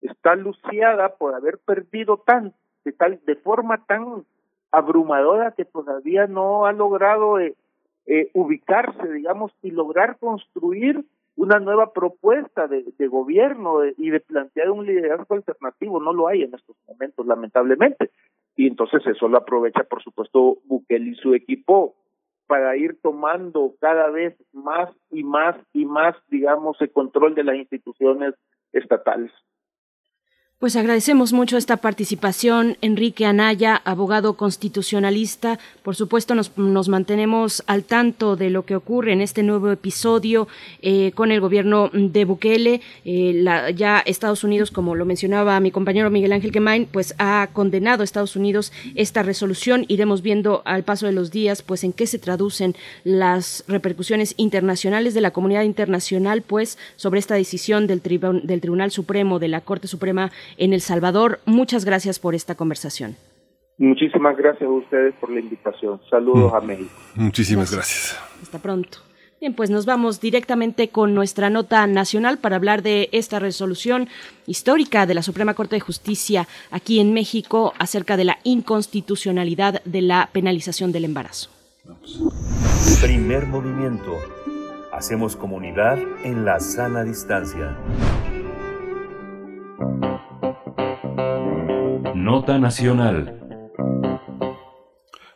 [0.00, 4.24] está luciada por haber perdido tanto de tal de forma tan
[4.70, 7.54] abrumadora que todavía no ha logrado eh,
[8.06, 11.04] eh, ubicarse, digamos, y lograr construir
[11.36, 16.00] una nueva propuesta de, gobierno y de plantear un liderazgo alternativo.
[16.00, 18.10] No lo hay en estos momentos, lamentablemente.
[18.56, 21.94] Y entonces eso lo aprovecha, por supuesto, Bukele y su equipo
[22.46, 27.56] para ir tomando cada vez más y más y más, digamos, el control de las
[27.56, 28.34] instituciones
[28.72, 29.32] estatales.
[30.64, 35.58] Pues agradecemos mucho esta participación, Enrique Anaya, abogado constitucionalista.
[35.82, 40.48] Por supuesto, nos, nos mantenemos al tanto de lo que ocurre en este nuevo episodio
[40.80, 42.80] eh, con el gobierno de Bukele.
[43.04, 47.50] Eh, la, ya Estados Unidos, como lo mencionaba mi compañero Miguel Ángel Gemain, pues ha
[47.52, 49.84] condenado a Estados Unidos esta resolución.
[49.88, 52.74] Iremos viendo al paso de los días, pues en qué se traducen
[53.04, 59.38] las repercusiones internacionales de la comunidad internacional, pues sobre esta decisión del, del Tribunal Supremo
[59.38, 61.40] de la Corte Suprema en El Salvador.
[61.46, 63.16] Muchas gracias por esta conversación.
[63.78, 66.00] Muchísimas gracias a ustedes por la invitación.
[66.08, 66.56] Saludos mm.
[66.56, 66.90] a México.
[67.16, 68.18] Muchísimas gracias.
[68.42, 68.98] Hasta pronto.
[69.40, 74.08] Bien, pues nos vamos directamente con nuestra nota nacional para hablar de esta resolución
[74.46, 80.02] histórica de la Suprema Corte de Justicia aquí en México acerca de la inconstitucionalidad de
[80.02, 81.50] la penalización del embarazo.
[83.02, 84.16] Primer movimiento.
[84.92, 87.76] Hacemos comunidad en la sana distancia.
[92.24, 93.38] Nota Nacional.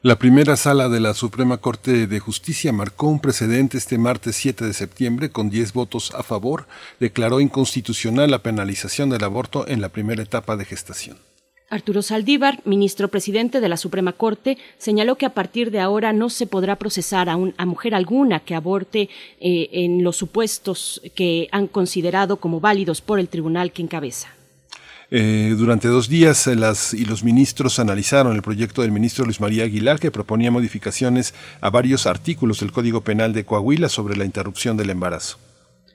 [0.01, 4.65] La primera sala de la Suprema Corte de Justicia marcó un precedente este martes 7
[4.65, 6.67] de septiembre con 10 votos a favor,
[6.99, 11.19] declaró inconstitucional la penalización del aborto en la primera etapa de gestación.
[11.69, 16.31] Arturo Saldívar, ministro presidente de la Suprema Corte, señaló que a partir de ahora no
[16.31, 19.11] se podrá procesar a, a mujer alguna que aborte
[19.41, 24.38] eh, en los supuestos que han considerado como válidos por el tribunal que encabeza.
[25.11, 29.41] Eh, durante dos días eh, las y los ministros analizaron el proyecto del ministro Luis
[29.41, 31.33] María Aguilar que proponía modificaciones
[31.63, 35.39] a varios artículos del Código Penal de Coahuila sobre la interrupción del embarazo.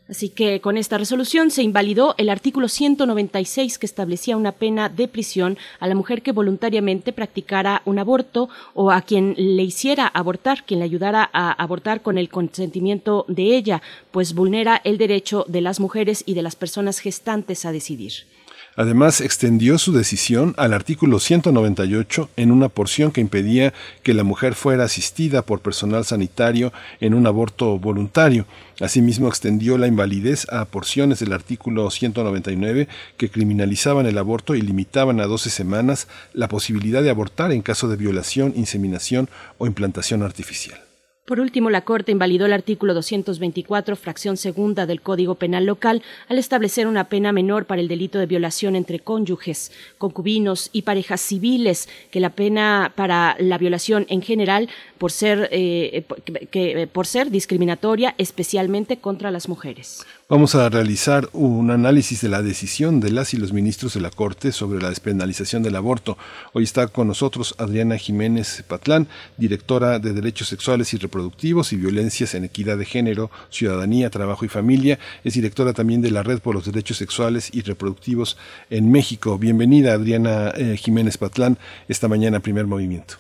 [0.10, 5.08] Así que con esta resolución se invalidó el artículo 196 que establecía una pena de
[5.08, 10.66] prisión a la mujer que voluntariamente practicara un aborto o a quien le hiciera abortar,
[10.66, 13.82] quien le ayudara a abortar con el consentimiento de ella,
[14.12, 18.33] pues vulnera el derecho de las mujeres y de las personas gestantes a decidir.
[18.76, 24.56] Además, extendió su decisión al artículo 198 en una porción que impedía que la mujer
[24.56, 28.46] fuera asistida por personal sanitario en un aborto voluntario.
[28.80, 32.88] Asimismo, extendió la invalidez a porciones del artículo 199
[33.18, 37.88] que criminalizaban el aborto y limitaban a 12 semanas la posibilidad de abortar en caso
[37.88, 39.30] de violación, inseminación
[39.60, 40.82] o implantación artificial.
[41.26, 46.38] Por último, la Corte invalidó el artículo 224, fracción segunda del Código Penal local, al
[46.38, 51.88] establecer una pena menor para el delito de violación entre cónyuges, concubinos y parejas civiles,
[52.12, 54.68] que la pena para la violación en general
[54.98, 56.04] por ser, eh,
[56.52, 60.06] que, por ser discriminatoria, especialmente contra las mujeres.
[60.34, 64.10] Vamos a realizar un análisis de la decisión de las y los ministros de la
[64.10, 66.18] Corte sobre la despenalización del aborto.
[66.54, 69.06] Hoy está con nosotros Adriana Jiménez Patlán,
[69.38, 74.48] directora de Derechos Sexuales y Reproductivos y Violencias en Equidad de Género, Ciudadanía, Trabajo y
[74.48, 74.98] Familia.
[75.24, 78.36] Es directora también de la Red por los Derechos Sexuales y Reproductivos
[78.72, 79.38] en México.
[79.38, 83.18] Bienvenida, Adriana eh, Jiménez Patlán, esta mañana Primer Movimiento.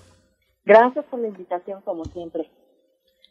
[0.65, 2.49] Gracias por la invitación, como siempre.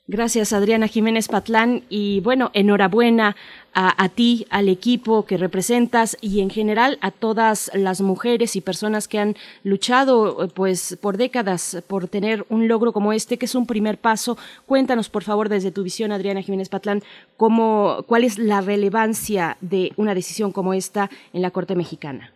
[0.08, 1.84] Gracias, Adriana Jiménez Patlán.
[1.88, 3.36] Y bueno, enhorabuena
[3.74, 9.08] a, ti, al equipo que representas y en general a todas las mujeres y personas
[9.08, 9.34] que han
[9.64, 14.36] luchado pues por décadas por tener un logro como este, que es un primer paso.
[14.66, 17.00] Cuéntanos, por favor, desde tu visión, Adriana Jiménez Patlán,
[17.36, 22.32] cómo, cuál es la relevancia de una decisión como esta en la Corte Mexicana.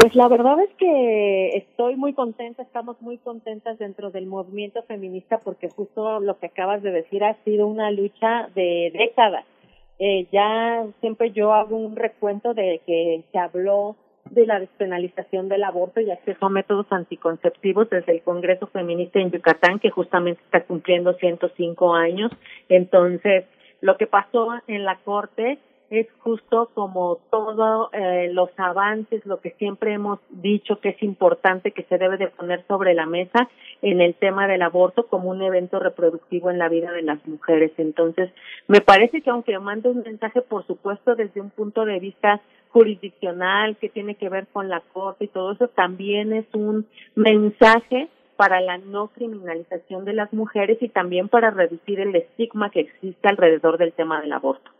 [0.00, 5.40] Pues la verdad es que estoy muy contenta, estamos muy contentas dentro del movimiento feminista
[5.44, 9.44] porque justo lo que acabas de decir ha sido una lucha de décadas.
[10.02, 13.96] Eh, ya siempre yo hago un recuento de que se habló
[14.30, 19.30] de la despenalización del aborto y acceso a métodos anticonceptivos desde el Congreso Feminista en
[19.30, 22.32] Yucatán, que justamente está cumpliendo 105 años.
[22.70, 23.44] Entonces,
[23.82, 25.58] lo que pasó en la Corte
[25.90, 31.72] es justo como todos eh, los avances, lo que siempre hemos dicho que es importante
[31.72, 33.50] que se debe de poner sobre la mesa
[33.82, 37.72] en el tema del aborto como un evento reproductivo en la vida de las mujeres.
[37.76, 38.30] Entonces,
[38.68, 43.76] me parece que aunque mande un mensaje, por supuesto, desde un punto de vista jurisdiccional
[43.76, 46.86] que tiene que ver con la corte y todo eso, también es un
[47.16, 52.80] mensaje para la no criminalización de las mujeres y también para reducir el estigma que
[52.80, 54.70] existe alrededor del tema del aborto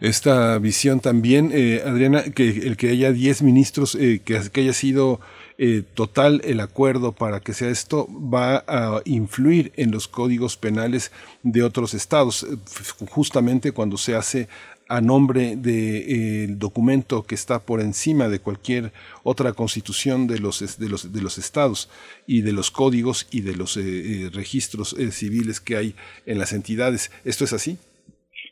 [0.00, 4.72] esta visión también, eh, Adriana, que el que haya 10 ministros, eh, que, que, haya
[4.72, 5.20] sido
[5.58, 11.12] eh, total el acuerdo para que sea esto, va a influir en los códigos penales
[11.44, 12.44] de otros estados,
[13.10, 14.48] justamente cuando se hace
[14.88, 18.92] a nombre del documento que está por encima de cualquier
[19.24, 21.88] otra constitución de los, de los, de los estados
[22.26, 23.76] y de los códigos y de los
[24.32, 27.10] registros civiles que hay en las entidades.
[27.24, 27.78] ¿Esto es así?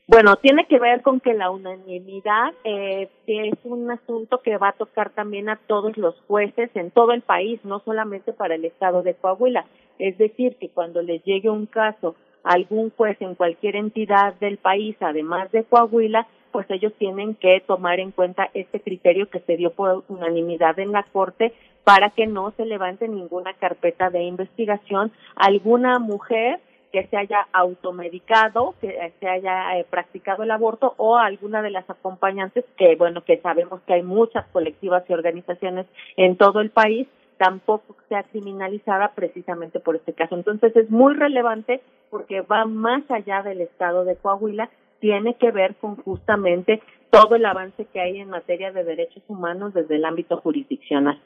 [0.06, 4.72] Bueno, tiene que ver con que la unanimidad eh, es un asunto que va a
[4.72, 9.02] tocar también a todos los jueces en todo el país, no solamente para el estado
[9.02, 9.64] de Coahuila.
[9.98, 14.58] Es decir, que cuando les llegue un caso a algún juez en cualquier entidad del
[14.58, 19.56] país, además de Coahuila, pues ellos tienen que tomar en cuenta este criterio que se
[19.56, 25.12] dio por unanimidad en la Corte para que no se levante ninguna carpeta de investigación
[25.34, 26.60] alguna mujer
[26.94, 31.90] que se haya automedicado, que se haya eh, practicado el aborto o alguna de las
[31.90, 37.08] acompañantes que, bueno, que sabemos que hay muchas colectivas y organizaciones en todo el país,
[37.36, 40.36] tampoco sea criminalizada precisamente por este caso.
[40.36, 41.80] Entonces es muy relevante
[42.10, 46.80] porque va más allá del estado de Coahuila, tiene que ver con justamente
[47.10, 51.20] todo el avance que hay en materia de derechos humanos desde el ámbito jurisdiccional.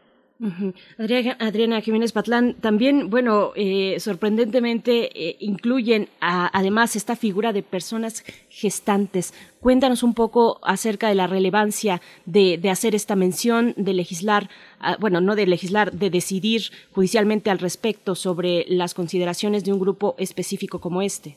[0.99, 9.35] Adriana, Jiménez Patlán, también, bueno, eh, sorprendentemente eh, incluyen además esta figura de personas gestantes.
[9.61, 14.49] Cuéntanos un poco acerca de la relevancia de, hacer esta mención, de legislar,
[14.79, 19.81] ah, bueno, no de legislar, de decidir judicialmente al respecto sobre las consideraciones de un
[19.81, 21.37] grupo específico como este.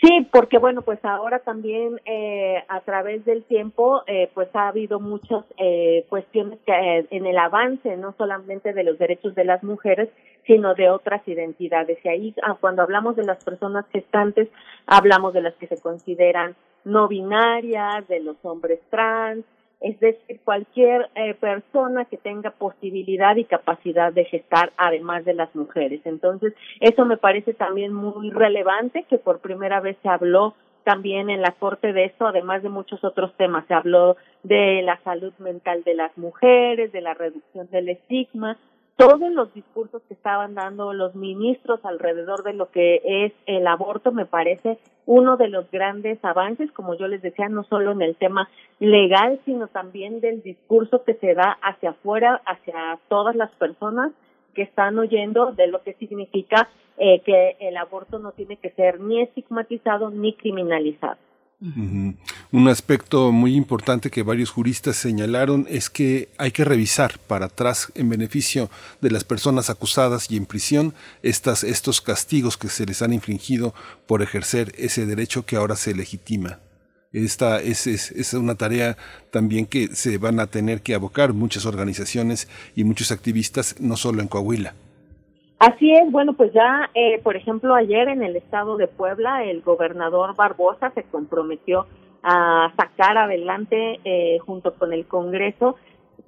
[0.00, 5.00] Sí, porque bueno, pues ahora también eh, a través del tiempo, eh, pues ha habido
[5.00, 9.62] muchas eh, cuestiones que eh, en el avance, no solamente de los derechos de las
[9.64, 10.10] mujeres,
[10.46, 11.98] sino de otras identidades.
[12.04, 14.48] Y ahí, ah, cuando hablamos de las personas gestantes,
[14.86, 16.54] hablamos de las que se consideran
[16.84, 19.46] no binarias, de los hombres trans,
[19.80, 25.54] es decir, cualquier eh, persona que tenga posibilidad y capacidad de gestar, además de las
[25.54, 26.00] mujeres.
[26.04, 30.54] Entonces, eso me parece también muy relevante, que por primera vez se habló
[30.84, 33.66] también en la Corte de eso, además de muchos otros temas.
[33.66, 38.56] Se habló de la salud mental de las mujeres, de la reducción del estigma,
[38.96, 44.10] todos los discursos que estaban dando los ministros alrededor de lo que es el aborto
[44.10, 48.16] me parece uno de los grandes avances, como yo les decía, no solo en el
[48.16, 48.48] tema
[48.80, 54.12] legal, sino también del discurso que se da hacia afuera, hacia todas las personas
[54.54, 58.98] que están oyendo de lo que significa eh, que el aborto no tiene que ser
[59.00, 61.18] ni estigmatizado ni criminalizado.
[61.58, 67.90] Un aspecto muy importante que varios juristas señalaron es que hay que revisar para atrás
[67.94, 68.70] en beneficio
[69.00, 70.92] de las personas acusadas y en prisión
[71.22, 73.74] estas, estos castigos que se les han infligido
[74.06, 76.60] por ejercer ese derecho que ahora se legitima.
[77.12, 78.98] Esta es, es, es, una tarea
[79.30, 84.20] también que se van a tener que abocar muchas organizaciones y muchos activistas, no solo
[84.20, 84.74] en Coahuila.
[85.58, 89.62] Así es, bueno, pues ya, eh, por ejemplo, ayer en el estado de Puebla, el
[89.62, 91.86] gobernador Barbosa se comprometió
[92.22, 95.76] a sacar adelante, eh, junto con el Congreso,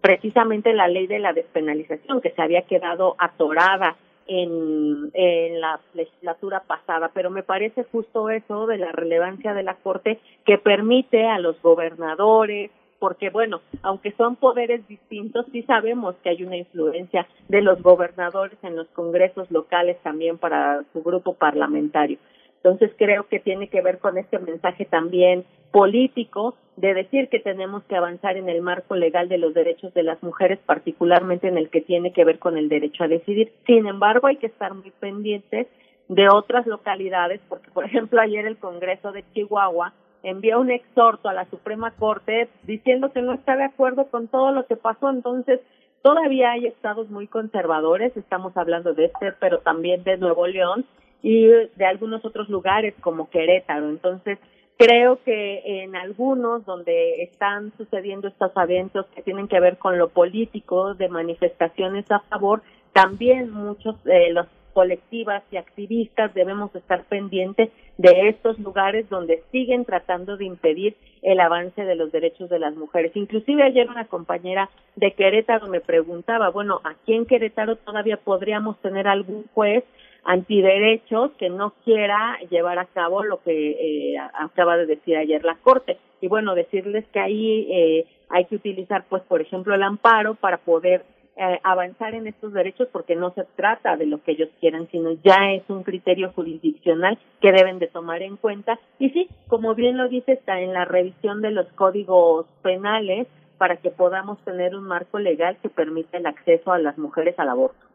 [0.00, 3.96] precisamente la ley de la despenalización, que se había quedado atorada
[4.26, 9.74] en, en la legislatura pasada, pero me parece justo eso de la relevancia de la
[9.74, 16.30] Corte que permite a los gobernadores, porque bueno, aunque son poderes distintos, sí sabemos que
[16.30, 22.18] hay una influencia de los gobernadores en los congresos locales también para su grupo parlamentario.
[22.56, 27.84] Entonces creo que tiene que ver con este mensaje también político de decir que tenemos
[27.84, 31.70] que avanzar en el marco legal de los derechos de las mujeres, particularmente en el
[31.70, 33.52] que tiene que ver con el derecho a decidir.
[33.66, 35.68] Sin embargo, hay que estar muy pendientes
[36.08, 39.92] de otras localidades, porque por ejemplo ayer el Congreso de Chihuahua
[40.22, 44.52] envía un exhorto a la Suprema Corte diciendo que no está de acuerdo con todo
[44.52, 45.10] lo que pasó.
[45.10, 45.60] Entonces,
[46.02, 50.84] todavía hay estados muy conservadores, estamos hablando de este, pero también de Nuevo León
[51.22, 53.88] y de algunos otros lugares como Querétaro.
[53.88, 54.38] Entonces,
[54.76, 60.08] creo que en algunos donde están sucediendo estos eventos que tienen que ver con lo
[60.08, 62.62] político, de manifestaciones a favor,
[62.92, 64.46] también muchos de los
[64.78, 71.40] colectivas y activistas debemos estar pendientes de estos lugares donde siguen tratando de impedir el
[71.40, 73.10] avance de los derechos de las mujeres.
[73.16, 79.08] Inclusive ayer una compañera de Querétaro me preguntaba, bueno, aquí en Querétaro todavía podríamos tener
[79.08, 79.82] algún juez
[80.22, 83.70] antiderechos que no quiera llevar a cabo lo que
[84.12, 85.98] eh, acaba de decir ayer la Corte.
[86.20, 90.58] Y bueno, decirles que ahí eh, hay que utilizar, pues, por ejemplo, el amparo para
[90.58, 91.04] poder
[91.38, 95.12] eh, avanzar en estos derechos porque no se trata de lo que ellos quieran, sino
[95.24, 98.78] ya es un criterio jurisdiccional que deben de tomar en cuenta.
[98.98, 103.76] Y sí, como bien lo dice, está en la revisión de los códigos penales para
[103.76, 107.88] que podamos tener un marco legal que permita el acceso a las mujeres al aborto.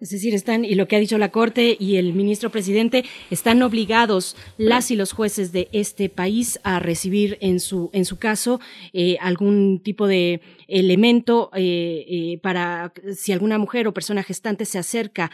[0.00, 3.62] Es decir, están, y lo que ha dicho la Corte y el ministro presidente, están
[3.62, 8.60] obligados las y los jueces de este país a recibir en su, en su caso
[8.92, 14.78] eh, algún tipo de elemento eh, eh, para si alguna mujer o persona gestante se
[14.78, 15.30] acerca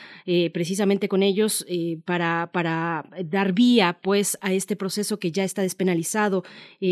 [0.53, 1.67] precisamente con ellos
[2.05, 6.45] para, para dar vía pues a este proceso que ya está despenalizado.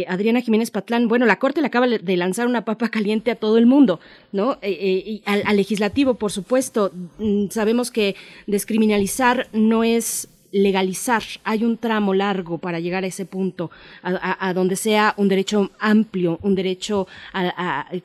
[0.06, 3.58] Adriana Jiménez Patlán, bueno, la Corte le acaba de lanzar una papa caliente a todo
[3.58, 4.00] el mundo,
[4.32, 4.58] ¿no?
[4.62, 8.16] y al, al legislativo, por supuesto mm, sabemos que
[8.46, 11.22] descriminalizar no es legalizar.
[11.44, 13.70] Hay un tramo largo para llegar a ese punto,
[14.02, 17.06] a, donde sea un derecho amplio, un derecho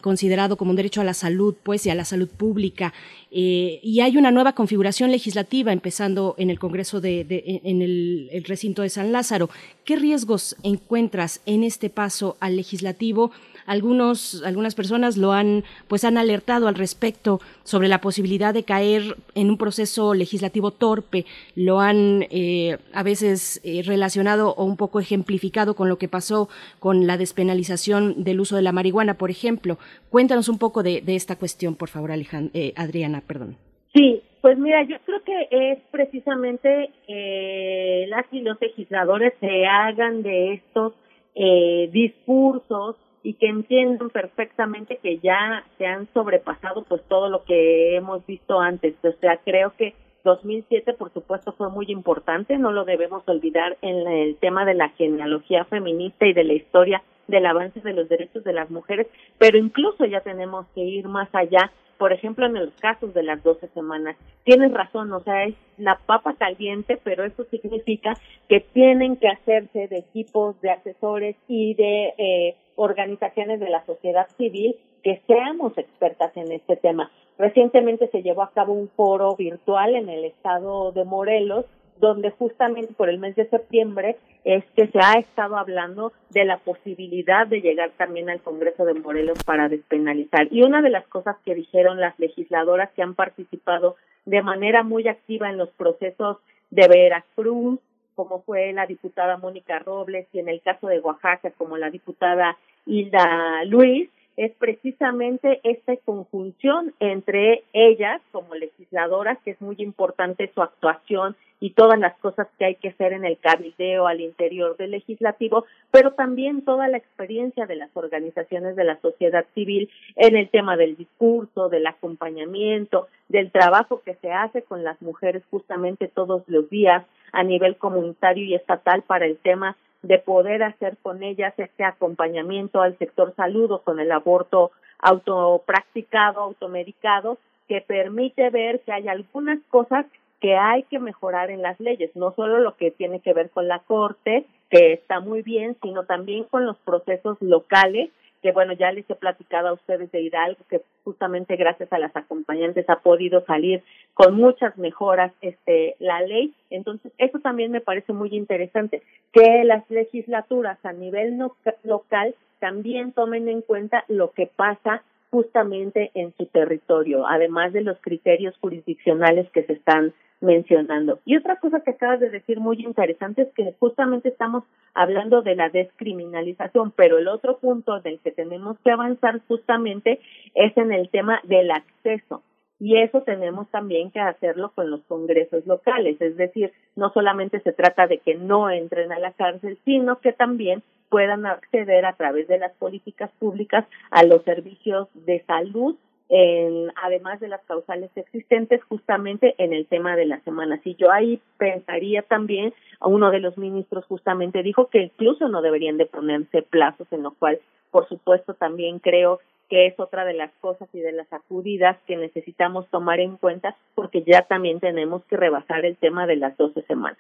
[0.01, 2.93] considerado como un derecho a la salud, pues, y a la salud pública.
[3.35, 7.25] Eh, y hay una nueva configuración legislativa empezando en el Congreso de,
[7.63, 9.49] en el, recinto de San Lázaro.
[9.85, 13.31] ¿Qué riesgos encuentras en este paso al legislativo?
[13.65, 19.18] Algunos, algunas personas lo han, pues han alertado al respecto sobre la posibilidad de caer
[19.35, 21.26] en un proceso legislativo torpe.
[21.56, 26.49] Lo han eh, a veces eh, relacionado o un poco ejemplificado con lo que pasó
[26.80, 29.77] con la despenalización del uso de la marihuana, por ejemplo.
[30.10, 33.57] Cuéntanos un poco de, esta cuestión, por favor, eh, Adriana, perdón.
[33.94, 40.23] Sí, pues mira, yo creo que es precisamente eh, las y los legisladores se hagan
[40.23, 40.94] de estos
[41.35, 47.95] eh, discursos y que entiendan perfectamente que ya se han sobrepasado pues todo lo que
[47.95, 48.95] hemos visto antes.
[49.03, 54.07] O sea, creo que 2007 por supuesto fue muy importante, no lo debemos olvidar en
[54.07, 58.43] el tema de la genealogía feminista y de la historia del avance de los derechos
[58.43, 61.71] de las mujeres, pero incluso ya tenemos que ir más allá
[62.03, 64.17] por ejemplo, en los casos de las 12 semanas.
[64.43, 68.13] Tienes razón, o sea, es la papa caliente, pero eso significa
[68.49, 74.27] que tienen que hacerse de equipos de asesores y de eh, organizaciones de la sociedad
[74.37, 77.11] civil que seamos expertas en este tema.
[77.37, 81.65] Recientemente se llevó a cabo un foro virtual en el estado de Morelos
[81.99, 87.47] donde justamente por el mes de septiembre es se ha estado hablando de la posibilidad
[87.47, 90.47] de llegar también al Congreso de Morelos para despenalizar.
[90.51, 93.95] Y una de las cosas que dijeron las legisladoras que han participado
[94.25, 96.37] de manera muy activa en los procesos
[96.71, 97.79] de Veracruz,
[98.15, 102.57] como fue la diputada Mónica Robles, y en el caso de Oaxaca, como la diputada
[102.85, 110.61] Hilda Luis, es precisamente esta conjunción entre ellas como legisladoras, que es muy importante su
[110.61, 114.91] actuación y todas las cosas que hay que hacer en el cabildeo al interior del
[114.91, 120.49] legislativo, pero también toda la experiencia de las organizaciones de la sociedad civil en el
[120.49, 126.43] tema del discurso, del acompañamiento, del trabajo que se hace con las mujeres justamente todos
[126.47, 131.53] los días a nivel comunitario y estatal para el tema de poder hacer con ellas
[131.57, 138.91] este acompañamiento al sector salud o con el aborto autopracticado, automedicado, que permite ver que
[138.91, 140.05] hay algunas cosas
[140.39, 143.69] que hay que mejorar en las leyes, no solo lo que tiene que ver con
[143.69, 148.09] la Corte, que está muy bien, sino también con los procesos locales
[148.43, 152.13] que bueno, ya les he platicado a ustedes de Hidalgo, que justamente gracias a las
[152.13, 153.81] acompañantes ha podido salir
[154.13, 156.53] con muchas mejoras este la ley.
[156.69, 159.01] Entonces, eso también me parece muy interesante,
[159.31, 161.39] que las legislaturas a nivel
[161.83, 167.97] local también tomen en cuenta lo que pasa justamente en su territorio, además de los
[168.01, 170.13] criterios jurisdiccionales que se están
[170.43, 171.19] mencionando.
[171.25, 174.63] Y otra cosa que acabas de decir muy interesante es que justamente estamos
[174.93, 180.19] hablando de la descriminalización, pero el otro punto del que tenemos que avanzar justamente
[180.53, 182.43] es en el tema del acceso.
[182.79, 187.71] Y eso tenemos también que hacerlo con los congresos locales, es decir, no solamente se
[187.71, 192.47] trata de que no entren a la cárcel, sino que también puedan acceder a través
[192.47, 195.95] de las políticas públicas a los servicios de salud
[196.29, 200.79] en, además de las causales existentes justamente en el tema de las semanas.
[200.83, 205.97] Y yo ahí pensaría también, uno de los ministros justamente dijo que incluso no deberían
[205.97, 207.59] de ponerse plazos, en lo cual,
[207.91, 209.39] por supuesto, también creo
[209.69, 213.75] que es otra de las cosas y de las acudidas que necesitamos tomar en cuenta
[213.95, 217.17] porque ya también tenemos que rebasar el tema de las 12 semanas.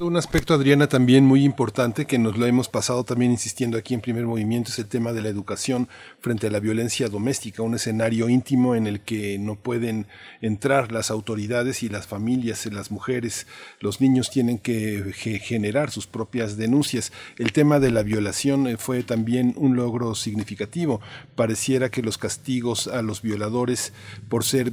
[0.00, 4.00] Un aspecto, Adriana, también muy importante que nos lo hemos pasado también insistiendo aquí en
[4.00, 5.88] primer movimiento es el tema de la educación
[6.18, 10.08] frente a la violencia doméstica, un escenario íntimo en el que no pueden
[10.40, 13.46] entrar las autoridades y las familias, las mujeres,
[13.78, 17.12] los niños tienen que generar sus propias denuncias.
[17.38, 21.00] El tema de la violación eh, fue también un logro significativo.
[21.36, 23.92] Pareciera que los castigos a los violadores
[24.28, 24.72] por ser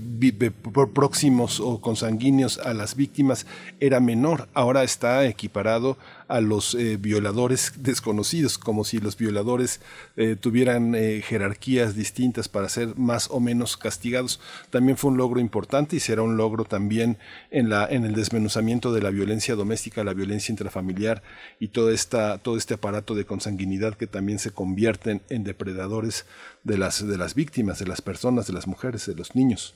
[0.93, 3.45] próximos o consanguíneos a las víctimas
[3.80, 4.49] era menor.
[4.53, 5.98] Ahora está equiparado
[6.28, 9.82] a los eh, violadores desconocidos, como si los violadores
[10.16, 14.40] eh, tuvieran eh, jerarquías distintas para ser más o menos castigados.
[14.70, 17.18] También fue un logro importante y será un logro también
[17.52, 21.22] en, la, en el desmenuzamiento de la violencia doméstica, la violencia intrafamiliar
[21.60, 26.26] y toda esta, todo este aparato de consanguinidad que también se convierten en depredadores
[26.64, 29.76] de las, de las víctimas, de las personas, de las mujeres, de los niños.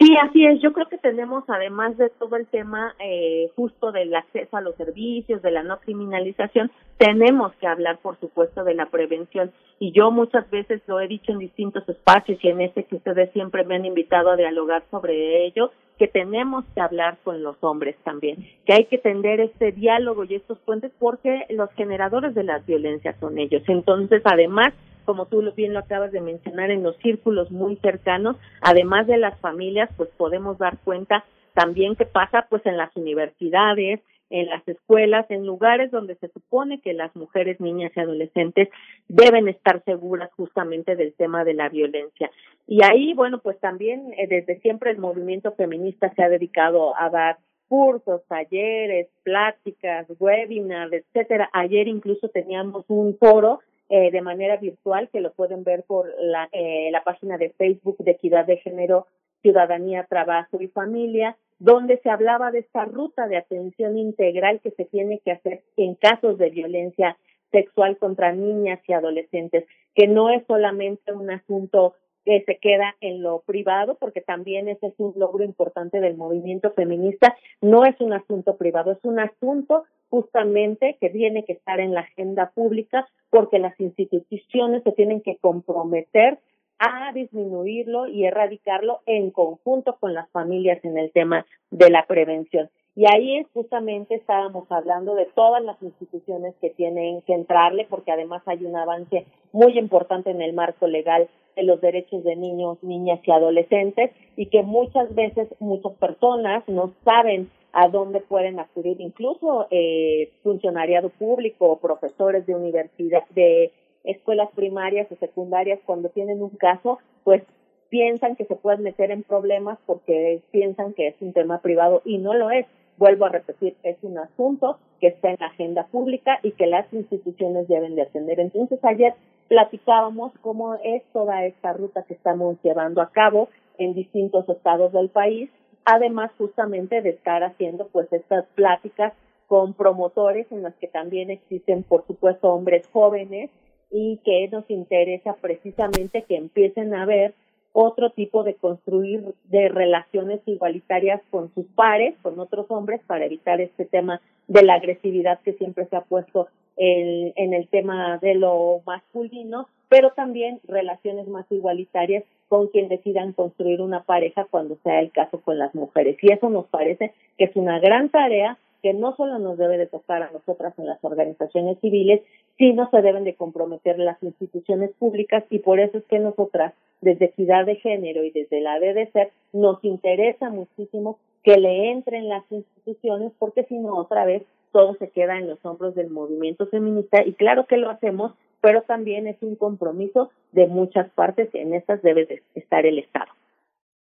[0.00, 0.62] Sí, así es.
[0.62, 4.74] Yo creo que tenemos, además de todo el tema eh, justo del acceso a los
[4.76, 9.52] servicios, de la no criminalización, tenemos que hablar, por supuesto, de la prevención.
[9.78, 13.30] Y yo muchas veces lo he dicho en distintos espacios y en este que ustedes
[13.32, 17.94] siempre me han invitado a dialogar sobre ello, que tenemos que hablar con los hombres
[18.02, 22.64] también, que hay que tender este diálogo y estos puentes porque los generadores de las
[22.64, 23.62] violencias son ellos.
[23.68, 24.72] Entonces, además,
[25.10, 29.36] como tú bien lo acabas de mencionar, en los círculos muy cercanos, además de las
[29.40, 33.98] familias, pues podemos dar cuenta también que pasa pues en las universidades,
[34.30, 38.68] en las escuelas, en lugares donde se supone que las mujeres, niñas y adolescentes
[39.08, 42.30] deben estar seguras justamente del tema de la violencia.
[42.68, 47.10] Y ahí, bueno, pues también eh, desde siempre el movimiento feminista se ha dedicado a
[47.10, 51.50] dar cursos, talleres, pláticas, webinars, etcétera.
[51.52, 53.58] Ayer incluso teníamos un foro
[53.92, 57.98] eh, de manera virtual, que lo pueden ver por la, eh, la página de Facebook
[57.98, 59.08] de Equidad de Género,
[59.42, 64.84] Ciudadanía, Trabajo y Familia, donde se hablaba de esta ruta de atención integral que se
[64.84, 67.16] tiene que hacer en casos de violencia
[67.50, 73.22] sexual contra niñas y adolescentes, que no es solamente un asunto que se queda en
[73.22, 78.12] lo privado, porque también ese es un logro importante del movimiento feminista, no es un
[78.12, 83.58] asunto privado, es un asunto justamente que tiene que estar en la agenda pública porque
[83.58, 86.38] las instituciones se tienen que comprometer
[86.78, 92.70] a disminuirlo y erradicarlo en conjunto con las familias en el tema de la prevención.
[92.96, 98.42] Y ahí justamente estábamos hablando de todas las instituciones que tienen que entrarle, porque además
[98.46, 103.20] hay un avance muy importante en el marco legal de los derechos de niños, niñas
[103.24, 109.66] y adolescentes, y que muchas veces muchas personas no saben a dónde pueden acudir, incluso
[109.70, 113.72] eh, funcionariado público o profesores de universidad, de
[114.04, 117.42] escuelas primarias o secundarias, cuando tienen un caso, pues
[117.90, 122.18] piensan que se pueden meter en problemas porque piensan que es un tema privado y
[122.18, 122.66] no lo es.
[122.96, 126.92] Vuelvo a repetir, es un asunto que está en la agenda pública y que las
[126.92, 128.40] instituciones deben de atender.
[128.40, 129.14] Entonces, ayer
[129.48, 133.48] platicábamos cómo es toda esta ruta que estamos llevando a cabo
[133.78, 135.50] en distintos estados del país,
[135.84, 139.12] además justamente de estar haciendo pues estas pláticas
[139.46, 143.50] con promotores en las que también existen por supuesto hombres jóvenes
[143.90, 147.34] y que nos interesa precisamente que empiecen a ver
[147.72, 153.60] otro tipo de construir de relaciones igualitarias con sus pares, con otros hombres, para evitar
[153.60, 158.34] este tema de la agresividad que siempre se ha puesto en, en el tema de
[158.34, 165.00] lo masculino, pero también relaciones más igualitarias con quien decidan construir una pareja cuando sea
[165.00, 166.16] el caso con las mujeres.
[166.22, 169.86] Y eso nos parece que es una gran tarea que no solo nos debe de
[169.86, 172.22] tocar a nosotras en las organizaciones civiles,
[172.56, 177.26] sino se deben de comprometer las instituciones públicas y por eso es que nosotras, desde
[177.26, 183.32] Equidad de Género y desde la DDC, nos interesa muchísimo que le entren las instituciones
[183.38, 187.32] porque si no, otra vez, todo se queda en los hombros del movimiento feminista y
[187.34, 192.02] claro que lo hacemos, pero también es un compromiso de muchas partes y en estas
[192.02, 193.32] debe de estar el Estado.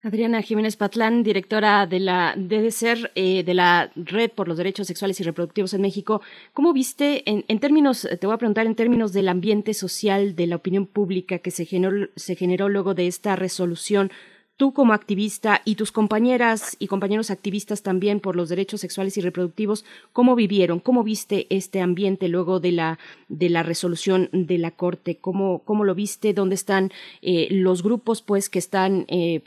[0.06, 5.20] Adriana Jiménez Patlán, directora de la DDCER, eh, de la Red por los Derechos Sexuales
[5.20, 6.22] y Reproductivos en México.
[6.54, 10.46] ¿Cómo viste, en, en, términos, te voy a preguntar, en términos del ambiente social, de
[10.46, 14.12] la opinión pública que se generó, se generó luego de esta resolución?
[14.58, 19.22] Tú como activista y tus compañeras y compañeros activistas también por los derechos sexuales y
[19.22, 19.84] reproductivos,
[20.14, 20.80] ¿cómo vivieron?
[20.80, 25.18] ¿Cómo viste este ambiente luego de la, de la resolución de la Corte?
[25.18, 26.34] ¿Cómo, cómo lo viste?
[26.34, 26.92] ¿Dónde están
[27.22, 29.42] eh, los grupos pues que están eh,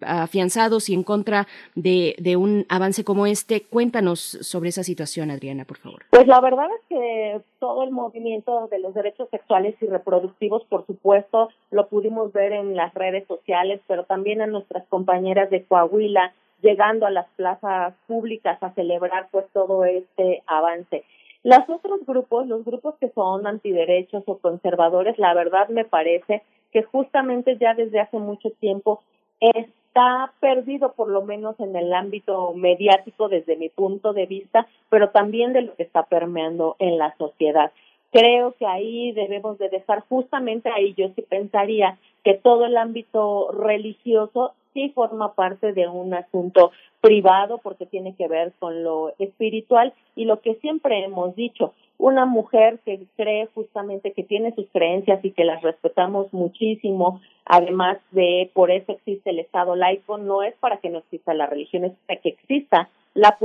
[0.00, 3.62] afianzados y en contra de, un avance como este?
[3.64, 6.02] Cuéntanos sobre esa situación, Adriana, por favor.
[6.10, 10.86] Pues la verdad es que todo el movimiento de los derechos sexuales y reproductivos, por
[10.86, 15.64] supuesto, lo pudimos ver en las redes sociales, pero también también a nuestras compañeras de
[15.64, 16.32] Coahuila
[16.62, 21.02] llegando a las plazas públicas a celebrar pues todo este avance.
[21.42, 26.84] Los otros grupos, los grupos que son antiderechos o conservadores, la verdad me parece que
[26.84, 29.02] justamente ya desde hace mucho tiempo
[29.42, 35.10] está perdido por lo menos en el ámbito mediático desde mi punto de vista, pero
[35.10, 37.72] también de lo que está permeando en la sociedad.
[38.12, 43.50] Creo que ahí debemos de dejar justamente ahí yo sí pensaría que todo el ámbito
[43.52, 49.92] religioso sí forma parte de un asunto privado porque tiene que ver con lo espiritual
[50.14, 55.24] y lo que siempre hemos dicho, una mujer que cree justamente que tiene sus creencias
[55.24, 60.54] y que las respetamos muchísimo, además de por eso existe el Estado laico, no es
[60.56, 63.36] para que no exista la religión, es para que exista la,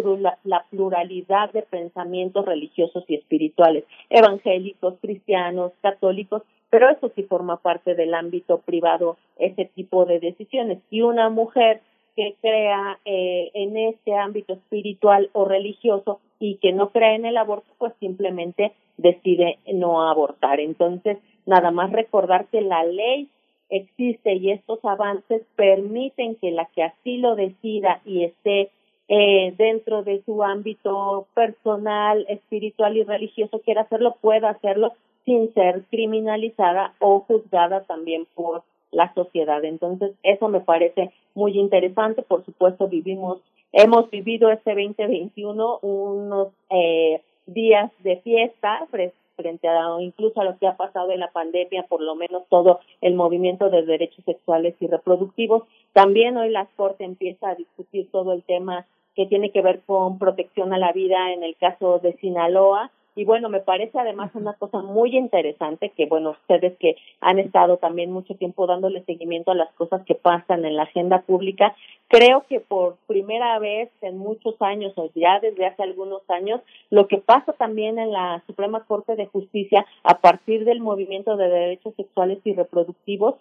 [0.44, 7.96] la pluralidad de pensamientos religiosos y espirituales, evangélicos, cristianos, católicos, pero eso sí forma parte
[7.96, 10.80] del ámbito privado, ese tipo de decisiones.
[10.90, 11.82] Y una mujer
[12.16, 17.38] que crea eh, en este ámbito espiritual o religioso y que no cree en el
[17.38, 20.60] aborto, pues simplemente decide no abortar.
[20.60, 23.30] Entonces, nada más recordar que la ley
[23.70, 28.72] existe y estos avances permiten que la que así lo decida y esté
[29.10, 34.94] eh, dentro de su ámbito personal, espiritual y religioso quiera hacerlo, pueda hacerlo
[35.28, 39.62] sin ser criminalizada o juzgada también por la sociedad.
[39.66, 42.22] Entonces, eso me parece muy interesante.
[42.22, 43.42] Por supuesto, vivimos,
[43.74, 48.88] hemos vivido este 2021 unos eh, días de fiesta
[49.36, 52.80] frente a incluso a lo que ha pasado en la pandemia, por lo menos todo
[53.02, 55.64] el movimiento de derechos sexuales y reproductivos.
[55.92, 60.20] También hoy la Corte empieza a discutir todo el tema que tiene que ver con
[60.20, 64.54] protección a la vida en el caso de Sinaloa y bueno, me parece además una
[64.54, 69.56] cosa muy interesante que, bueno, ustedes que han estado también mucho tiempo dándole seguimiento a
[69.56, 71.76] las cosas que pasan en la agenda pública,
[72.10, 76.62] creo que por primera vez en muchos años o ya desde hace algunos años,
[76.92, 81.50] lo que pasa también en la Suprema Corte de Justicia a partir del movimiento de
[81.50, 83.34] derechos sexuales y reproductivos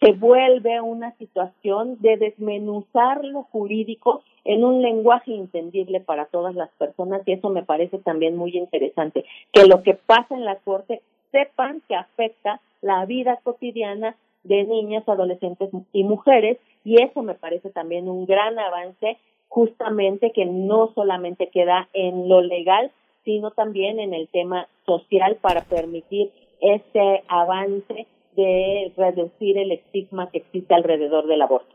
[0.00, 6.70] se vuelve una situación de desmenuzar lo jurídico en un lenguaje entendible para todas las
[6.70, 11.02] personas y eso me parece también muy interesante, que lo que pasa en la corte
[11.30, 17.68] sepan que afecta la vida cotidiana de niñas, adolescentes y mujeres y eso me parece
[17.68, 19.18] también un gran avance
[19.48, 22.90] justamente que no solamente queda en lo legal,
[23.24, 28.06] sino también en el tema social para permitir ese avance
[28.36, 31.74] de reducir el estigma que existe alrededor del aborto.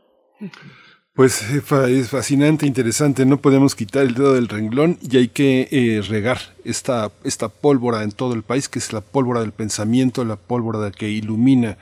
[1.16, 6.02] Pues es fascinante, interesante, no podemos quitar el dedo del renglón y hay que eh,
[6.06, 10.36] regar esta, esta pólvora en todo el país, que es la pólvora del pensamiento, la
[10.36, 11.78] pólvora que ilumina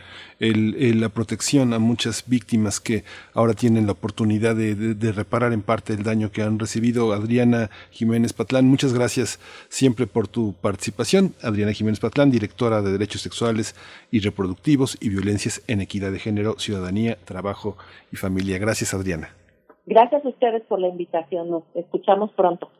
[0.50, 5.62] el, la protección a muchas víctimas que ahora tienen la oportunidad de, de, reparar en
[5.62, 7.12] parte el daño que han recibido.
[7.12, 9.38] Adriana Jiménez Patlán, muchas gracias
[9.68, 11.34] siempre por tu participación.
[11.42, 13.74] Adriana Jiménez Patlán, directora de Derechos Sexuales
[14.10, 17.76] y Reproductivos y Violencias en Equidad de Género, Ciudadanía, Trabajo
[18.12, 18.58] y Familia.
[18.58, 19.30] Gracias, Adriana.
[19.86, 21.50] Gracias a ustedes por la invitación.
[21.50, 22.70] Nos escuchamos pronto.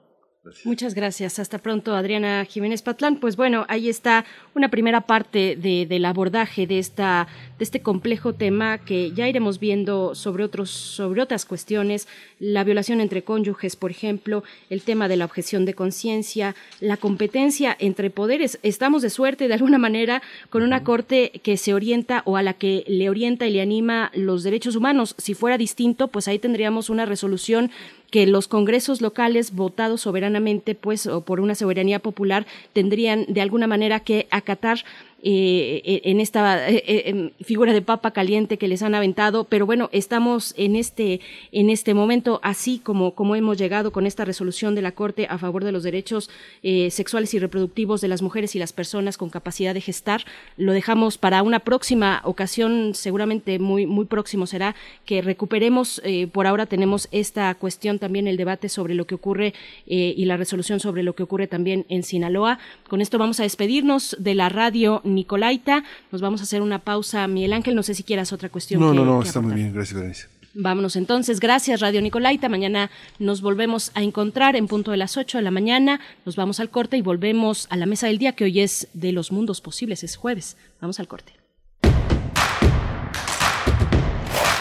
[0.65, 1.39] Muchas gracias.
[1.39, 3.17] Hasta pronto, Adriana Jiménez Patlán.
[3.17, 4.25] Pues bueno, ahí está
[4.55, 7.27] una primera parte de, del abordaje de esta
[7.59, 12.09] de este complejo tema que ya iremos viendo sobre otros sobre otras cuestiones,
[12.39, 17.77] la violación entre cónyuges, por ejemplo, el tema de la objeción de conciencia, la competencia
[17.79, 18.59] entre poderes.
[18.63, 22.55] Estamos de suerte de alguna manera con una corte que se orienta o a la
[22.55, 25.15] que le orienta y le anima los derechos humanos.
[25.19, 27.71] Si fuera distinto, pues ahí tendríamos una resolución
[28.11, 33.67] que los congresos locales votados soberanamente pues o por una soberanía popular tendrían de alguna
[33.67, 34.85] manera que acatar
[35.27, 39.89] eh, eh, en esta eh, figura de papa caliente que les han aventado, pero bueno,
[39.91, 44.83] estamos en este, en este momento, así como, como hemos llegado con esta resolución de
[44.83, 46.29] la Corte a favor de los derechos
[46.63, 50.25] sexuales y reproductivos de las mujeres y las personas con capacidad de gestar,
[50.59, 54.75] lo dejamos para una próxima ocasión, seguramente muy, muy próximo será
[55.07, 56.03] que recuperemos,
[56.33, 59.55] por ahora tenemos esta cuestión también, el debate sobre lo que ocurre
[59.87, 62.59] y la resolución sobre lo que ocurre también en Sinaloa.
[62.89, 65.85] Con esto vamos a despedirnos de la radio Nicolaita.
[66.11, 67.27] Nos vamos a hacer una pausa.
[67.29, 68.81] Miguel Ángel, no sé si quieras otra cuestión.
[68.81, 69.73] No, no, no, está muy bien.
[69.73, 70.29] Gracias, Berenice.
[70.55, 71.41] Vámonos entonces.
[71.41, 72.49] Gracias, Radio Nicolaita.
[72.49, 76.01] Mañana nos volvemos a encontrar en punto de las 8 de la mañana.
[76.25, 79.11] Nos vamos al corte y volvemos a la mesa del día, que hoy es de
[79.11, 80.57] los mundos posibles, es jueves.
[80.81, 81.33] Vamos al corte.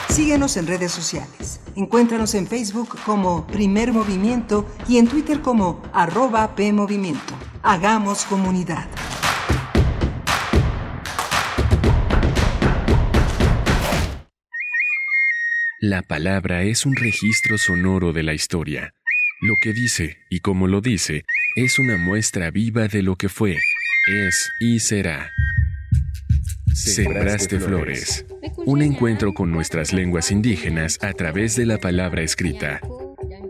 [0.09, 1.59] Síguenos en redes sociales.
[1.75, 7.33] Encuéntranos en Facebook como Primer Movimiento y en Twitter como arroba PMovimiento.
[7.63, 8.87] Hagamos comunidad.
[15.85, 18.95] La palabra es un registro sonoro de la historia.
[19.41, 21.25] Lo que dice y como lo dice
[21.57, 23.57] es una muestra viva de lo que fue,
[24.07, 25.33] es y será.
[26.73, 28.25] Sembraste Flores.
[28.65, 32.79] Un encuentro con nuestras lenguas indígenas a través de la palabra escrita.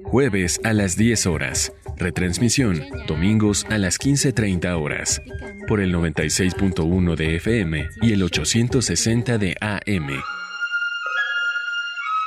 [0.04, 1.72] Jueves a las 10 horas.
[1.98, 5.22] Retransmisión, domingos a las 15.30 horas.
[5.68, 10.10] Por el 96.1 de FM y el 860 de AM.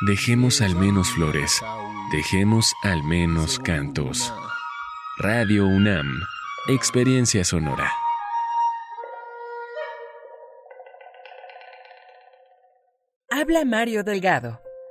[0.02, 1.62] Dejemos al menos flores,
[2.12, 4.30] dejemos al menos cantos.
[5.16, 6.20] Radio UNAM,
[6.68, 7.90] experiencia sonora.
[13.30, 14.65] Habla Mario Delgado.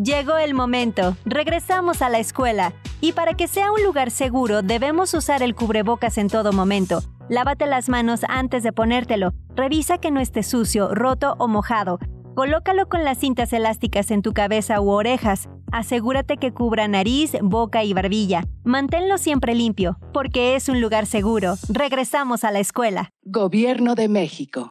[0.00, 2.72] Llegó el momento, regresamos a la escuela.
[3.00, 7.02] Y para que sea un lugar seguro, debemos usar el cubrebocas en todo momento.
[7.28, 9.32] Lávate las manos antes de ponértelo.
[9.56, 11.98] Revisa que no esté sucio, roto o mojado.
[12.36, 15.48] Colócalo con las cintas elásticas en tu cabeza u orejas.
[15.72, 18.44] Asegúrate que cubra nariz, boca y barbilla.
[18.62, 21.56] Manténlo siempre limpio, porque es un lugar seguro.
[21.68, 23.10] Regresamos a la escuela.
[23.24, 24.70] Gobierno de México.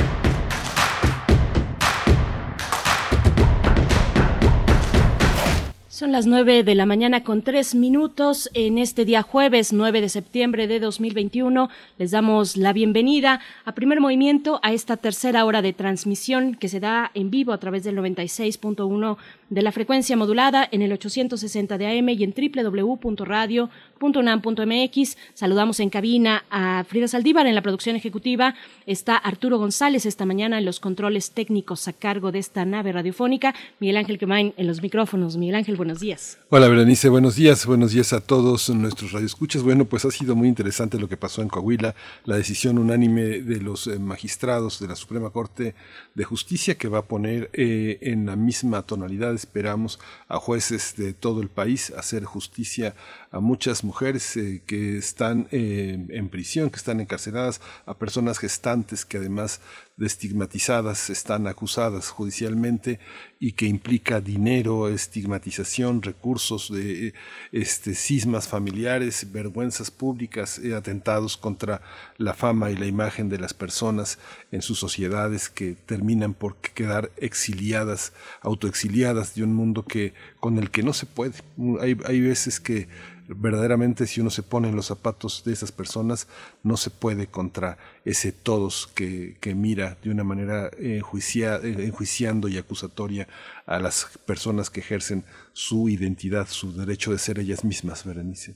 [6.01, 10.09] Son las nueve de la mañana con tres minutos en este día jueves 9 de
[10.09, 11.69] septiembre de 2021.
[11.99, 16.79] Les damos la bienvenida a Primer Movimiento a esta tercera hora de transmisión que se
[16.79, 19.17] da en vivo a través del 96.1
[19.51, 25.17] de la frecuencia modulada en el 860 de AM y en www.radio.unam.mx.
[25.35, 28.55] Saludamos en cabina a Frida Saldívar en la producción ejecutiva.
[28.87, 33.53] Está Arturo González esta mañana en los controles técnicos a cargo de esta nave radiofónica.
[33.79, 35.37] Miguel Ángel Quemain en los micrófonos.
[35.37, 36.37] Miguel Ángel, buenos días.
[36.49, 37.65] Hola, Berenice, buenos días.
[37.65, 39.61] Buenos días a todos nuestros radioescuchas.
[39.61, 43.59] Bueno, pues ha sido muy interesante lo que pasó en Coahuila, la decisión unánime de
[43.59, 45.75] los eh, magistrados de la Suprema Corte
[46.15, 49.99] de Justicia que va a poner eh, en la misma tonalidad esperamos
[50.29, 52.95] a jueces de todo el país hacer justicia
[53.31, 59.17] a muchas mujeres eh, que están en prisión, que están encarceladas, a personas gestantes que
[59.17, 59.59] además
[59.90, 62.99] de estigmatizadas están acusadas judicialmente
[63.39, 67.13] y que implica dinero, estigmatización, recursos de
[67.51, 71.81] este, cismas familiares, vergüenzas públicas, eh, atentados contra
[72.17, 74.19] la fama y la imagen de las personas
[74.51, 80.69] en sus sociedades que terminan por quedar exiliadas, autoexiliadas de un mundo que con el
[80.69, 81.33] que no se puede.
[81.79, 82.87] Hay, hay veces que
[83.35, 86.27] verdaderamente si uno se pone en los zapatos de esas personas,
[86.63, 93.27] no se puede contra ese todos que, que mira de una manera enjuiciando y acusatoria
[93.65, 98.55] a las personas que ejercen su identidad, su derecho de ser ellas mismas, Berenice.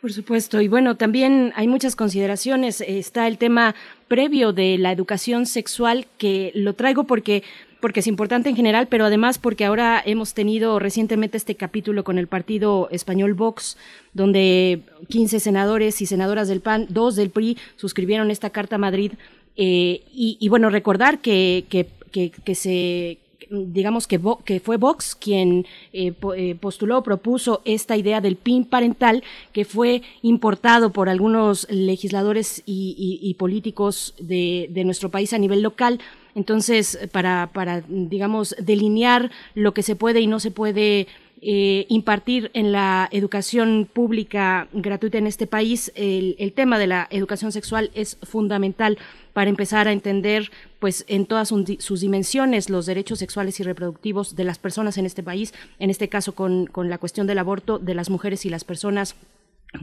[0.00, 2.80] Por supuesto, y bueno, también hay muchas consideraciones.
[2.80, 3.74] Está el tema
[4.06, 7.42] previo de la educación sexual que lo traigo porque
[7.80, 12.18] porque es importante en general, pero además porque ahora hemos tenido recientemente este capítulo con
[12.18, 13.76] el partido español Vox,
[14.14, 19.12] donde 15 senadores y senadoras del PAN, dos del PRI, suscribieron esta carta a Madrid.
[19.56, 23.18] Eh, y, bueno, recordar que, que, que, se
[23.50, 29.24] digamos que, que, fue Vox quien eh, eh, postuló, propuso esta idea del PIN parental,
[29.52, 35.62] que fue importado por algunos legisladores y, y políticos de, de, nuestro país a nivel
[35.62, 35.98] local
[36.38, 41.08] entonces, para, para, digamos, delinear lo que se puede y no se puede
[41.42, 47.08] eh, impartir en la educación pública gratuita en este país, el, el, tema de la
[47.10, 48.98] educación sexual es fundamental
[49.32, 54.44] para empezar a entender, pues, en todas sus dimensiones los derechos sexuales y reproductivos de
[54.44, 57.94] las personas en este país, en este caso con, con la cuestión del aborto de
[57.94, 59.16] las mujeres y las personas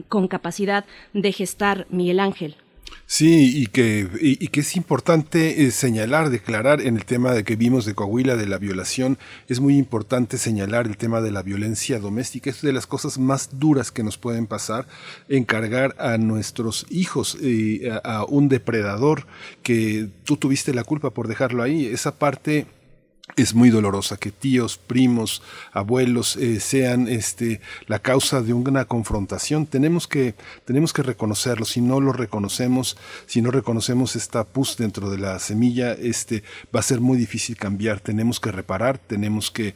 [0.08, 2.56] con capacidad de gestar, Miguel Ángel.
[3.08, 7.56] Sí, y que, y, que es importante eh, señalar, declarar en el tema de que
[7.56, 12.00] vimos de Coahuila de la violación, es muy importante señalar el tema de la violencia
[12.00, 12.50] doméstica.
[12.50, 14.88] Es de las cosas más duras que nos pueden pasar,
[15.30, 19.28] encargar a nuestros hijos eh, a, a un depredador
[19.62, 21.86] que tú tuviste la culpa por dejarlo ahí.
[21.86, 22.66] Esa parte
[23.36, 25.42] es muy dolorosa que tíos, primos,
[25.74, 29.66] abuelos eh, sean este la causa de una confrontación.
[29.66, 31.66] Tenemos que tenemos que reconocerlo.
[31.66, 36.44] Si no lo reconocemos, si no reconocemos esta pus dentro de la semilla, este
[36.74, 38.00] va a ser muy difícil cambiar.
[38.00, 39.74] Tenemos que reparar, tenemos que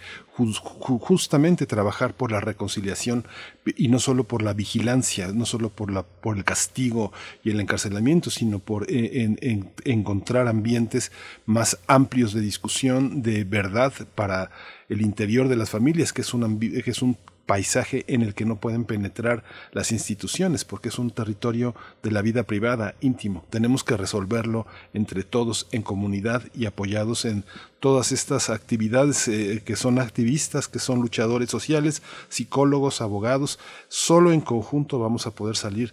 [0.48, 3.26] justamente trabajar por la reconciliación
[3.76, 7.11] y no solo por la vigilancia, no solo por, la, por el castigo
[7.44, 11.11] y el encarcelamiento, sino por eh, encontrar ambientes
[11.45, 14.52] más amplios de discusión, de verdad para
[14.88, 17.18] el interior de las familias, que es un, que es un
[17.50, 21.74] paisaje en el que no pueden penetrar las instituciones, porque es un territorio
[22.04, 23.44] de la vida privada, íntimo.
[23.50, 27.44] Tenemos que resolverlo entre todos en comunidad y apoyados en
[27.80, 33.58] todas estas actividades eh, que son activistas, que son luchadores sociales, psicólogos, abogados.
[33.88, 35.92] Solo en conjunto vamos a poder salir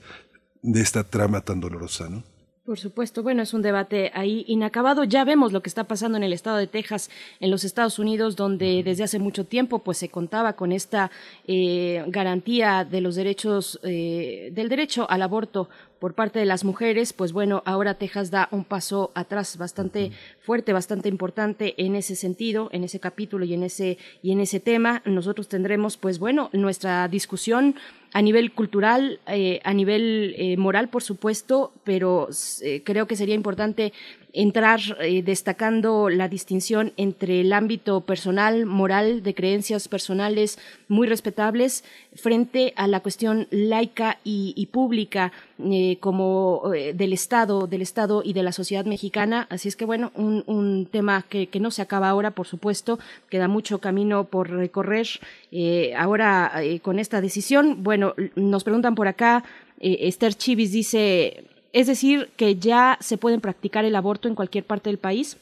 [0.61, 2.36] de esta trama tan dolorosa, ¿no?
[2.67, 5.05] Por supuesto, bueno, es un debate ahí inacabado.
[5.05, 8.35] Ya vemos lo que está pasando en el estado de Texas, en los Estados Unidos,
[8.35, 11.13] donde desde hace mucho tiempo pues se contaba con esta
[11.47, 15.69] eh, garantía de los derechos, eh, del derecho al aborto
[16.01, 20.11] por parte de las mujeres, pues bueno, ahora Texas da un paso atrás bastante
[20.41, 24.61] fuerte, bastante importante en ese sentido, en ese capítulo y en ese y en ese
[24.61, 25.03] tema.
[25.05, 27.77] Nosotros tendremos, pues bueno, nuestra discusión
[28.17, 32.31] a nivel cultural, eh, a nivel eh, moral, por supuesto, pero
[32.63, 33.93] eh, creo que sería importante
[34.37, 34.81] entrar
[35.25, 40.59] destacando la distinción entre el ámbito personal, moral, de creencias personales
[40.89, 41.85] muy respetables,
[42.15, 48.33] frente a la cuestión laica y, pública eh, como eh, del Estado, del Estado y
[48.33, 49.47] de la sociedad mexicana.
[49.51, 52.99] Así es que bueno, un, un tema que, que, no se acaba ahora, por supuesto,
[53.31, 55.07] queda mucho camino por recorrer.
[55.53, 56.53] Eh, ahora
[56.83, 59.45] con esta decisión, bueno, nos preguntan por acá,
[59.81, 61.45] Esther Chivis dice,
[61.77, 65.37] es decir, que ya se pueden practicar el aborto en cualquier parte del país.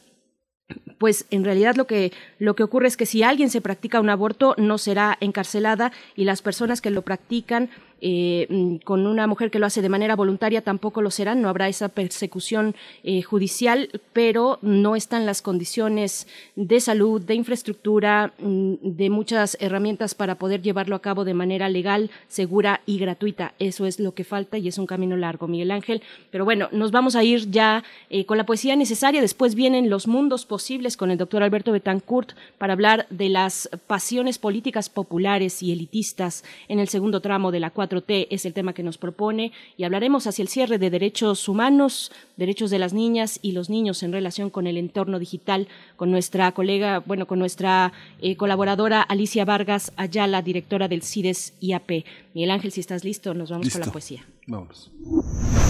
[0.98, 4.10] Pues en realidad lo que, lo que ocurre es que si alguien se practica un
[4.10, 7.70] aborto no será encarcelada y las personas que lo practican
[8.06, 11.48] eh, mm, con una mujer que lo hace de manera voluntaria tampoco lo serán, no
[11.48, 18.74] habrá esa persecución eh, judicial, pero no están las condiciones de salud, de infraestructura, mm,
[18.82, 23.54] de muchas herramientas para poder llevarlo a cabo de manera legal, segura y gratuita.
[23.58, 26.02] Eso es lo que falta y es un camino largo, Miguel Ángel.
[26.30, 29.22] Pero bueno, nos vamos a ir ya eh, con la poesía necesaria.
[29.22, 34.38] Después vienen los mundos posibles con el doctor Alberto Betancourt para hablar de las pasiones
[34.38, 38.72] políticas populares y elitistas en el segundo tramo de la 4 t es el tema
[38.72, 43.38] que nos propone y hablaremos hacia el cierre de derechos humanos, derechos de las niñas
[43.42, 47.92] y los niños en relación con el entorno digital con nuestra colega, bueno, con nuestra
[48.20, 52.04] eh, colaboradora Alicia Vargas Ayala, directora del CIDES IAP.
[52.34, 54.26] Miguel Ángel, si estás listo, nos vamos con la poesía.
[54.46, 54.92] Vamos.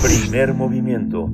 [0.02, 1.30] Primer movimiento.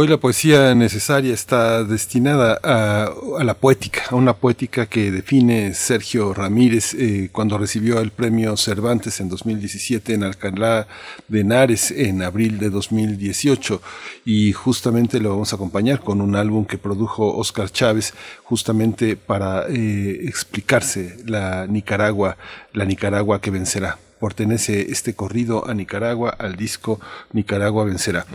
[0.00, 6.32] Hoy la poesía necesaria está destinada a, la poética, a una poética que define Sergio
[6.32, 10.86] Ramírez eh, cuando recibió el premio Cervantes en 2017 en Alcalá
[11.26, 13.82] de Henares en abril de 2018
[14.24, 18.14] y justamente lo vamos a acompañar con un álbum que produjo Oscar Chávez
[18.44, 22.36] justamente para eh, explicarse la Nicaragua,
[22.72, 23.98] la Nicaragua que vencerá.
[24.20, 27.00] Pertenece este corrido a Nicaragua, al disco
[27.32, 28.26] Nicaragua vencerá.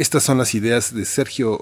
[0.00, 1.60] Estas son las ideas de Sergio,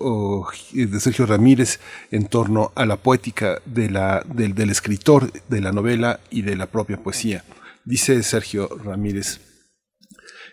[0.73, 1.81] de Sergio Ramírez
[2.12, 3.98] en torno a la poética del,
[4.28, 7.44] del escritor, de la novela y de la propia poesía.
[7.85, 9.40] Dice Sergio Ramírez,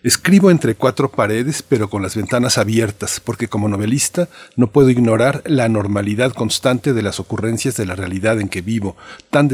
[0.02, 5.44] Escribo entre cuatro paredes, pero con las ventanas abiertas, porque como novelista no puedo ignorar
[5.45, 8.98] la normalidad constante de las ocurrencias de la realidad en que vivo,
[9.30, 9.48] tan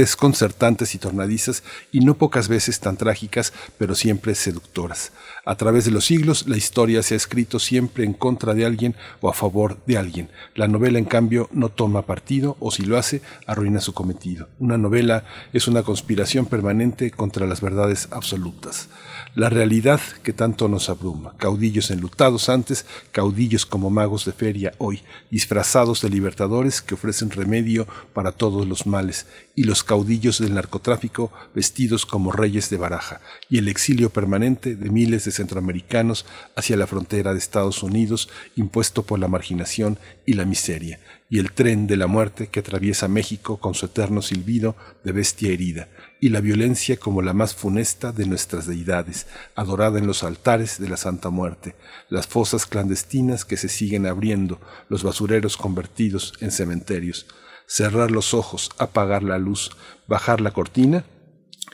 [0.00, 1.62] desconcertantes y tornadizas,
[1.92, 5.12] y no pocas veces tan trágicas, pero siempre seductoras.
[5.44, 8.94] A través de los siglos, la historia se ha escrito siempre en contra de alguien
[9.20, 10.28] o a favor de alguien.
[10.54, 14.48] La novela, en cambio, no toma partido, o si lo hace, arruina su cometido.
[14.58, 18.88] Una novela es una conspiración permanente contra las verdades absolutas
[19.34, 21.36] la realidad que tanto nos abruma.
[21.36, 27.86] Caudillos enlutados antes, caudillos como magos de feria hoy, disfrazados de libertadores que ofrecen remedio
[28.12, 33.58] para todos los males, y los caudillos del narcotráfico vestidos como reyes de baraja, y
[33.58, 36.26] el exilio permanente de miles de centroamericanos
[36.56, 40.98] hacia la frontera de Estados Unidos impuesto por la marginación y la miseria,
[41.30, 44.74] y el tren de la muerte que atraviesa México con su eterno silbido
[45.04, 45.88] de bestia herida
[46.20, 50.88] y la violencia como la más funesta de nuestras deidades, adorada en los altares de
[50.88, 51.76] la Santa Muerte,
[52.08, 57.26] las fosas clandestinas que se siguen abriendo, los basureros convertidos en cementerios.
[57.66, 59.70] Cerrar los ojos, apagar la luz,
[60.08, 61.04] bajar la cortina,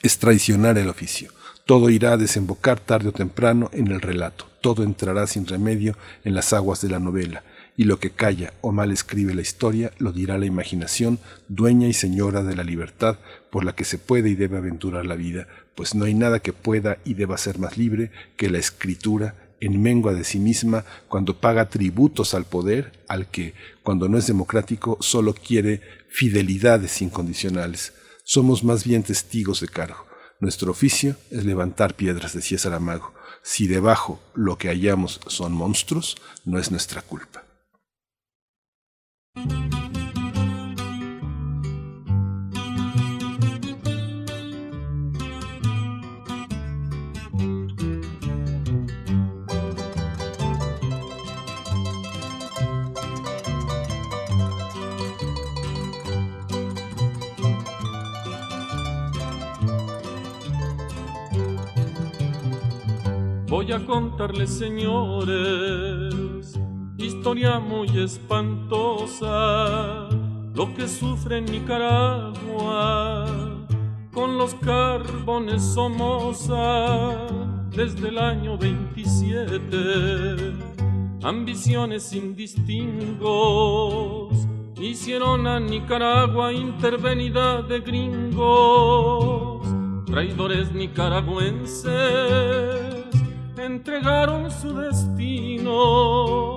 [0.03, 1.33] es traicionar el oficio.
[1.65, 6.35] Todo irá a desembocar tarde o temprano en el relato, todo entrará sin remedio en
[6.35, 7.43] las aguas de la novela,
[7.77, 11.93] y lo que calla o mal escribe la historia lo dirá la imaginación, dueña y
[11.93, 13.19] señora de la libertad
[13.51, 16.53] por la que se puede y debe aventurar la vida, pues no hay nada que
[16.53, 21.39] pueda y deba ser más libre que la escritura en mengua de sí misma cuando
[21.39, 27.93] paga tributos al poder, al que, cuando no es democrático, solo quiere fidelidades incondicionales.
[28.25, 30.07] Somos más bien testigos de cargo.
[30.41, 33.15] Nuestro oficio es levantar piedras, decía Saramago.
[33.43, 37.46] Si debajo lo que hallamos son monstruos, no es nuestra culpa.
[63.49, 65.96] Voy a contarles, señores,
[67.27, 69.27] historia muy espantosa,
[70.55, 73.27] lo que sufre en Nicaragua
[74.13, 77.27] con los carbones Somoza
[77.71, 80.55] desde el año 27.
[81.25, 84.33] Ambiciones sin distingos,
[84.81, 89.67] hicieron a Nicaragua intervenida de gringos,
[90.07, 91.91] traidores nicaragüenses,
[93.59, 96.56] entregaron su destino,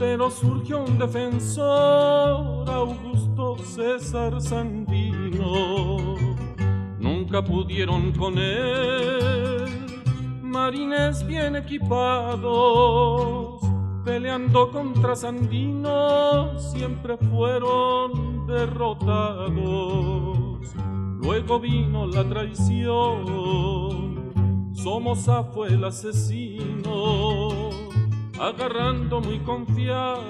[0.00, 6.16] pero surgió un defensor, Augusto César Sandino.
[6.98, 9.66] Nunca pudieron con él,
[10.42, 13.60] marines bien equipados
[14.04, 19.50] peleando contra Sandino siempre fueron derrotados.
[21.22, 24.32] Luego vino la traición,
[24.72, 27.68] Somoza fue el asesino,
[28.40, 30.26] agarrando muy confiado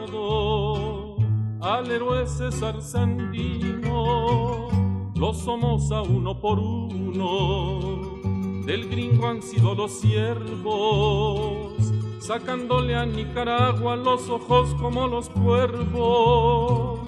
[1.61, 4.69] al héroe César Sandino.
[5.15, 8.19] Los Somoza uno por uno,
[8.67, 11.71] del gringo han sido los siervos
[12.19, 17.01] sacándole a Nicaragua los ojos como los cuervos,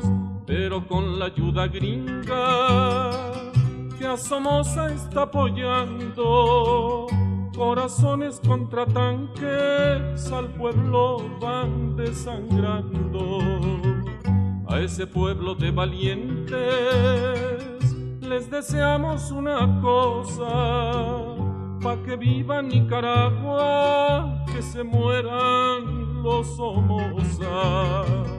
[0.47, 3.11] pero con la ayuda gringa
[3.99, 7.07] que a Somoza está apoyando.
[7.55, 13.41] Corazones contra tanques al pueblo van desangrando.
[14.67, 16.57] A ese pueblo de valientes
[18.21, 21.37] les deseamos una cosa
[21.83, 28.32] pa' que viva Nicaragua, que se mueran los Somoza.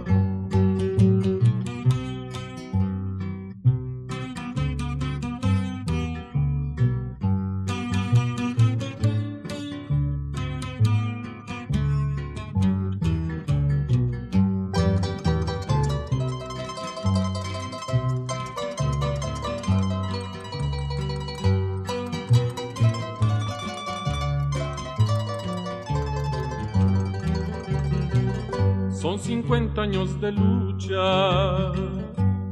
[29.13, 31.71] Son 50 años de lucha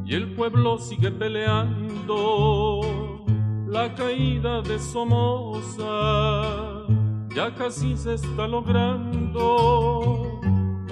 [0.06, 2.82] y el pueblo sigue peleando.
[3.68, 5.82] La caída de Somoza
[7.34, 10.40] ya casi se está logrando.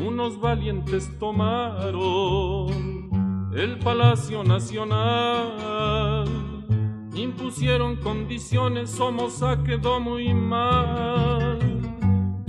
[0.04, 2.72] Unos valientes tomaron
[3.54, 6.26] el Palacio Nacional.
[7.14, 11.69] Impusieron condiciones, Somoza quedó muy mal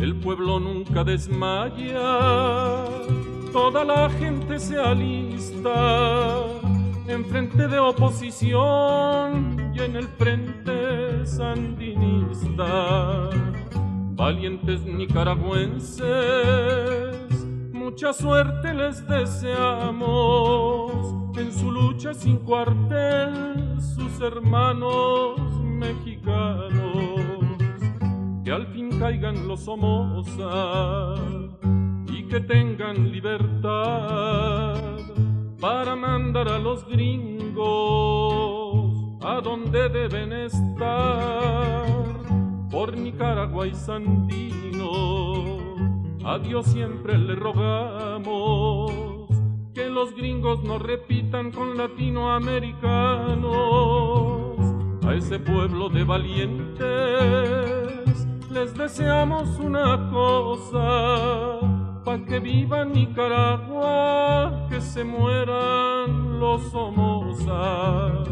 [0.00, 2.84] el pueblo nunca desmaya,
[3.52, 6.38] toda la gente se alista
[7.06, 12.66] en frente de oposición y en el frente sandinista.
[14.14, 16.06] Valientes nicaragüenses,
[17.72, 20.92] mucha suerte les deseamos
[21.36, 26.99] en su lucha sin cuartel, sus hermanos mexicanos
[28.50, 31.14] que al fin caigan los Somoza
[32.08, 34.98] y que tengan libertad
[35.60, 37.62] para mandar a los gringos
[39.22, 41.86] a donde deben estar
[42.72, 45.60] por Nicaragua y Sandino.
[46.24, 48.90] A Dios siempre le rogamos
[49.72, 54.58] que los gringos no repitan con latinoamericanos
[55.06, 57.80] a ese pueblo de valientes
[58.50, 61.60] les deseamos una cosa,
[62.04, 68.24] pa' que viva Nicaragua, que se mueran los Somoza.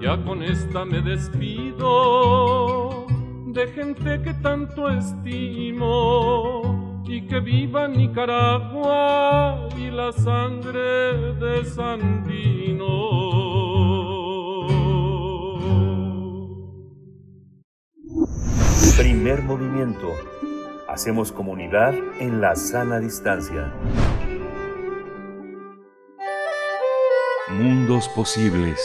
[0.00, 3.06] Ya con esta me despido
[3.46, 13.51] de gente que tanto estimo y que viva Nicaragua y la sangre de Sandino.
[18.96, 20.14] Primer movimiento.
[20.88, 23.72] Hacemos comunidad en la sana distancia.
[27.50, 28.78] Mundos posibles.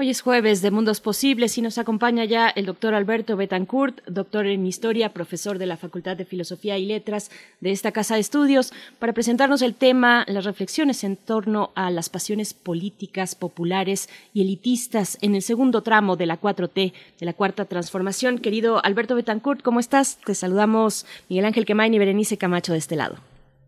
[0.00, 4.46] Hoy es jueves de Mundos Posibles y nos acompaña ya el doctor Alberto Betancourt, doctor
[4.46, 8.72] en Historia, profesor de la Facultad de Filosofía y Letras de esta Casa de Estudios,
[9.00, 15.18] para presentarnos el tema, las reflexiones en torno a las pasiones políticas, populares y elitistas
[15.20, 18.38] en el segundo tramo de la 4T, de la Cuarta Transformación.
[18.38, 20.20] Querido Alberto Betancourt, ¿cómo estás?
[20.24, 23.16] Te saludamos Miguel Ángel Quemain y Berenice Camacho de este lado.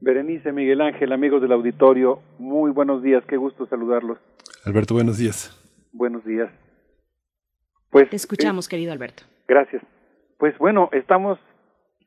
[0.01, 4.19] Berenice, Miguel Ángel, amigos del auditorio, muy buenos días, qué gusto saludarlos.
[4.65, 5.60] Alberto, buenos días.
[5.93, 6.51] Buenos días.
[7.91, 9.25] Pues te escuchamos, eh, querido Alberto.
[9.49, 9.83] Gracias.
[10.39, 11.39] Pues bueno, estamos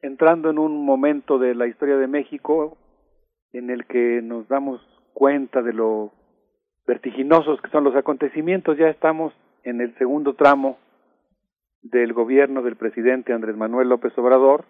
[0.02, 2.78] entrando en un momento de la historia de México
[3.52, 4.82] en el que nos damos
[5.14, 6.12] cuenta de lo
[6.88, 8.78] vertiginosos que son los acontecimientos.
[8.78, 9.34] Ya estamos
[9.64, 10.78] en el segundo tramo
[11.82, 14.66] del gobierno del presidente Andrés Manuel López Obrador.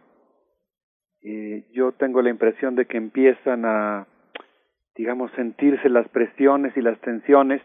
[1.22, 4.08] Eh, yo tengo la impresión de que empiezan a
[4.96, 7.62] digamos, sentirse las presiones y las tensiones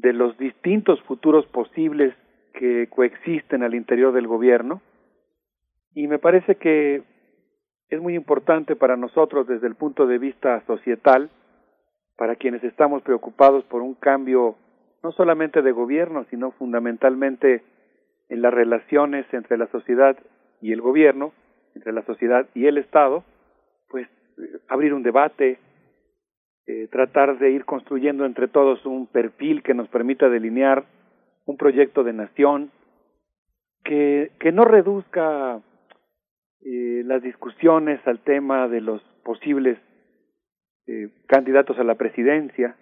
[0.00, 2.14] de los distintos futuros posibles
[2.54, 4.80] que coexisten al interior del gobierno.
[5.94, 7.02] Y me parece que
[7.90, 11.30] es muy importante para nosotros desde el punto de vista societal,
[12.16, 14.56] para quienes estamos preocupados por un cambio
[15.02, 17.62] no solamente de gobierno, sino fundamentalmente
[18.28, 20.16] en las relaciones entre la sociedad
[20.60, 21.32] y el gobierno,
[21.74, 23.24] entre la sociedad y el Estado,
[23.88, 24.08] pues
[24.68, 25.58] abrir un debate,
[26.70, 30.84] eh, tratar de ir construyendo entre todos un perfil que nos permita delinear
[31.44, 32.70] un proyecto de nación
[33.82, 35.60] que, que no reduzca
[36.64, 39.78] eh, las discusiones al tema de los posibles
[40.86, 42.76] eh, candidatos a la presidencia,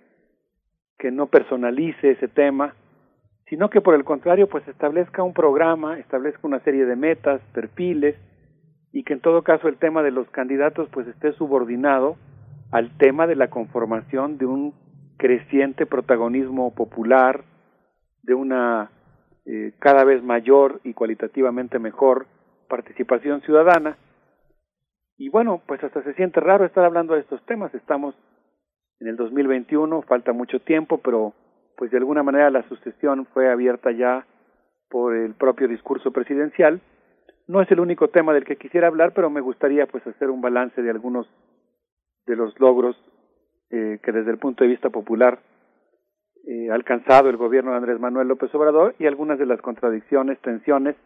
[0.99, 2.75] que no personalice ese tema,
[3.47, 8.17] sino que por el contrario pues establezca un programa, establezca una serie de metas, perfiles
[8.93, 12.19] y que en todo caso el tema de los candidatos pues esté subordinado
[12.71, 14.75] al tema de la conformación de un
[15.17, 17.45] creciente protagonismo popular,
[18.23, 18.91] de una
[19.47, 22.27] eh, cada vez mayor y cualitativamente mejor
[22.69, 23.97] participación ciudadana.
[25.17, 27.75] Y bueno, pues hasta se siente raro estar hablando de estos temas.
[27.75, 28.15] Estamos
[29.01, 31.35] en el 2021, falta mucho tiempo, pero
[31.77, 34.27] pues de alguna manera la sucesión fue abierta ya
[34.91, 36.81] por el propio discurso presidencial.
[37.47, 40.41] No es el único tema del que quisiera hablar, pero me gustaría pues hacer un
[40.41, 41.27] balance de algunos
[42.29, 42.97] de los logros
[43.71, 45.41] eh, que desde el punto de vista popular
[46.47, 50.39] eh, ha alcanzado el gobierno de Andrés Manuel López Obrador y algunas de las contradicciones,
[50.41, 50.97] tensiones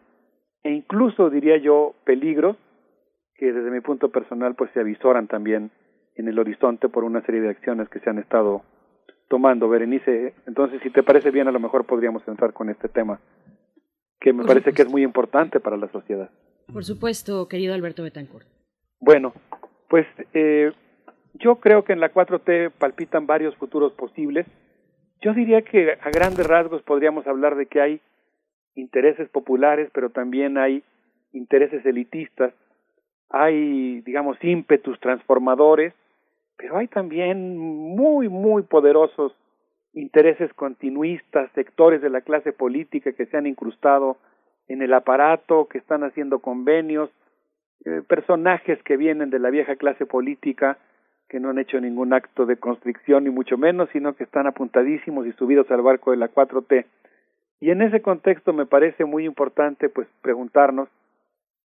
[0.63, 2.57] e incluso diría yo peligros
[3.35, 5.71] que desde mi punto personal pues se avisoran también
[6.15, 8.61] en el horizonte por una serie de acciones que se han estado
[9.27, 9.67] tomando.
[9.67, 13.19] Berenice, entonces si te parece bien a lo mejor podríamos entrar con este tema
[14.21, 16.29] que me parece que es muy importante para la sociedad.
[16.71, 18.47] Por supuesto, querido Alberto Betancourt.
[19.01, 19.33] Bueno,
[19.89, 20.71] pues eh,
[21.33, 24.45] yo creo que en la 4T palpitan varios futuros posibles.
[25.21, 28.01] Yo diría que a grandes rasgos podríamos hablar de que hay
[28.75, 30.83] intereses populares, pero también hay
[31.31, 32.53] intereses elitistas,
[33.29, 35.93] hay, digamos, ímpetus transformadores,
[36.57, 39.33] pero hay también muy, muy poderosos
[39.93, 44.17] intereses continuistas, sectores de la clase política que se han incrustado
[44.67, 47.09] en el aparato, que están haciendo convenios,
[47.85, 50.77] eh, personajes que vienen de la vieja clase política,
[51.33, 55.25] que no han hecho ningún acto de constricción ni mucho menos, sino que están apuntadísimos
[55.25, 56.85] y subidos al barco de la 4T.
[57.59, 60.89] Y en ese contexto me parece muy importante pues preguntarnos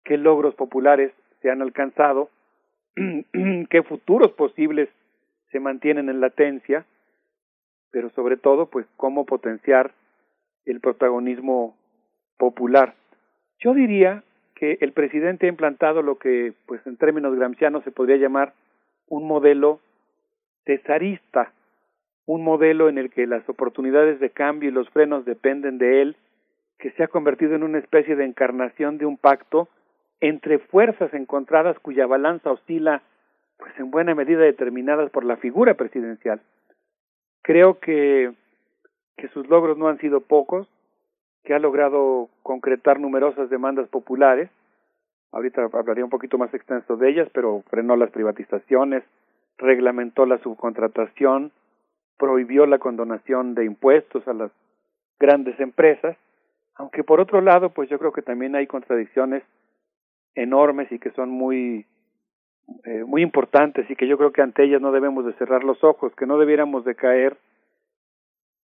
[0.04, 1.12] qué logros populares
[1.42, 2.30] se han alcanzado,
[2.94, 4.88] qué futuros posibles
[5.50, 6.86] se mantienen en latencia,
[7.90, 9.94] pero sobre todo pues cómo potenciar
[10.64, 11.76] el protagonismo
[12.38, 12.94] popular.
[13.58, 14.22] Yo diría
[14.54, 18.52] que el presidente ha implantado lo que pues en términos gramscianos se podría llamar
[19.08, 19.80] un modelo
[20.64, 21.52] cesarista
[22.26, 26.16] un modelo en el que las oportunidades de cambio y los frenos dependen de él,
[26.78, 29.68] que se ha convertido en una especie de encarnación de un pacto
[30.20, 33.02] entre fuerzas encontradas cuya balanza oscila,
[33.58, 36.40] pues en buena medida determinadas por la figura presidencial.
[37.42, 38.32] Creo que,
[39.16, 40.68] que sus logros no han sido pocos,
[41.44, 44.50] que ha logrado concretar numerosas demandas populares.
[45.32, 49.04] Ahorita hablaría un poquito más extenso de ellas, pero frenó las privatizaciones,
[49.58, 51.52] reglamentó la subcontratación,
[52.18, 54.50] prohibió la condonación de impuestos a las
[55.18, 56.16] grandes empresas,
[56.74, 59.42] aunque por otro lado, pues yo creo que también hay contradicciones
[60.34, 61.86] enormes y que son muy
[62.84, 65.84] eh, muy importantes y que yo creo que ante ellas no debemos de cerrar los
[65.84, 67.36] ojos, que no debiéramos de caer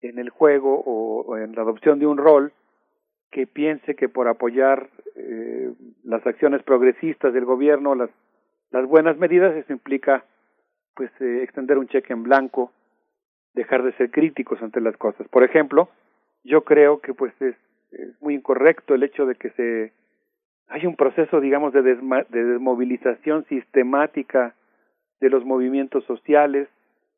[0.00, 2.52] en el juego o, en la adopción de un rol
[3.30, 5.72] que piense que por apoyar eh,
[6.04, 8.10] las acciones progresistas del gobierno, las,
[8.70, 10.24] las buenas medidas, eso implica
[10.94, 12.72] pues eh, extender un cheque en blanco
[13.54, 15.26] dejar de ser críticos ante las cosas.
[15.28, 15.88] Por ejemplo,
[16.44, 17.56] yo creo que pues es,
[18.20, 19.92] muy incorrecto el hecho de que se
[20.68, 24.54] hay un proceso, digamos, de, de desmovilización sistemática
[25.20, 26.68] de los movimientos sociales,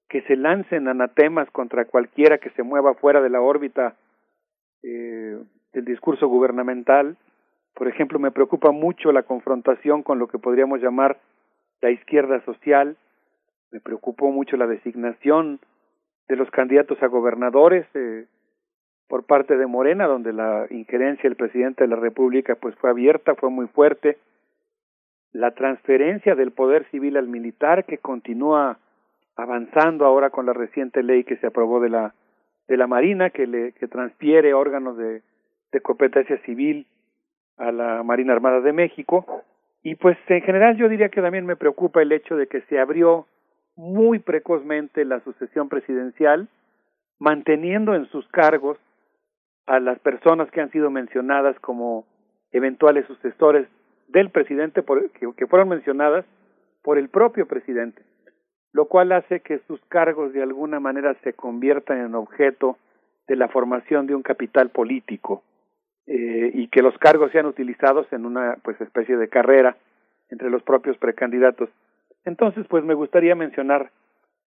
[0.09, 3.95] que se lancen anatemas contra cualquiera que se mueva fuera de la órbita
[4.83, 5.39] eh,
[5.73, 7.17] del discurso gubernamental.
[7.75, 11.19] Por ejemplo, me preocupa mucho la confrontación con lo que podríamos llamar
[11.81, 12.97] la izquierda social.
[13.71, 15.61] Me preocupó mucho la designación
[16.29, 18.27] de los candidatos a gobernadores eh,
[19.09, 23.35] por parte de Morena, donde la injerencia del presidente de la República pues fue abierta,
[23.35, 24.19] fue muy fuerte,
[25.33, 28.79] la transferencia del poder civil al militar que continúa
[29.37, 32.15] avanzando ahora con la reciente ley que se aprobó de la
[32.69, 35.23] de la Marina que le que transfiere órganos de,
[35.73, 36.87] de competencia civil
[37.57, 39.43] a la Marina Armada de México.
[39.83, 42.79] Y pues en general yo diría que también me preocupa el hecho de que se
[42.79, 43.27] abrió
[43.75, 46.49] muy precozmente la sucesión presidencial,
[47.19, 48.79] manteniendo en sus cargos
[49.67, 52.05] a las personas que han sido mencionadas como
[52.51, 53.67] eventuales sucesores
[54.09, 54.85] del presidente
[55.37, 56.27] que, fueron mencionadas
[56.83, 58.03] por el propio presidente,
[58.73, 62.77] lo cual hace que sus cargos de alguna manera se conviertan en objeto
[63.27, 65.43] de la formación de un capital político
[66.07, 69.77] eh, y que los cargos sean utilizados en una pues especie de carrera
[70.31, 71.69] entre los propios precandidatos.
[72.25, 73.91] Entonces, pues me gustaría mencionar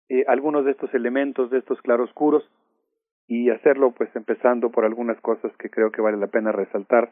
[0.09, 2.43] eh, algunos de estos elementos, de estos claroscuros,
[3.27, 7.11] y hacerlo pues empezando por algunas cosas que creo que vale la pena resaltar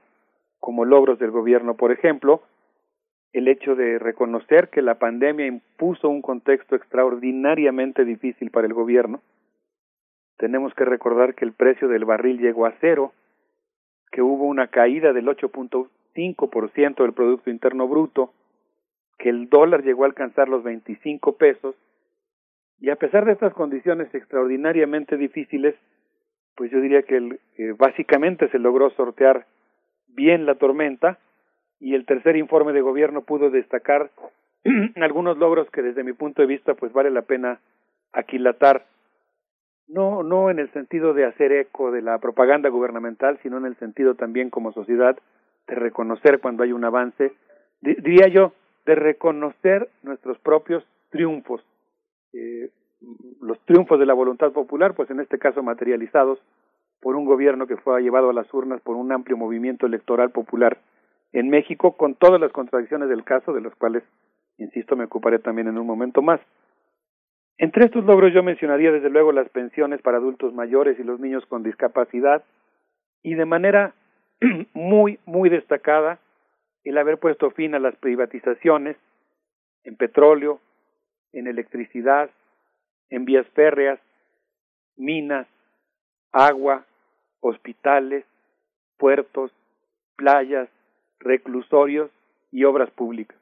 [0.59, 2.41] como logros del gobierno, por ejemplo,
[3.31, 9.21] el hecho de reconocer que la pandemia impuso un contexto extraordinariamente difícil para el gobierno.
[10.37, 13.13] Tenemos que recordar que el precio del barril llegó a cero,
[14.11, 18.33] que hubo una caída del 8.5% del Producto Interno Bruto,
[19.17, 21.75] que el dólar llegó a alcanzar los 25 pesos,
[22.79, 25.75] y a pesar de estas condiciones extraordinariamente difíciles,
[26.55, 27.17] pues yo diría que
[27.57, 29.45] eh, básicamente se logró sortear
[30.07, 31.19] bien la tormenta
[31.79, 34.11] y el tercer informe de gobierno pudo destacar
[34.95, 37.59] algunos logros que desde mi punto de vista pues vale la pena
[38.11, 38.85] aquilatar
[39.89, 43.75] no no en el sentido de hacer eco de la propaganda gubernamental sino en el
[43.77, 45.17] sentido también como sociedad
[45.67, 47.33] de reconocer cuando hay un avance
[47.81, 48.53] diría yo
[48.85, 51.61] de reconocer nuestros propios triunfos
[52.33, 52.69] eh,
[53.41, 56.39] los triunfos de la voluntad popular, pues en este caso materializados
[57.01, 60.79] por un gobierno que fue llevado a las urnas por un amplio movimiento electoral popular
[61.31, 64.03] en México, con todas las contradicciones del caso, de las cuales,
[64.57, 66.41] insisto, me ocuparé también en un momento más.
[67.59, 71.45] Entre estos logros yo mencionaría desde luego las pensiones para adultos mayores y los niños
[71.45, 72.41] con discapacidad,
[73.21, 73.93] y de manera
[74.73, 76.19] muy, muy destacada,
[76.85, 78.95] el haber puesto fin a las privatizaciones
[79.83, 80.61] en petróleo,
[81.33, 82.29] en electricidad,
[83.09, 83.99] en vías férreas,
[84.95, 85.45] minas,
[86.31, 86.85] agua,
[87.41, 88.23] hospitales,
[88.97, 89.51] puertos,
[90.15, 90.69] playas,
[91.19, 92.09] reclusorios
[92.51, 93.38] y obras públicas.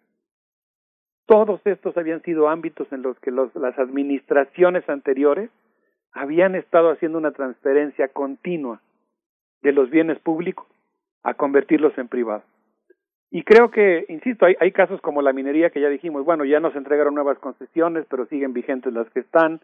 [1.27, 5.49] Todos estos habían sido ámbitos en los que las administraciones anteriores
[6.13, 8.81] habían estado haciendo una transferencia continua
[9.61, 10.65] de los bienes públicos
[11.23, 12.45] a convertirlos en privados.
[13.29, 16.61] Y creo que, insisto, hay, hay casos como la minería que ya dijimos, bueno, ya
[16.61, 19.59] nos entregaron nuevas concesiones, pero siguen vigentes las que están,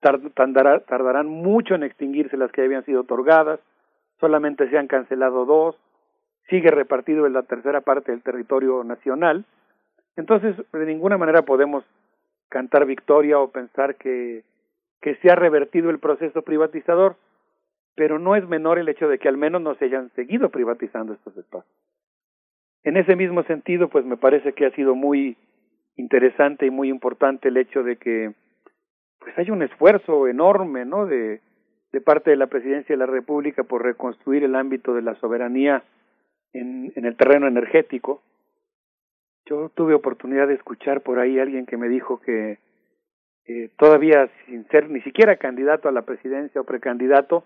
[0.00, 3.60] tardarán mucho en extinguirse las que habían sido otorgadas,
[4.20, 5.76] solamente se han cancelado dos,
[6.50, 9.46] sigue repartido en la tercera parte del territorio nacional,
[10.18, 11.84] entonces de ninguna manera podemos
[12.48, 14.42] cantar victoria o pensar que,
[15.00, 17.16] se ha revertido el proceso privatizador,
[17.94, 21.14] pero no es menor el hecho de que al menos no se hayan seguido privatizando
[21.14, 21.72] estos espacios.
[22.82, 25.36] En ese mismo sentido, pues me parece que ha sido muy
[25.96, 28.34] interesante y muy importante el hecho de que
[29.20, 31.06] pues hay un esfuerzo enorme, ¿no?
[31.06, 31.40] de
[32.04, 35.84] parte de la Presidencia de la República por reconstruir el ámbito de la soberanía
[36.52, 38.20] en el terreno energético.
[39.48, 42.58] Yo tuve oportunidad de escuchar por ahí a alguien que me dijo que
[43.46, 47.44] eh, todavía sin ser ni siquiera candidato a la presidencia o precandidato,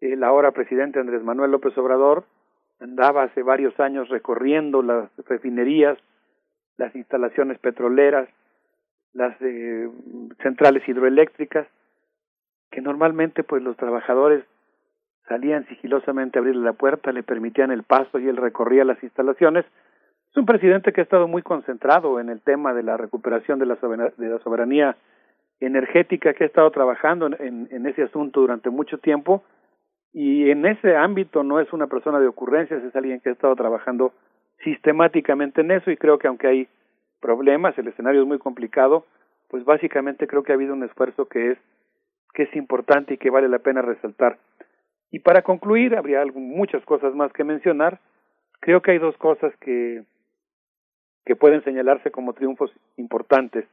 [0.00, 2.24] el ahora presidente Andrés Manuel López Obrador
[2.80, 5.98] andaba hace varios años recorriendo las refinerías,
[6.78, 8.28] las instalaciones petroleras,
[9.12, 9.88] las eh,
[10.42, 11.66] centrales hidroeléctricas,
[12.70, 14.44] que normalmente pues los trabajadores
[15.28, 19.64] salían sigilosamente a abrirle la puerta, le permitían el paso y él recorría las instalaciones.
[20.34, 23.66] Es un presidente que ha estado muy concentrado en el tema de la recuperación de
[23.66, 24.96] la soberanía, de la soberanía
[25.60, 29.44] energética, que ha estado trabajando en, en ese asunto durante mucho tiempo
[30.12, 33.54] y en ese ámbito no es una persona de ocurrencias, es alguien que ha estado
[33.54, 34.12] trabajando
[34.64, 36.68] sistemáticamente en eso y creo que aunque hay
[37.20, 39.06] problemas, el escenario es muy complicado,
[39.46, 41.58] pues básicamente creo que ha habido un esfuerzo que es
[42.32, 44.38] que es importante y que vale la pena resaltar.
[45.12, 48.00] Y para concluir, habría muchas cosas más que mencionar.
[48.58, 50.02] Creo que hay dos cosas que,
[51.24, 53.64] que pueden señalarse como triunfos importantes.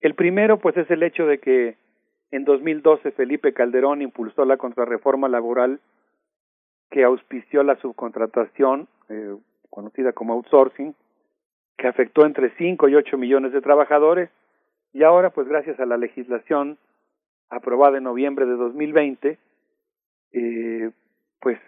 [0.00, 1.76] El primero, pues, es el hecho de que
[2.30, 5.80] en 2012 Felipe Calderón impulsó la contrarreforma laboral
[6.90, 9.36] que auspició la subcontratación, eh,
[9.70, 10.94] conocida como outsourcing,
[11.76, 14.30] que afectó entre 5 y 8 millones de trabajadores,
[14.92, 16.78] y ahora, pues gracias a la legislación
[17.50, 19.38] aprobada en noviembre de 2020,
[20.32, 20.90] eh,
[21.40, 21.58] pues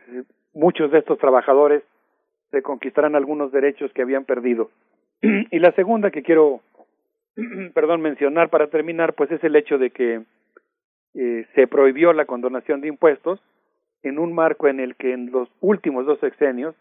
[0.53, 1.83] muchos de estos trabajadores
[2.51, 4.71] se conquistarán algunos derechos que habían perdido.
[5.23, 6.61] Y la segunda que quiero,
[7.75, 10.23] perdón, mencionar para terminar, pues es el hecho de que
[11.15, 13.41] eh, se prohibió la condonación de impuestos
[14.03, 16.75] en un marco en el que en los últimos dos sexenios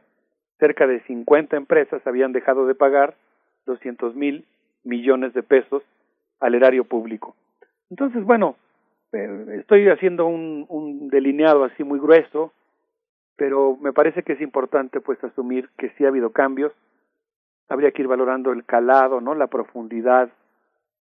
[0.60, 3.16] cerca de 50 empresas habían dejado de pagar
[3.66, 4.46] 200 mil
[4.84, 5.84] millones de pesos
[6.40, 7.36] al erario público.
[7.90, 8.56] Entonces, bueno,
[9.12, 12.54] eh, estoy haciendo un, un delineado así muy grueso,
[13.36, 16.72] pero me parece que es importante pues asumir que sí ha habido cambios,
[17.70, 19.36] habría que ir valorando el calado, ¿no?
[19.36, 20.30] La profundidad,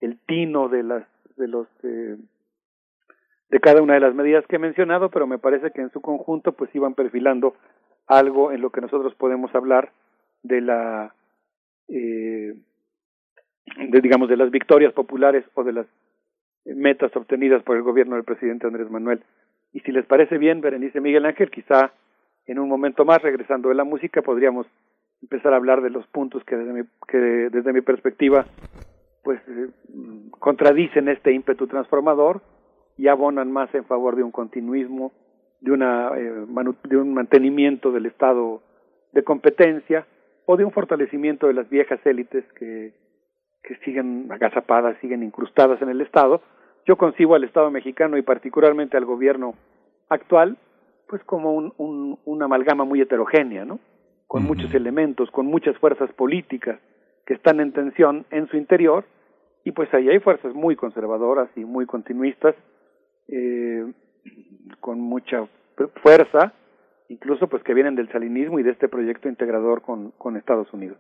[0.00, 1.04] el tino de las
[1.36, 2.16] de los eh,
[3.50, 6.00] de cada una de las medidas que he mencionado, pero me parece que en su
[6.00, 7.54] conjunto pues iban perfilando
[8.06, 9.90] algo en lo que nosotros podemos hablar
[10.42, 11.14] de la
[11.88, 12.54] eh,
[13.76, 15.86] de digamos de las victorias populares o de las
[16.64, 19.22] metas obtenidas por el gobierno del presidente Andrés Manuel.
[19.72, 21.92] Y si les parece bien, Berenice Miguel Ángel, quizá
[22.46, 24.66] en un momento más, regresando de la música, podríamos
[25.22, 28.46] empezar a hablar de los puntos que desde mi, que desde mi perspectiva
[29.22, 29.68] pues eh,
[30.38, 32.40] contradicen este ímpetu transformador
[32.96, 35.12] y abonan más en favor de un continuismo,
[35.60, 36.46] de, una, eh,
[36.84, 38.62] de un mantenimiento del estado
[39.12, 40.06] de competencia
[40.46, 42.94] o de un fortalecimiento de las viejas élites que,
[43.62, 46.40] que siguen agazapadas, siguen incrustadas en el Estado.
[46.86, 49.54] Yo concibo al Estado mexicano y particularmente al gobierno
[50.08, 50.56] actual
[51.06, 53.78] pues como un, un, una amalgama muy heterogénea, ¿no?
[54.28, 56.78] Con muchos elementos, con muchas fuerzas políticas
[57.26, 59.04] que están en tensión en su interior,
[59.64, 62.54] y pues ahí hay fuerzas muy conservadoras y muy continuistas,
[63.26, 63.84] eh,
[64.80, 65.48] con mucha
[66.02, 66.52] fuerza,
[67.08, 70.98] incluso pues que vienen del salinismo y de este proyecto integrador con, con Estados Unidos.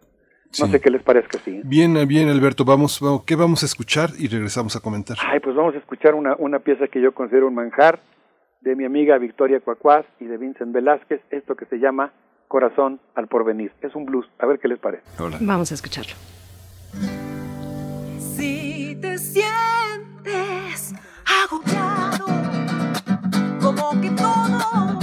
[0.58, 1.60] No sé qué les parezca así.
[1.64, 2.64] Bien, bien, Alberto.
[2.64, 4.10] Vamos, vamos, ¿qué vamos a escuchar?
[4.18, 5.18] Y regresamos a comentar.
[5.22, 8.00] Ay, pues vamos a escuchar una, una pieza que yo considero un manjar,
[8.60, 12.12] de mi amiga Victoria Cuacuaz y de Vincent Velázquez, esto que se llama
[12.48, 13.72] Corazón al Porvenir.
[13.82, 15.04] Es un blues, a ver qué les parece.
[15.40, 16.14] Vamos a escucharlo.
[18.18, 20.94] Si te sientes
[21.24, 22.26] agobiado,
[23.60, 24.97] como que todo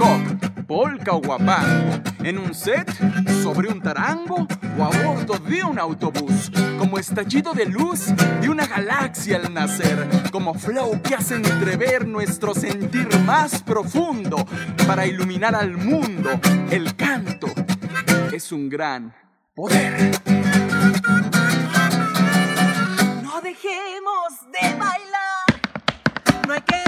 [0.00, 2.88] hop, polka o guapango, en un set,
[3.42, 4.46] sobre un tarango
[4.78, 8.06] o a bordo de un autobús, como estallido de luz
[8.40, 14.46] de una galaxia al nacer, como flow que hace entrever nuestro sentir más profundo
[14.86, 16.30] para iluminar al mundo.
[16.70, 17.48] El canto
[18.32, 19.14] es un gran
[19.54, 20.12] poder.
[23.22, 26.87] No dejemos de bailar, no hay que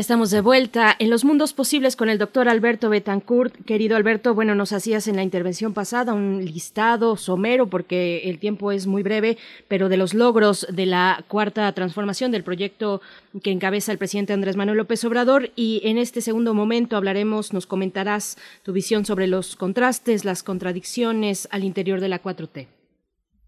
[0.00, 3.54] estamos de vuelta en los mundos posibles con el doctor Alberto Betancourt.
[3.66, 8.72] Querido Alberto, bueno, nos hacías en la intervención pasada un listado somero porque el tiempo
[8.72, 9.36] es muy breve,
[9.68, 13.02] pero de los logros de la cuarta transformación del proyecto
[13.42, 17.66] que encabeza el presidente Andrés Manuel López Obrador y en este segundo momento hablaremos, nos
[17.66, 22.68] comentarás tu visión sobre los contrastes, las contradicciones al interior de la 4T.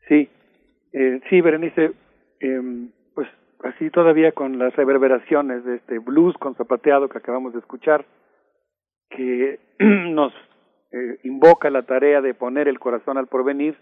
[0.07, 0.29] Sí,
[0.93, 1.93] eh, sí, Berenice.
[2.41, 2.61] Eh,
[3.63, 8.05] así todavía con las reverberaciones de este blues con zapateado que acabamos de escuchar,
[9.11, 10.33] que nos
[10.93, 13.77] eh, invoca la tarea de poner el corazón al porvenir,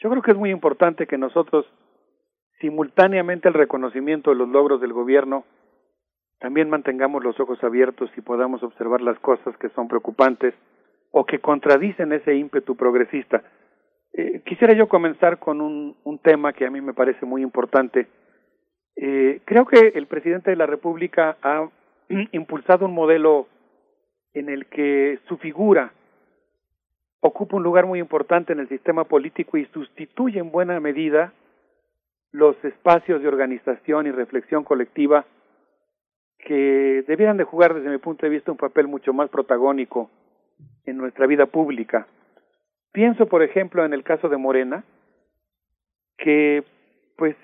[0.00, 1.66] yo creo que es muy importante que nosotros,
[2.60, 5.44] simultáneamente al reconocimiento de los logros del gobierno,
[6.38, 10.54] también mantengamos los ojos abiertos y podamos observar las cosas que son preocupantes
[11.10, 13.42] o que contradicen ese ímpetu progresista.
[14.14, 18.06] Eh, quisiera yo comenzar con un, un tema que a mí me parece muy importante,
[18.96, 21.68] eh, creo que el presidente de la República ha
[22.32, 23.48] impulsado un modelo
[24.34, 25.92] en el que su figura
[27.20, 31.32] ocupa un lugar muy importante en el sistema político y sustituye en buena medida
[32.32, 35.26] los espacios de organización y reflexión colectiva
[36.38, 40.10] que debieran de jugar desde mi punto de vista un papel mucho más protagónico
[40.86, 42.06] en nuestra vida pública.
[42.92, 44.84] Pienso, por ejemplo, en el caso de Morena,
[46.16, 46.64] que
[47.16, 47.36] pues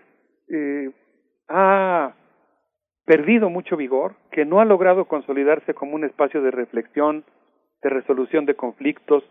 [0.48, 0.90] eh,
[1.48, 2.14] ha
[3.04, 7.24] perdido mucho vigor, que no ha logrado consolidarse como un espacio de reflexión,
[7.82, 9.24] de resolución de conflictos,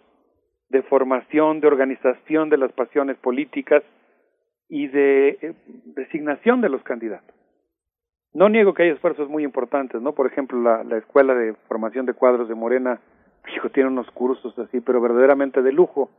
[0.69, 3.83] de formación, de organización de las pasiones políticas
[4.69, 5.53] y de eh,
[5.95, 7.35] designación de los candidatos.
[8.33, 10.13] No niego que hay esfuerzos muy importantes, ¿no?
[10.13, 12.99] Por ejemplo, la, la Escuela de Formación de Cuadros de Morena,
[13.73, 16.09] tiene unos cursos así, pero verdaderamente de lujo,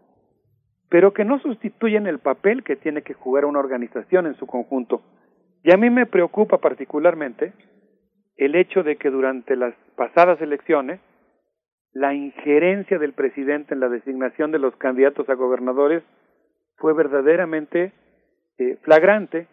[0.89, 5.03] pero que no sustituyen el papel que tiene que jugar una organización en su conjunto.
[5.67, 7.53] Y a mí me preocupa particularmente
[8.37, 11.01] el hecho de que durante las pasadas elecciones
[11.93, 16.05] la injerencia del presidente en la designación de los candidatos a gobernadores
[16.77, 17.93] fue verdaderamente
[18.59, 19.49] eh, flagrante.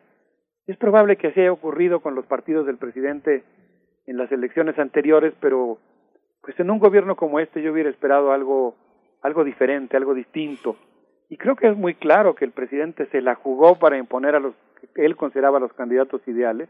[0.67, 3.43] Es probable que así haya ocurrido con los partidos del presidente
[4.05, 5.79] en las elecciones anteriores, pero
[6.43, 8.75] pues en un gobierno como este yo hubiera esperado algo
[9.23, 10.77] algo diferente, algo distinto.
[11.27, 14.39] Y creo que es muy claro que el presidente se la jugó para imponer a
[14.39, 14.53] los
[14.95, 16.69] él consideraba los candidatos ideales.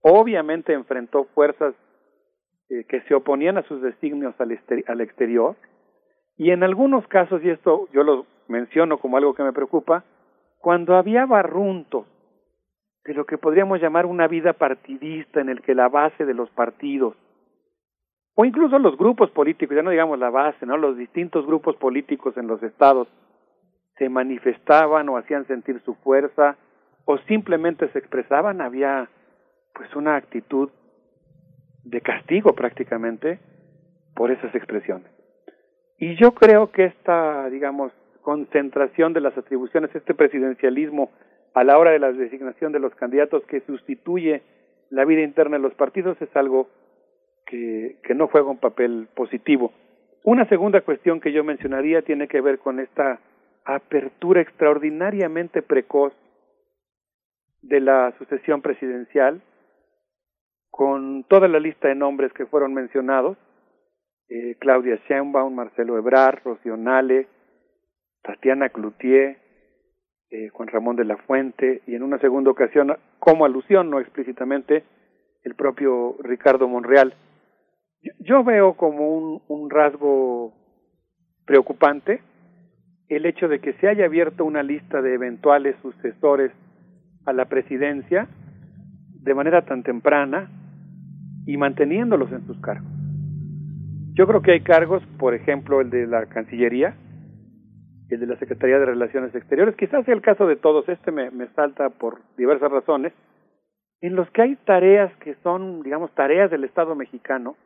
[0.00, 1.74] Obviamente enfrentó fuerzas
[2.68, 5.56] eh, que se oponían a sus designios al, al exterior
[6.36, 10.04] y en algunos casos, y esto yo lo menciono como algo que me preocupa,
[10.58, 12.06] cuando había barruntos
[13.04, 16.50] de lo que podríamos llamar una vida partidista en el que la base de los
[16.50, 17.14] partidos
[18.38, 20.76] o incluso los grupos políticos, ya no digamos la base, ¿no?
[20.76, 23.08] Los distintos grupos políticos en los estados
[23.96, 26.58] se manifestaban o hacían sentir su fuerza
[27.06, 29.08] o simplemente se expresaban, había
[29.72, 30.70] pues una actitud
[31.84, 33.38] de castigo prácticamente
[34.14, 35.08] por esas expresiones.
[35.98, 41.10] Y yo creo que esta, digamos, concentración de las atribuciones, este presidencialismo
[41.54, 44.42] a la hora de la designación de los candidatos que sustituye
[44.90, 46.68] la vida interna de los partidos es algo
[47.46, 49.72] que, que no juega un papel positivo.
[50.24, 53.20] Una segunda cuestión que yo mencionaría tiene que ver con esta
[53.64, 56.12] apertura extraordinariamente precoz
[57.62, 59.42] de la sucesión presidencial,
[60.70, 63.36] con toda la lista de nombres que fueron mencionados,
[64.28, 66.76] eh, Claudia Sheinbaum, Marcelo Ebrard, Rocío
[68.22, 69.38] Tatiana Cloutier,
[70.30, 74.84] eh, Juan Ramón de la Fuente, y en una segunda ocasión, como alusión, no explícitamente,
[75.44, 77.14] el propio Ricardo Monreal.
[78.02, 80.52] Yo, yo veo como un, un rasgo
[81.46, 82.20] preocupante
[83.08, 86.50] el hecho de que se haya abierto una lista de eventuales sucesores
[87.26, 88.28] a la presidencia
[89.22, 90.48] de manera tan temprana
[91.46, 92.90] y manteniéndolos en sus cargos.
[94.14, 96.96] Yo creo que hay cargos, por ejemplo, el de la Cancillería,
[98.08, 101.30] el de la Secretaría de Relaciones Exteriores, quizás sea el caso de todos, este me,
[101.30, 103.12] me salta por diversas razones,
[104.00, 107.56] en los que hay tareas que son, digamos, tareas del Estado mexicano,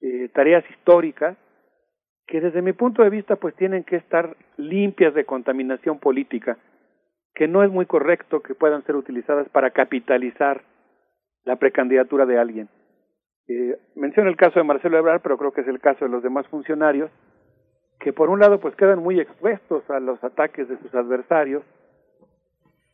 [0.00, 1.36] eh, tareas históricas,
[2.26, 6.58] que desde mi punto de vista pues tienen que estar limpias de contaminación política,
[7.34, 10.62] que no es muy correcto que puedan ser utilizadas para capitalizar
[11.44, 12.68] la precandidatura de alguien.
[13.48, 16.22] Eh, menciono el caso de Marcelo Ebrard, pero creo que es el caso de los
[16.22, 17.10] demás funcionarios,
[17.98, 21.62] que por un lado pues quedan muy expuestos a los ataques de sus adversarios,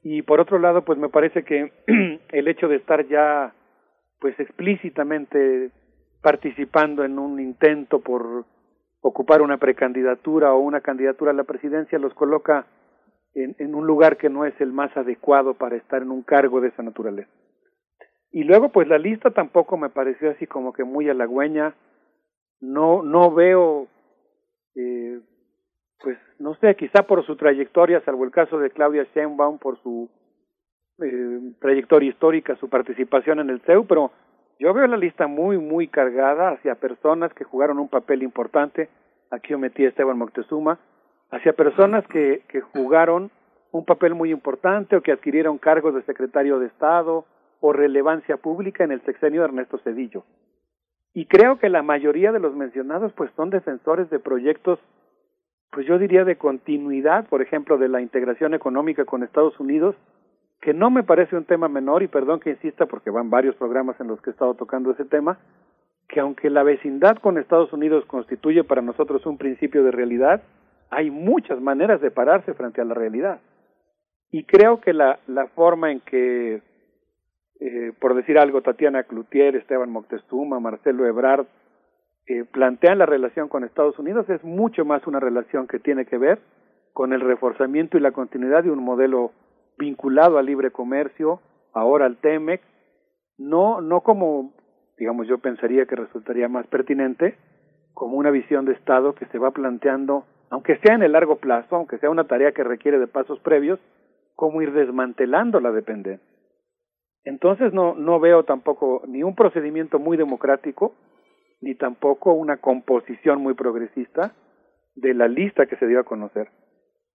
[0.02, 1.72] y por otro lado pues me parece que
[2.28, 3.52] el hecho de estar ya
[4.20, 5.70] pues explícitamente
[6.22, 8.44] participando en un intento por
[9.00, 12.66] ocupar una precandidatura o una candidatura a la presidencia los coloca
[13.36, 16.68] en, un lugar que no es el más adecuado para estar en un cargo de
[16.68, 17.30] esa naturaleza.
[18.32, 21.74] Y luego, pues la lista tampoco me pareció así como que muy halagüeña.
[22.60, 23.88] No, no veo,
[24.74, 25.20] eh,
[26.02, 30.08] pues no sé, quizá por su trayectoria, salvo el caso de Claudia Sheinbaum, por su
[31.02, 34.12] eh, trayectoria histórica, su participación en el CEU, pero
[34.58, 38.88] yo veo la lista muy, muy cargada hacia personas que jugaron un papel importante.
[39.30, 40.78] Aquí yo metí a Esteban Moctezuma,
[41.30, 43.30] hacia personas que, jugaron
[43.72, 47.24] un papel muy importante o que adquirieron cargos de secretario de Estado
[47.60, 50.24] o relevancia pública en el sexenio de Ernesto Cedillo.
[51.12, 54.78] Y creo que la mayoría de los mencionados pues son defensores de proyectos,
[55.70, 59.96] pues yo diría de continuidad, por ejemplo, de la integración económica con Estados Unidos,
[60.60, 63.98] que no me parece un tema menor, y perdón que insista porque van varios programas
[64.00, 65.38] en los que he estado tocando ese tema,
[66.08, 70.42] que aunque la vecindad con Estados Unidos constituye para nosotros un principio de realidad,
[70.90, 73.40] hay muchas maneras de pararse frente a la realidad.
[74.30, 76.62] Y creo que la, la forma en que
[77.58, 81.46] eh, por decir algo, Tatiana Cloutier, Esteban Moctezuma, Marcelo Ebrard,
[82.26, 86.18] eh, plantean la relación con Estados Unidos es mucho más una relación que tiene que
[86.18, 86.40] ver
[86.92, 89.32] con el reforzamiento y la continuidad de un modelo
[89.78, 91.40] vinculado al libre comercio,
[91.72, 92.60] ahora al TEMEC,
[93.38, 94.52] no, no como,
[94.98, 97.36] digamos, yo pensaría que resultaría más pertinente,
[97.94, 101.76] como una visión de Estado que se va planteando, aunque sea en el largo plazo,
[101.76, 103.80] aunque sea una tarea que requiere de pasos previos,
[104.34, 106.24] cómo ir desmantelando la dependencia.
[107.24, 110.94] Entonces no, no veo tampoco ni un procedimiento muy democrático,
[111.60, 114.32] ni tampoco una composición muy progresista
[114.94, 116.48] de la lista que se dio a conocer.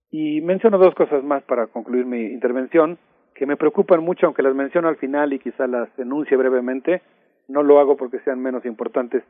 [0.10, 2.98] Y menciono dos cosas más para concluir mi intervención,
[3.34, 7.02] que me preocupan mucho, aunque las menciono al final y quizá las enuncie brevemente,
[7.48, 9.24] no lo hago porque sean menos importantes.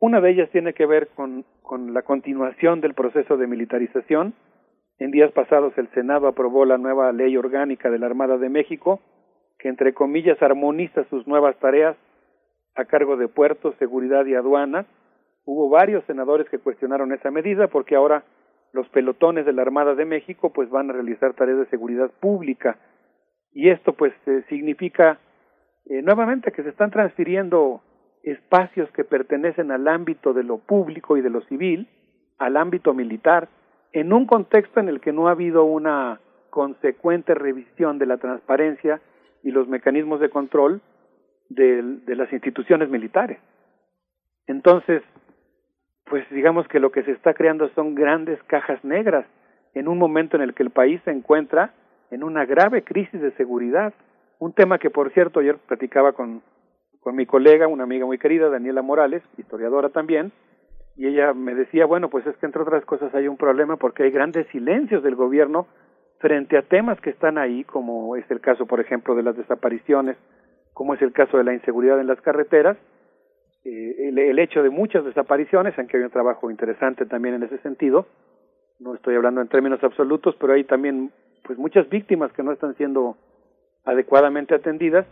[0.00, 1.44] Una de ellas tiene que ver con,
[1.92, 4.32] la continuación del proceso de militarización.
[4.98, 9.00] En días pasados el Senado aprobó la nueva ley orgánica de la Armada de México,
[9.58, 11.96] que entre comillas armoniza sus nuevas tareas
[12.76, 14.86] a cargo de puertos, seguridad y aduanas.
[15.44, 18.24] Hubo varios senadores que cuestionaron esa medida porque ahora
[18.72, 22.78] los pelotones de la Armada de México pues van a realizar tareas de seguridad pública
[23.52, 25.18] y esto pues eh, significa
[25.86, 27.82] eh, nuevamente que se están transfiriendo
[28.22, 31.88] espacios que pertenecen al ámbito de lo público y de lo civil
[32.38, 33.48] al ámbito militar
[33.92, 39.00] en un contexto en el que no ha habido una consecuente revisión de la transparencia
[39.42, 40.80] y los mecanismos de control
[41.48, 43.38] de, de las instituciones militares.
[44.46, 45.02] Entonces,
[46.04, 49.26] pues digamos que lo que se está creando son grandes cajas negras
[49.74, 51.72] en un momento en el que el país se encuentra
[52.10, 53.94] en una grave crisis de seguridad.
[54.38, 56.42] Un tema que, por cierto, ayer platicaba con,
[57.00, 60.32] con mi colega, una amiga muy querida, Daniela Morales, historiadora también,
[60.96, 64.02] y ella me decía, bueno, pues es que entre otras cosas hay un problema porque
[64.02, 65.66] hay grandes silencios del gobierno
[66.18, 70.18] frente a temas que están ahí, como es el caso, por ejemplo, de las desapariciones,
[70.74, 72.76] como es el caso de la inseguridad en las carreteras,
[73.64, 77.58] eh, el, el, hecho de muchas desapariciones, aunque hay un trabajo interesante también en ese
[77.58, 78.06] sentido,
[78.78, 81.10] no estoy hablando en términos absolutos, pero hay también
[81.44, 83.16] pues muchas víctimas que no están siendo
[83.84, 85.06] adecuadamente atendidas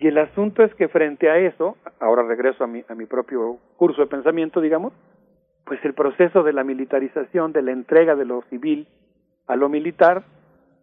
[0.00, 3.58] y el asunto es que frente a eso, ahora regreso a mi, a mi propio
[3.76, 4.94] curso de pensamiento, digamos,
[5.66, 8.88] pues el proceso de la militarización, de la entrega de lo civil
[9.46, 10.24] a lo militar,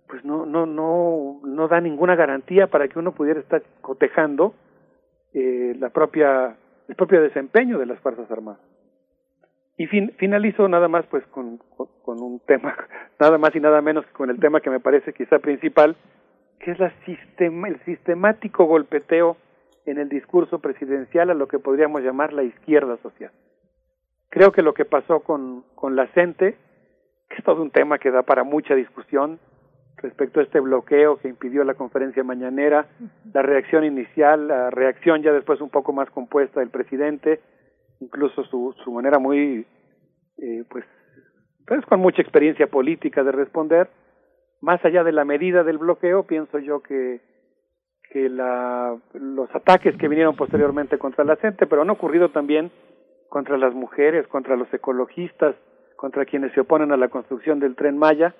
[0.07, 4.53] pues no, no, no, no da ninguna garantía para que uno pudiera estar cotejando
[5.33, 6.55] eh, la propia,
[6.87, 8.61] el propio desempeño de las Fuerzas Armadas.
[9.77, 12.75] Y fin, finalizo nada más pues con, con, un tema,
[13.19, 15.95] nada más y nada menos que con el tema que me parece quizá principal,
[16.59, 19.37] que es la sistema, el sistemático golpeteo
[19.85, 23.31] en el discurso presidencial a lo que podríamos llamar la izquierda social.
[24.29, 26.57] Creo que lo que pasó con, con la CENTE,
[27.29, 29.39] que es todo un tema que da para mucha discusión
[29.97, 32.87] respecto a este bloqueo que impidió la conferencia mañanera,
[33.33, 37.39] la reacción inicial, la reacción ya después un poco más compuesta del presidente,
[37.99, 39.65] incluso su, su manera muy,
[40.37, 40.85] eh, pues,
[41.65, 43.89] pues con mucha experiencia política de responder,
[44.61, 47.21] más allá de la medida del bloqueo, pienso yo que,
[48.11, 52.71] que la, los ataques que vinieron posteriormente contra la gente, pero han ocurrido también
[53.29, 55.55] contra las mujeres, contra los ecologistas,
[55.95, 58.33] contra quienes se oponen a la construcción del tren Maya,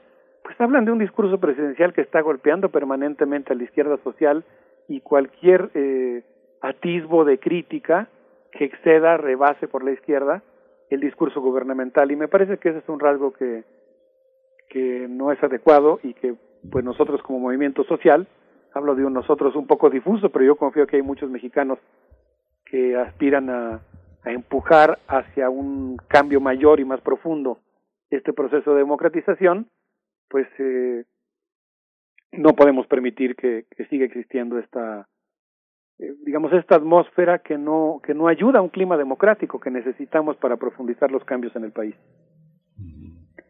[0.43, 4.45] pues hablan de un discurso presidencial que está golpeando permanentemente a la izquierda social
[4.87, 6.23] y cualquier eh,
[6.61, 8.07] atisbo de crítica
[8.51, 10.41] que exceda, rebase por la izquierda
[10.89, 12.11] el discurso gubernamental.
[12.11, 13.65] Y me parece que ese es un rasgo que,
[14.69, 16.35] que no es adecuado y que
[16.71, 18.27] pues nosotros como movimiento social,
[18.73, 21.79] hablo de un nosotros un poco difuso, pero yo confío que hay muchos mexicanos
[22.65, 23.81] que aspiran a,
[24.25, 27.59] empujar hacia un cambio mayor y más profundo
[28.09, 29.69] este proceso de democratización,
[30.27, 31.05] pues eh,
[32.33, 35.07] no podemos permitir que, que siga existiendo esta
[35.99, 40.37] eh, digamos, esta atmósfera que no, que no ayuda a un clima democrático que necesitamos
[40.37, 41.95] para profundizar los cambios en el país.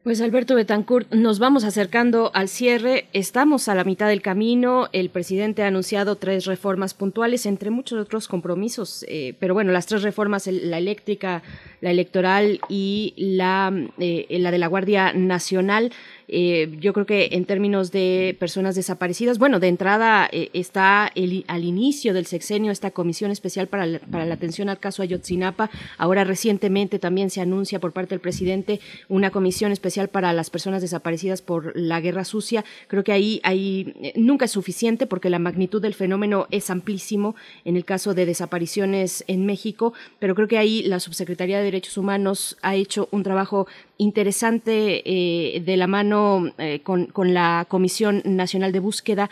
[0.07, 5.09] Pues Alberto Betancourt, nos vamos acercando al cierre, estamos a la mitad del camino, el
[5.09, 10.03] presidente ha anunciado tres reformas puntuales, entre muchos otros compromisos, eh, pero bueno, las tres
[10.03, 11.43] reformas, la eléctrica,
[11.81, 15.91] la electoral y la, eh, la de la Guardia Nacional,
[16.27, 21.45] eh, yo creo que en términos de personas desaparecidas, bueno, de entrada eh, está el,
[21.47, 25.69] al inicio del sexenio esta comisión especial para la, para la atención al caso Ayotzinapa.
[25.97, 30.81] Ahora recientemente también se anuncia por parte del presidente una comisión especial para las personas
[30.81, 32.65] desaparecidas por la guerra sucia.
[32.87, 37.35] Creo que ahí, ahí eh, nunca es suficiente porque la magnitud del fenómeno es amplísimo
[37.63, 41.97] en el caso de desapariciones en México, pero creo que ahí la subsecretaría de Derechos
[41.97, 43.67] Humanos ha hecho un trabajo
[43.97, 49.29] interesante eh, de la mano eh, con, la Comisión Nacional de Búsqueda.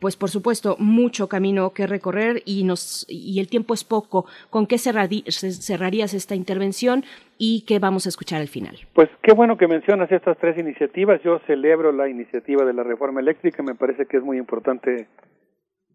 [0.00, 4.26] Pues por supuesto, mucho camino que recorrer y, nos, y el tiempo es poco.
[4.50, 7.04] ¿Con qué cerrarías esta intervención
[7.38, 8.78] y qué vamos a escuchar al final?
[8.94, 11.22] Pues qué bueno que mencionas estas tres iniciativas.
[11.22, 13.62] Yo celebro la iniciativa de la reforma eléctrica.
[13.62, 15.06] Me parece que es muy importante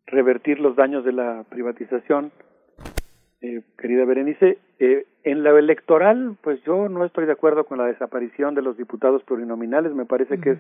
[0.06, 2.32] revertir los daños de la privatización
[3.42, 4.58] eh, querida Berenice.
[4.80, 8.78] Eh, en la electoral, pues yo no estoy de acuerdo con la desaparición de los
[8.78, 9.94] diputados plurinominales.
[9.94, 10.60] Me parece que es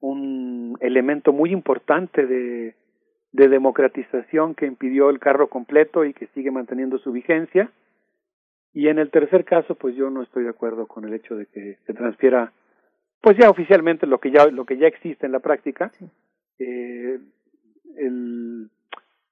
[0.00, 2.74] un elemento muy importante de,
[3.32, 7.70] de democratización que impidió el carro completo y que sigue manteniendo su vigencia.
[8.72, 11.46] Y en el tercer caso, pues yo no estoy de acuerdo con el hecho de
[11.46, 12.52] que se transfiera,
[13.20, 15.90] pues ya oficialmente lo que ya lo que ya existe en la práctica,
[16.58, 17.18] eh,
[17.96, 18.70] el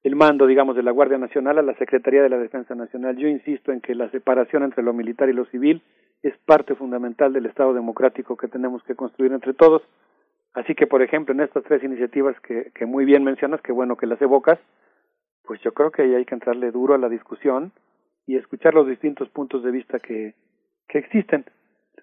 [0.04, 3.16] el mando, digamos, de la Guardia Nacional a la Secretaría de la Defensa Nacional.
[3.16, 5.82] Yo insisto en que la separación entre lo militar y lo civil
[6.22, 9.82] es parte fundamental del Estado democrático que tenemos que construir entre todos.
[10.54, 13.96] Así que, por ejemplo, en estas tres iniciativas que, que muy bien mencionas, que bueno
[13.96, 14.58] que las evocas,
[15.44, 17.72] pues yo creo que ahí hay que entrarle duro a la discusión
[18.26, 20.34] y escuchar los distintos puntos de vista que,
[20.88, 21.44] que existen.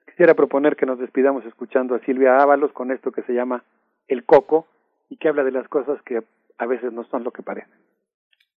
[0.06, 3.64] Quisiera proponer que nos despidamos escuchando a Silvia Ábalos con esto que se llama
[4.08, 4.68] El Coco
[5.10, 6.24] y que habla de las cosas que
[6.58, 7.85] a veces no son lo que parecen.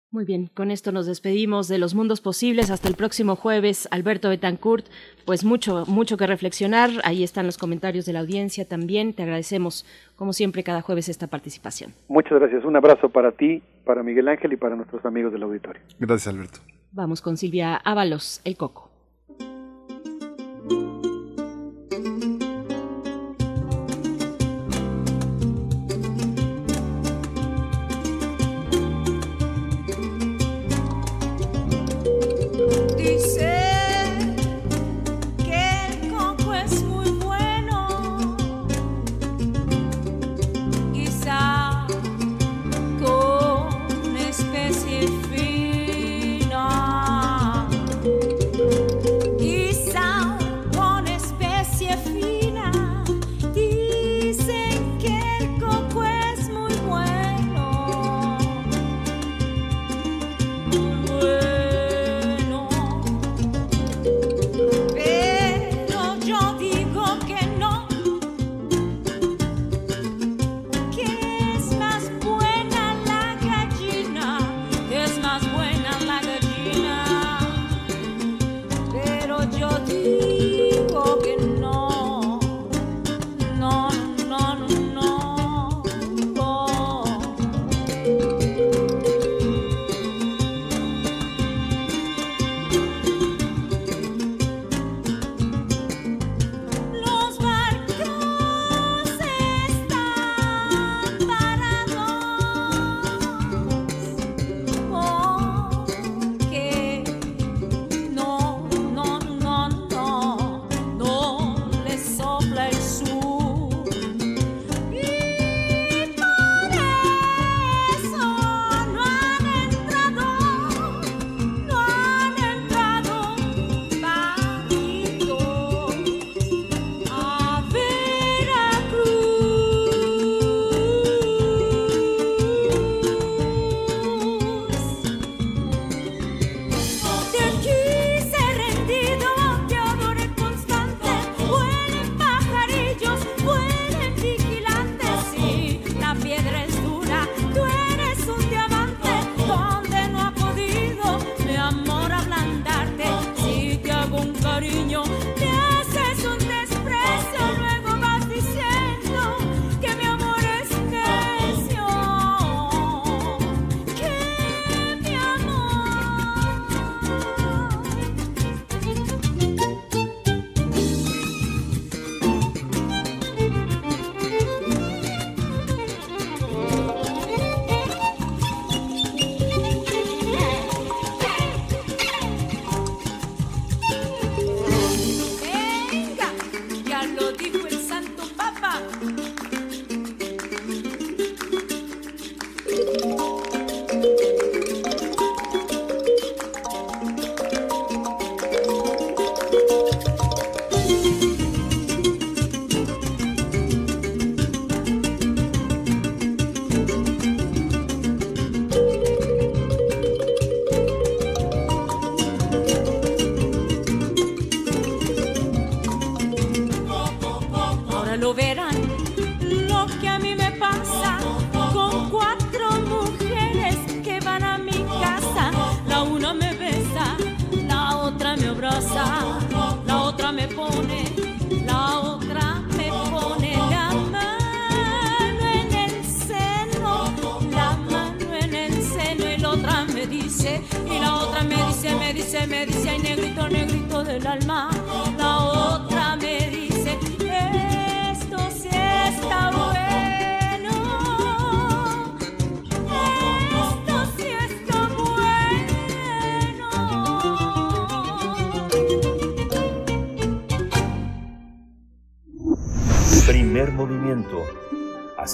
[0.10, 3.90] Muy bien, con esto nos despedimos de los mundos posibles hasta el próximo jueves.
[3.92, 4.86] Alberto Betancourt,
[5.26, 6.90] pues mucho, mucho que reflexionar.
[7.04, 9.14] Ahí están los comentarios de la audiencia también.
[9.14, 11.94] Te agradecemos, como siempre, cada jueves esta participación.
[12.08, 12.64] Muchas gracias.
[12.64, 15.82] Un abrazo para ti, para Miguel Ángel y para nuestros amigos del auditorio.
[16.00, 16.60] Gracias, Alberto.
[16.94, 18.90] Vamos con Silvia Ábalos, el Coco.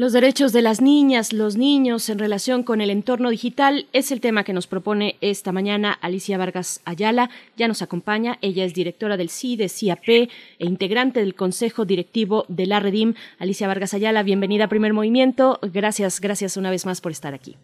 [0.00, 4.20] Los derechos de las niñas, los niños en relación con el entorno digital es el
[4.20, 7.30] tema que nos propone esta mañana Alicia Vargas Ayala.
[7.56, 8.36] Ya nos acompaña.
[8.40, 10.28] Ella es directora del CIDE, CIAP e
[10.60, 13.14] integrante del Consejo Directivo de la Redim.
[13.40, 15.58] Alicia Vargas Ayala, bienvenida a Primer Movimiento.
[15.62, 17.56] Gracias, gracias una vez más por estar aquí.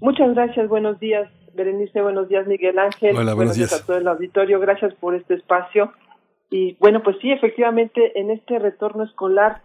[0.00, 3.16] Muchas gracias, buenos días, Berenice, buenos días, Miguel Ángel.
[3.16, 3.72] Hola, buenos días.
[3.72, 5.92] a todo el auditorio, gracias por este espacio.
[6.50, 9.62] Y bueno, pues sí, efectivamente, en este retorno escolar,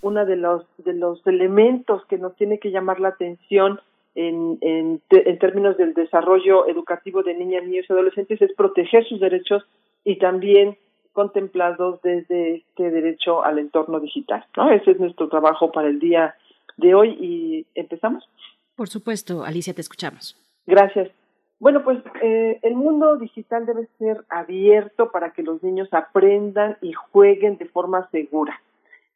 [0.00, 3.80] uno de los, de los elementos que nos tiene que llamar la atención
[4.14, 9.20] en, en, en términos del desarrollo educativo de niñas, niños y adolescentes es proteger sus
[9.20, 9.64] derechos
[10.04, 10.76] y también
[11.12, 14.44] contemplados desde este derecho al entorno digital.
[14.56, 14.70] ¿no?
[14.70, 16.36] Ese es nuestro trabajo para el día
[16.76, 18.28] de hoy y empezamos.
[18.76, 20.36] Por supuesto, Alicia, te escuchamos.
[20.66, 21.10] Gracias.
[21.58, 26.92] Bueno, pues eh, el mundo digital debe ser abierto para que los niños aprendan y
[26.92, 28.60] jueguen de forma segura.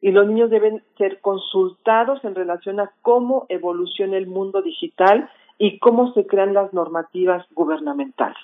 [0.02, 5.78] Y los niños deben ser consultados en relación a cómo evoluciona el mundo digital y
[5.78, 8.36] cómo se crean las normativas gubernamentales.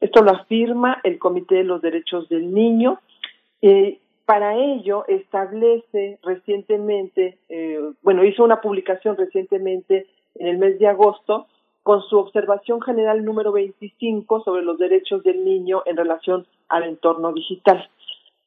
[0.00, 2.98] Esto lo afirma el Comité de los Derechos del Niño.
[4.24, 11.46] Para ello establece recientemente, eh, bueno, hizo una publicación recientemente en el mes de agosto
[11.82, 17.32] con su observación general número 25 sobre los derechos del niño en relación al entorno
[17.34, 17.86] digital.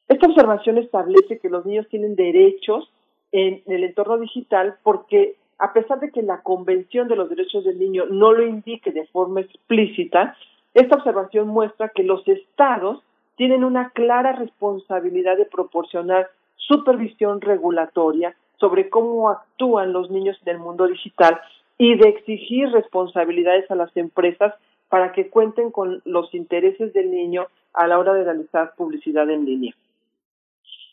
[0.08, 2.90] Esta observación establece que los niños tienen derechos
[3.30, 7.78] en el entorno digital porque a pesar de que la Convención de los Derechos del
[7.78, 10.36] Niño no lo indique de forma explícita,
[10.72, 13.02] esta observación muestra que los estados
[13.36, 20.58] tienen una clara responsabilidad de proporcionar supervisión regulatoria sobre cómo actúan los niños en el
[20.58, 21.40] mundo digital
[21.76, 24.54] y de exigir responsabilidades a las empresas
[24.88, 29.44] para que cuenten con los intereses del niño a la hora de realizar publicidad en
[29.44, 29.74] línea.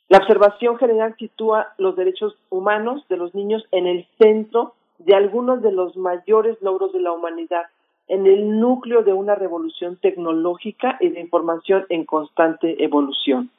[0.07, 5.61] La observación general sitúa los derechos humanos de los niños en el centro de algunos
[5.61, 7.63] de los mayores logros de la humanidad,
[8.07, 13.49] en el núcleo de una revolución tecnológica y de información en constante evolución.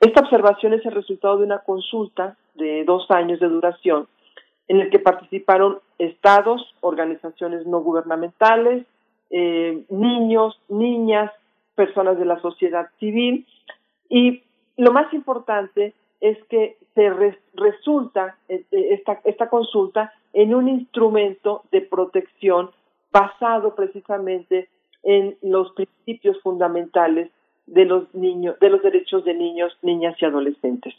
[0.00, 4.06] Esta observación es el resultado de una consulta de dos años de duración
[4.68, 8.86] en el que participaron estados, organizaciones no gubernamentales,
[9.30, 11.32] eh, niños, niñas,
[11.74, 13.46] personas de la sociedad civil
[14.08, 14.42] y
[14.78, 20.68] lo más importante es que se res- resulta eh, eh, esta, esta consulta en un
[20.68, 22.70] instrumento de protección
[23.12, 24.68] basado precisamente
[25.02, 27.30] en los principios fundamentales
[27.66, 30.94] de los niños, de los derechos de niños, niñas y adolescentes.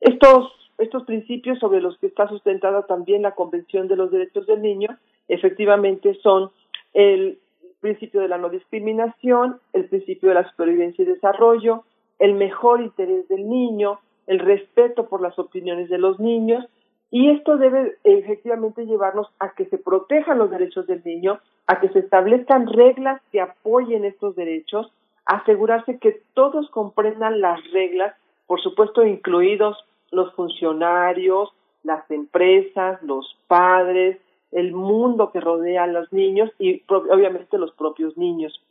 [0.00, 4.62] Estos, estos principios sobre los que está sustentada también la Convención de los Derechos del
[4.62, 4.96] Niño,
[5.28, 6.50] efectivamente son
[6.94, 7.38] el
[7.80, 11.84] principio de la no discriminación, el principio de la supervivencia y desarrollo,
[12.18, 16.66] el mejor interés del niño, el respeto por las opiniones de los niños,
[17.10, 21.88] y esto debe efectivamente llevarnos a que se protejan los derechos del niño, a que
[21.88, 24.92] se establezcan reglas que apoyen estos derechos,
[25.24, 28.14] asegurarse que todos comprendan las reglas,
[28.46, 29.76] por supuesto incluidos
[30.10, 31.50] los funcionarios,
[31.82, 34.18] las empresas, los padres,
[34.52, 38.62] el mundo que rodea a los niños y obviamente los propios niños.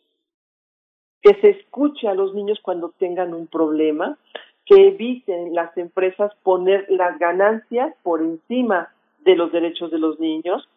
[1.27, 4.17] Que se escuche a los niños cuando tengan un problema,
[4.65, 8.93] que eviten las empresas poner las ganancias por encima
[9.25, 10.69] de los derechos de los niños,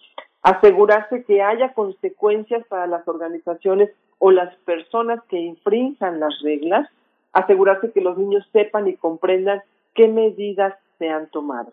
[0.42, 6.88] asegurarse que haya consecuencias para las organizaciones o las personas que infrinjan las reglas,
[7.32, 9.62] asegurarse que los niños sepan y comprendan
[9.94, 11.70] qué medidas se han tomado.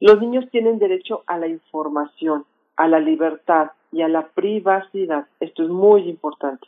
[0.00, 5.28] Los niños tienen derecho a la información, a la libertad y a la privacidad.
[5.38, 6.66] Esto es muy importante.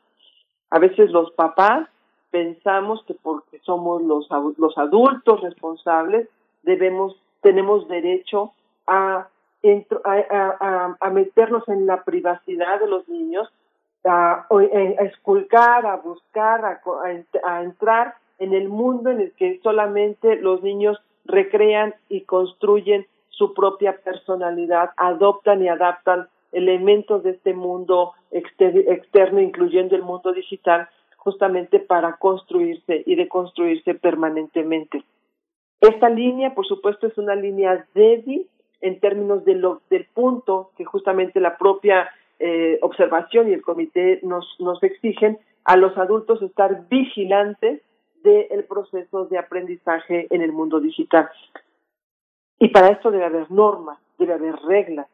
[0.74, 1.88] A veces los papás
[2.32, 4.26] pensamos que porque somos los,
[4.58, 6.28] los adultos responsables
[6.64, 8.50] debemos tenemos derecho
[8.88, 9.28] a,
[10.04, 13.48] a, a, meternos en la privacidad de los niños,
[14.02, 16.80] a, a esculcar, a buscar, a,
[17.44, 23.54] a entrar en el mundo en el que solamente los niños recrean y construyen su
[23.54, 31.78] propia personalidad, adoptan y adaptan elementos de este mundo externo, incluyendo el mundo digital, justamente
[31.78, 35.05] para construirse y deconstruirse permanentemente.
[35.81, 38.49] Esta línea, por supuesto, es una línea débil
[38.81, 44.83] en términos del punto que justamente la propia eh, observación y el comité nos, nos
[44.83, 47.81] exigen a los adultos estar vigilantes
[48.23, 51.28] del proceso de aprendizaje en el mundo digital.
[52.58, 55.07] Y para esto debe haber normas, debe haber reglas.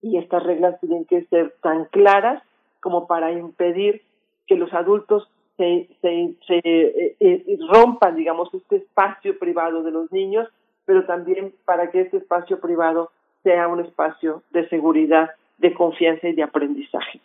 [0.00, 2.42] Y estas reglas tienen que ser tan claras
[2.80, 4.02] como para impedir
[4.46, 10.10] que los adultos se, se, se eh, eh, rompan, digamos, este espacio privado de los
[10.12, 10.48] niños,
[10.84, 13.10] pero también para que este espacio privado
[13.42, 17.20] sea un espacio de seguridad, de confianza y de aprendizaje.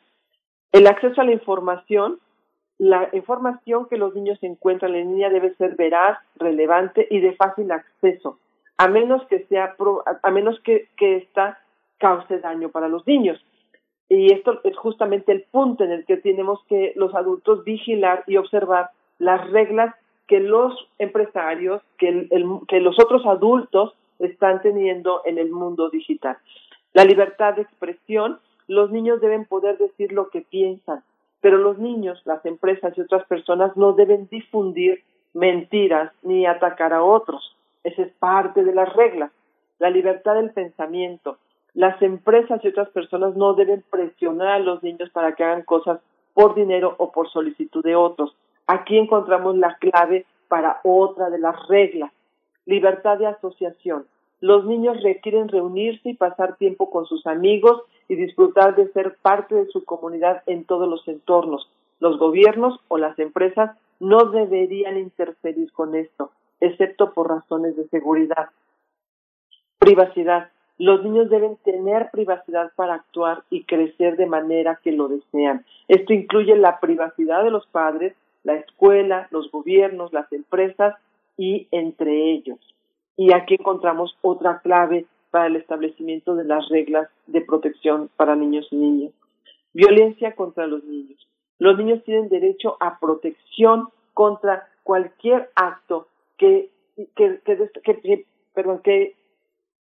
[0.72, 2.20] El acceso a la información
[2.80, 7.72] la información que los niños encuentran en línea debe ser veraz, relevante y de fácil
[7.72, 8.40] acceso,
[8.78, 9.76] a menos que sea
[10.24, 11.60] a menos que, que esta
[12.00, 13.44] cause daño para los niños.
[14.10, 18.38] Y esto es justamente el punto en el que tenemos que los adultos vigilar y
[18.38, 19.96] observar las reglas
[20.28, 22.28] que los empresarios, que,
[22.68, 26.38] que los otros adultos están teniendo en el mundo digital.
[26.94, 31.04] La libertad de expresión, los niños deben poder decir lo que piensan,
[31.42, 37.04] pero los niños, las empresas y otras personas no deben difundir mentiras ni atacar a
[37.04, 37.56] otros.
[37.84, 39.32] Esa es parte de las reglas.
[39.80, 41.38] La libertad del pensamiento.
[41.74, 46.00] Las empresas y otras personas no deben presionar a los niños para que hagan cosas
[46.34, 48.36] por dinero o por solicitud de otros.
[48.68, 52.12] Aquí encontramos la clave para otra de las reglas.
[52.66, 54.06] Libertad de asociación.
[54.40, 59.56] Los niños requieren reunirse y pasar tiempo con sus amigos y disfrutar de ser parte
[59.56, 61.70] de su comunidad en todos los entornos.
[62.00, 68.50] Los gobiernos o las empresas no deberían interferir con esto, excepto por razones de seguridad.
[69.80, 70.50] Privacidad.
[70.78, 75.66] Los niños deben tener privacidad para actuar y crecer de manera que lo desean.
[75.88, 80.96] Esto incluye la privacidad de los padres, la escuela, los gobiernos, las empresas
[81.38, 82.60] y entre ellos.
[83.16, 88.68] Y aquí encontramos otra clave para el establecimiento de las reglas de protección para niños
[88.72, 89.14] y niñas.
[89.74, 91.28] Violencia contra los niños.
[91.60, 96.70] Los niños tienen derecho a protección contra cualquier acto que,
[97.16, 98.26] que, que,
[98.84, 99.16] que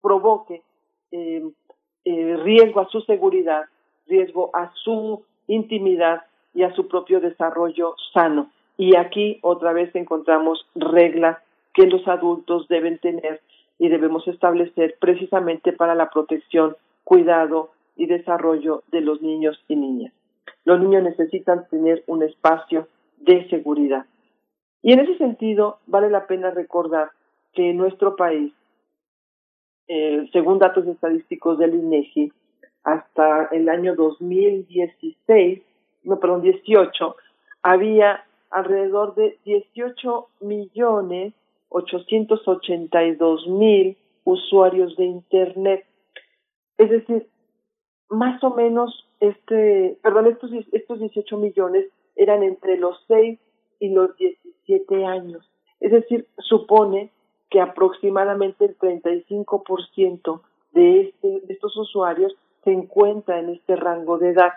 [0.02, 0.62] provoque
[1.12, 1.44] eh,
[2.06, 3.66] eh, riesgo a su seguridad,
[4.08, 8.52] riesgo a su intimidad y a su propio desarrollo sano.
[8.78, 11.38] Y aquí otra vez encontramos reglas
[11.74, 13.42] que los adultos deben tener
[13.80, 20.14] y debemos establecer precisamente para la protección, cuidado y desarrollo de los niños y niñas.
[20.66, 22.88] Los niños necesitan tener un espacio
[23.18, 24.06] de seguridad.
[24.82, 27.10] Y en ese sentido, vale la pena recordar
[27.54, 28.54] que en nuestro país,
[29.88, 32.32] eh, según datos estadísticos del INEGI,
[32.84, 35.62] hasta el año 2016,
[36.04, 37.16] no, perdón, 18,
[37.64, 41.34] había alrededor de 18 millones
[41.70, 45.86] 882 mil usuarios de Internet.
[46.78, 47.28] Es decir,
[48.10, 51.86] más o menos, este, perdón, estos, estos 18 millones
[52.16, 53.40] eran entre los 6
[53.80, 55.50] y los 17 años.
[55.80, 57.12] Es decir, supone
[57.50, 64.32] que aproximadamente el 35% de, este, de estos usuarios se encuentra en este rango de
[64.32, 64.54] edad.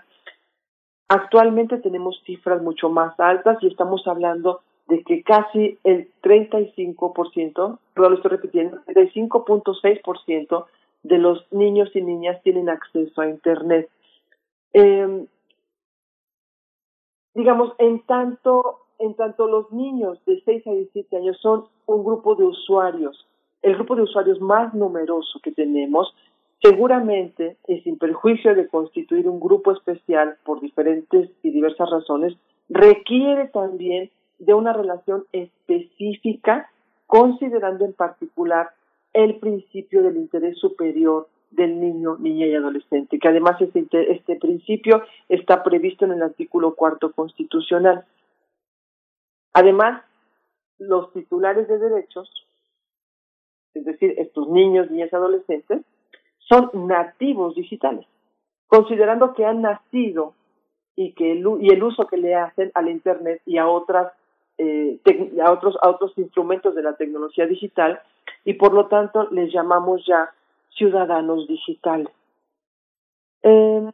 [1.08, 8.10] Actualmente tenemos cifras mucho más altas y estamos hablando de que casi el 35%, pero
[8.10, 10.66] lo estoy repitiendo, el 35.6%
[11.02, 13.88] de los niños y niñas tienen acceso a Internet.
[14.72, 15.26] Eh,
[17.34, 22.34] digamos, en tanto, en tanto los niños de 6 a 17 años son un grupo
[22.36, 23.26] de usuarios,
[23.62, 26.14] el grupo de usuarios más numeroso que tenemos,
[26.62, 32.34] seguramente, y sin perjuicio de constituir un grupo especial por diferentes y diversas razones,
[32.68, 36.70] requiere también de una relación específica,
[37.06, 38.70] considerando en particular
[39.12, 45.02] el principio del interés superior del niño, niña y adolescente, que además este, este principio
[45.28, 48.04] está previsto en el artículo cuarto constitucional.
[49.52, 50.02] Además,
[50.78, 52.30] los titulares de derechos,
[53.74, 55.82] es decir, estos niños, niñas adolescentes,
[56.38, 58.06] son nativos digitales,
[58.66, 60.34] considerando que han nacido
[60.96, 64.12] y que el, uso que le hacen al internet y a otras
[64.58, 64.98] eh,
[65.46, 68.02] otros a otros instrumentos de la tecnología digital
[68.44, 70.30] y por lo tanto les llamamos ya
[70.76, 72.12] ciudadanos digitales.
[73.42, 73.90] Eh,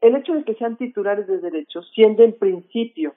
[0.00, 3.14] el hecho de que sean titulares de derechos, siendo en principio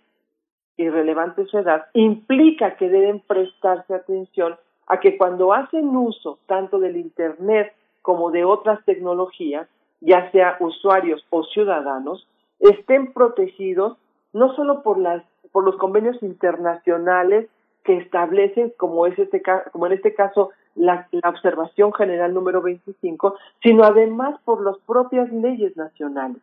[0.78, 4.56] irrelevante su edad, implica que deben prestarse atención
[4.88, 9.68] a que cuando hacen uso tanto del Internet como de otras tecnologías,
[10.02, 12.28] ya sea usuarios o ciudadanos,
[12.60, 13.98] estén protegidos
[14.34, 17.48] no solo por las por los convenios internacionales
[17.84, 23.36] que establecen como es este como en este caso la, la observación general número 25,
[23.62, 26.42] sino además por las propias leyes nacionales.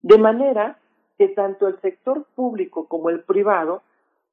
[0.00, 0.78] De manera
[1.22, 3.82] que tanto el sector público como el privado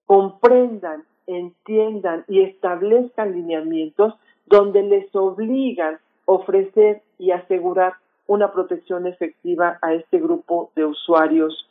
[0.08, 4.16] comprendan, entiendan y establezcan lineamientos
[4.48, 7.94] donde les obligan a ofrecer y asegurar
[8.26, 11.70] una protección efectiva a este grupo de usuarios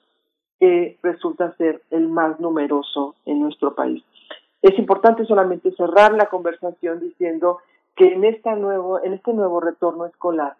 [0.60, 4.04] que resulta ser el más numeroso en nuestro país.
[4.62, 7.58] Es importante solamente cerrar la conversación diciendo
[7.96, 10.54] que en, esta nuevo, en este nuevo retorno escolar,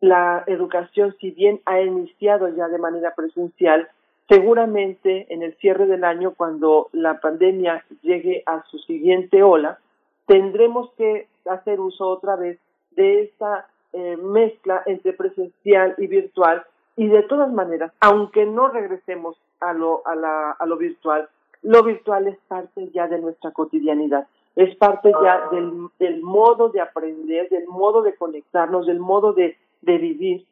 [0.00, 3.88] la educación, si bien ha iniciado ya de manera presencial,
[4.28, 9.78] seguramente en el cierre del año, cuando la pandemia llegue a su siguiente ola,
[10.26, 12.58] tendremos que hacer uso otra vez
[12.92, 16.64] de esta eh, mezcla entre presencial y virtual.
[16.96, 21.28] Y de todas maneras, aunque no regresemos a lo, a, la, a lo virtual,
[21.62, 26.80] lo virtual es parte ya de nuestra cotidianidad, es parte ya del, del modo de
[26.80, 30.46] aprender, del modo de conectarnos, del modo de, de vivir,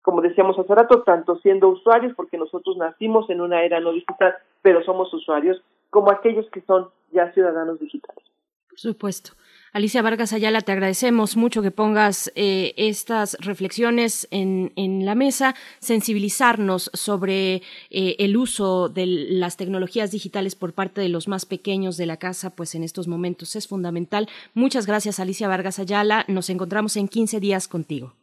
[0.00, 4.34] como decíamos hace rato, tanto siendo usuarios, porque nosotros nacimos en una era no digital,
[4.62, 8.24] pero somos usuarios, como aquellos que son ya ciudadanos digitales.
[8.70, 9.32] Por supuesto.
[9.72, 15.54] Alicia Vargas Ayala, te agradecemos mucho que pongas eh, estas reflexiones en, en, la mesa,
[15.78, 17.56] sensibilizarnos sobre
[17.90, 22.16] eh, el uso de las tecnologías digitales por parte de los más pequeños de la
[22.16, 24.28] casa, pues en estos momentos es fundamental.
[24.54, 26.24] Muchas gracias, Alicia Vargas Ayala.
[26.28, 28.14] Nos encontramos en 15 días contigo.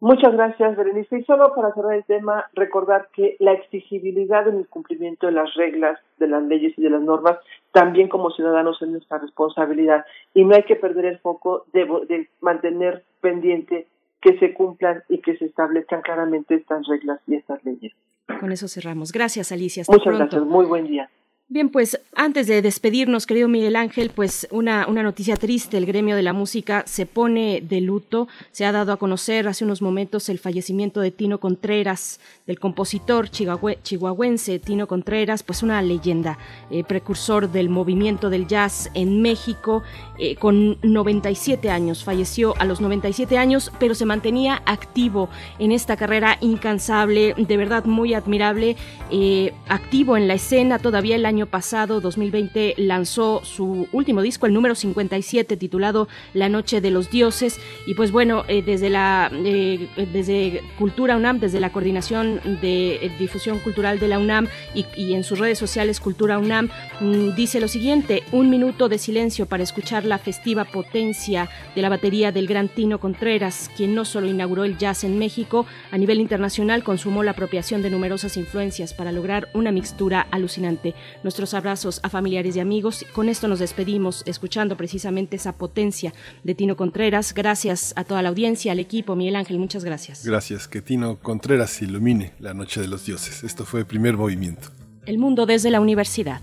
[0.00, 1.18] Muchas gracias, Berenice.
[1.18, 5.52] Y solo para cerrar el tema, recordar que la exigibilidad en el cumplimiento de las
[5.54, 7.38] reglas, de las leyes y de las normas,
[7.72, 10.06] también como ciudadanos es nuestra responsabilidad.
[10.32, 13.86] Y no hay que perder el foco de, de mantener pendiente
[14.22, 17.92] que se cumplan y que se establezcan claramente estas reglas y estas leyes.
[18.40, 19.12] Con eso cerramos.
[19.12, 19.82] Gracias, Alicia.
[19.82, 20.42] Hasta Muchas gracias.
[20.42, 21.10] Muy buen día.
[21.52, 26.14] Bien, pues antes de despedirnos, querido Miguel Ángel, pues una, una noticia triste, el gremio
[26.14, 30.28] de la música se pone de luto, se ha dado a conocer hace unos momentos
[30.28, 36.38] el fallecimiento de Tino Contreras, del compositor chihuahuense Tino Contreras, pues una leyenda,
[36.70, 39.82] eh, precursor del movimiento del jazz en México,
[40.20, 45.96] eh, con 97 años, falleció a los 97 años, pero se mantenía activo en esta
[45.96, 48.76] carrera incansable, de verdad muy admirable,
[49.10, 54.52] eh, activo en la escena todavía el año pasado, 2020, lanzó su último disco, el
[54.52, 57.60] número 57, titulado La Noche de los Dioses.
[57.86, 63.12] Y pues bueno, eh, desde la eh, desde Cultura UNAM, desde la coordinación de eh,
[63.18, 66.70] difusión cultural de la UNAM y, y en sus redes sociales Cultura UNAM,
[67.00, 71.88] mmm, dice lo siguiente: un minuto de silencio para escuchar la festiva potencia de la
[71.88, 76.20] batería del gran Tino Contreras, quien no solo inauguró el jazz en México, a nivel
[76.20, 80.94] internacional consumó la apropiación de numerosas influencias para lograr una mixtura alucinante
[81.30, 83.06] nuestros abrazos a familiares y amigos.
[83.12, 87.32] Con esto nos despedimos, escuchando precisamente esa potencia de Tino Contreras.
[87.34, 89.14] Gracias a toda la audiencia, al equipo.
[89.14, 90.26] Miguel Ángel, muchas gracias.
[90.26, 90.66] Gracias.
[90.66, 93.44] Que Tino Contreras ilumine la noche de los dioses.
[93.44, 94.70] Esto fue el primer movimiento.
[95.06, 96.42] El mundo desde la universidad.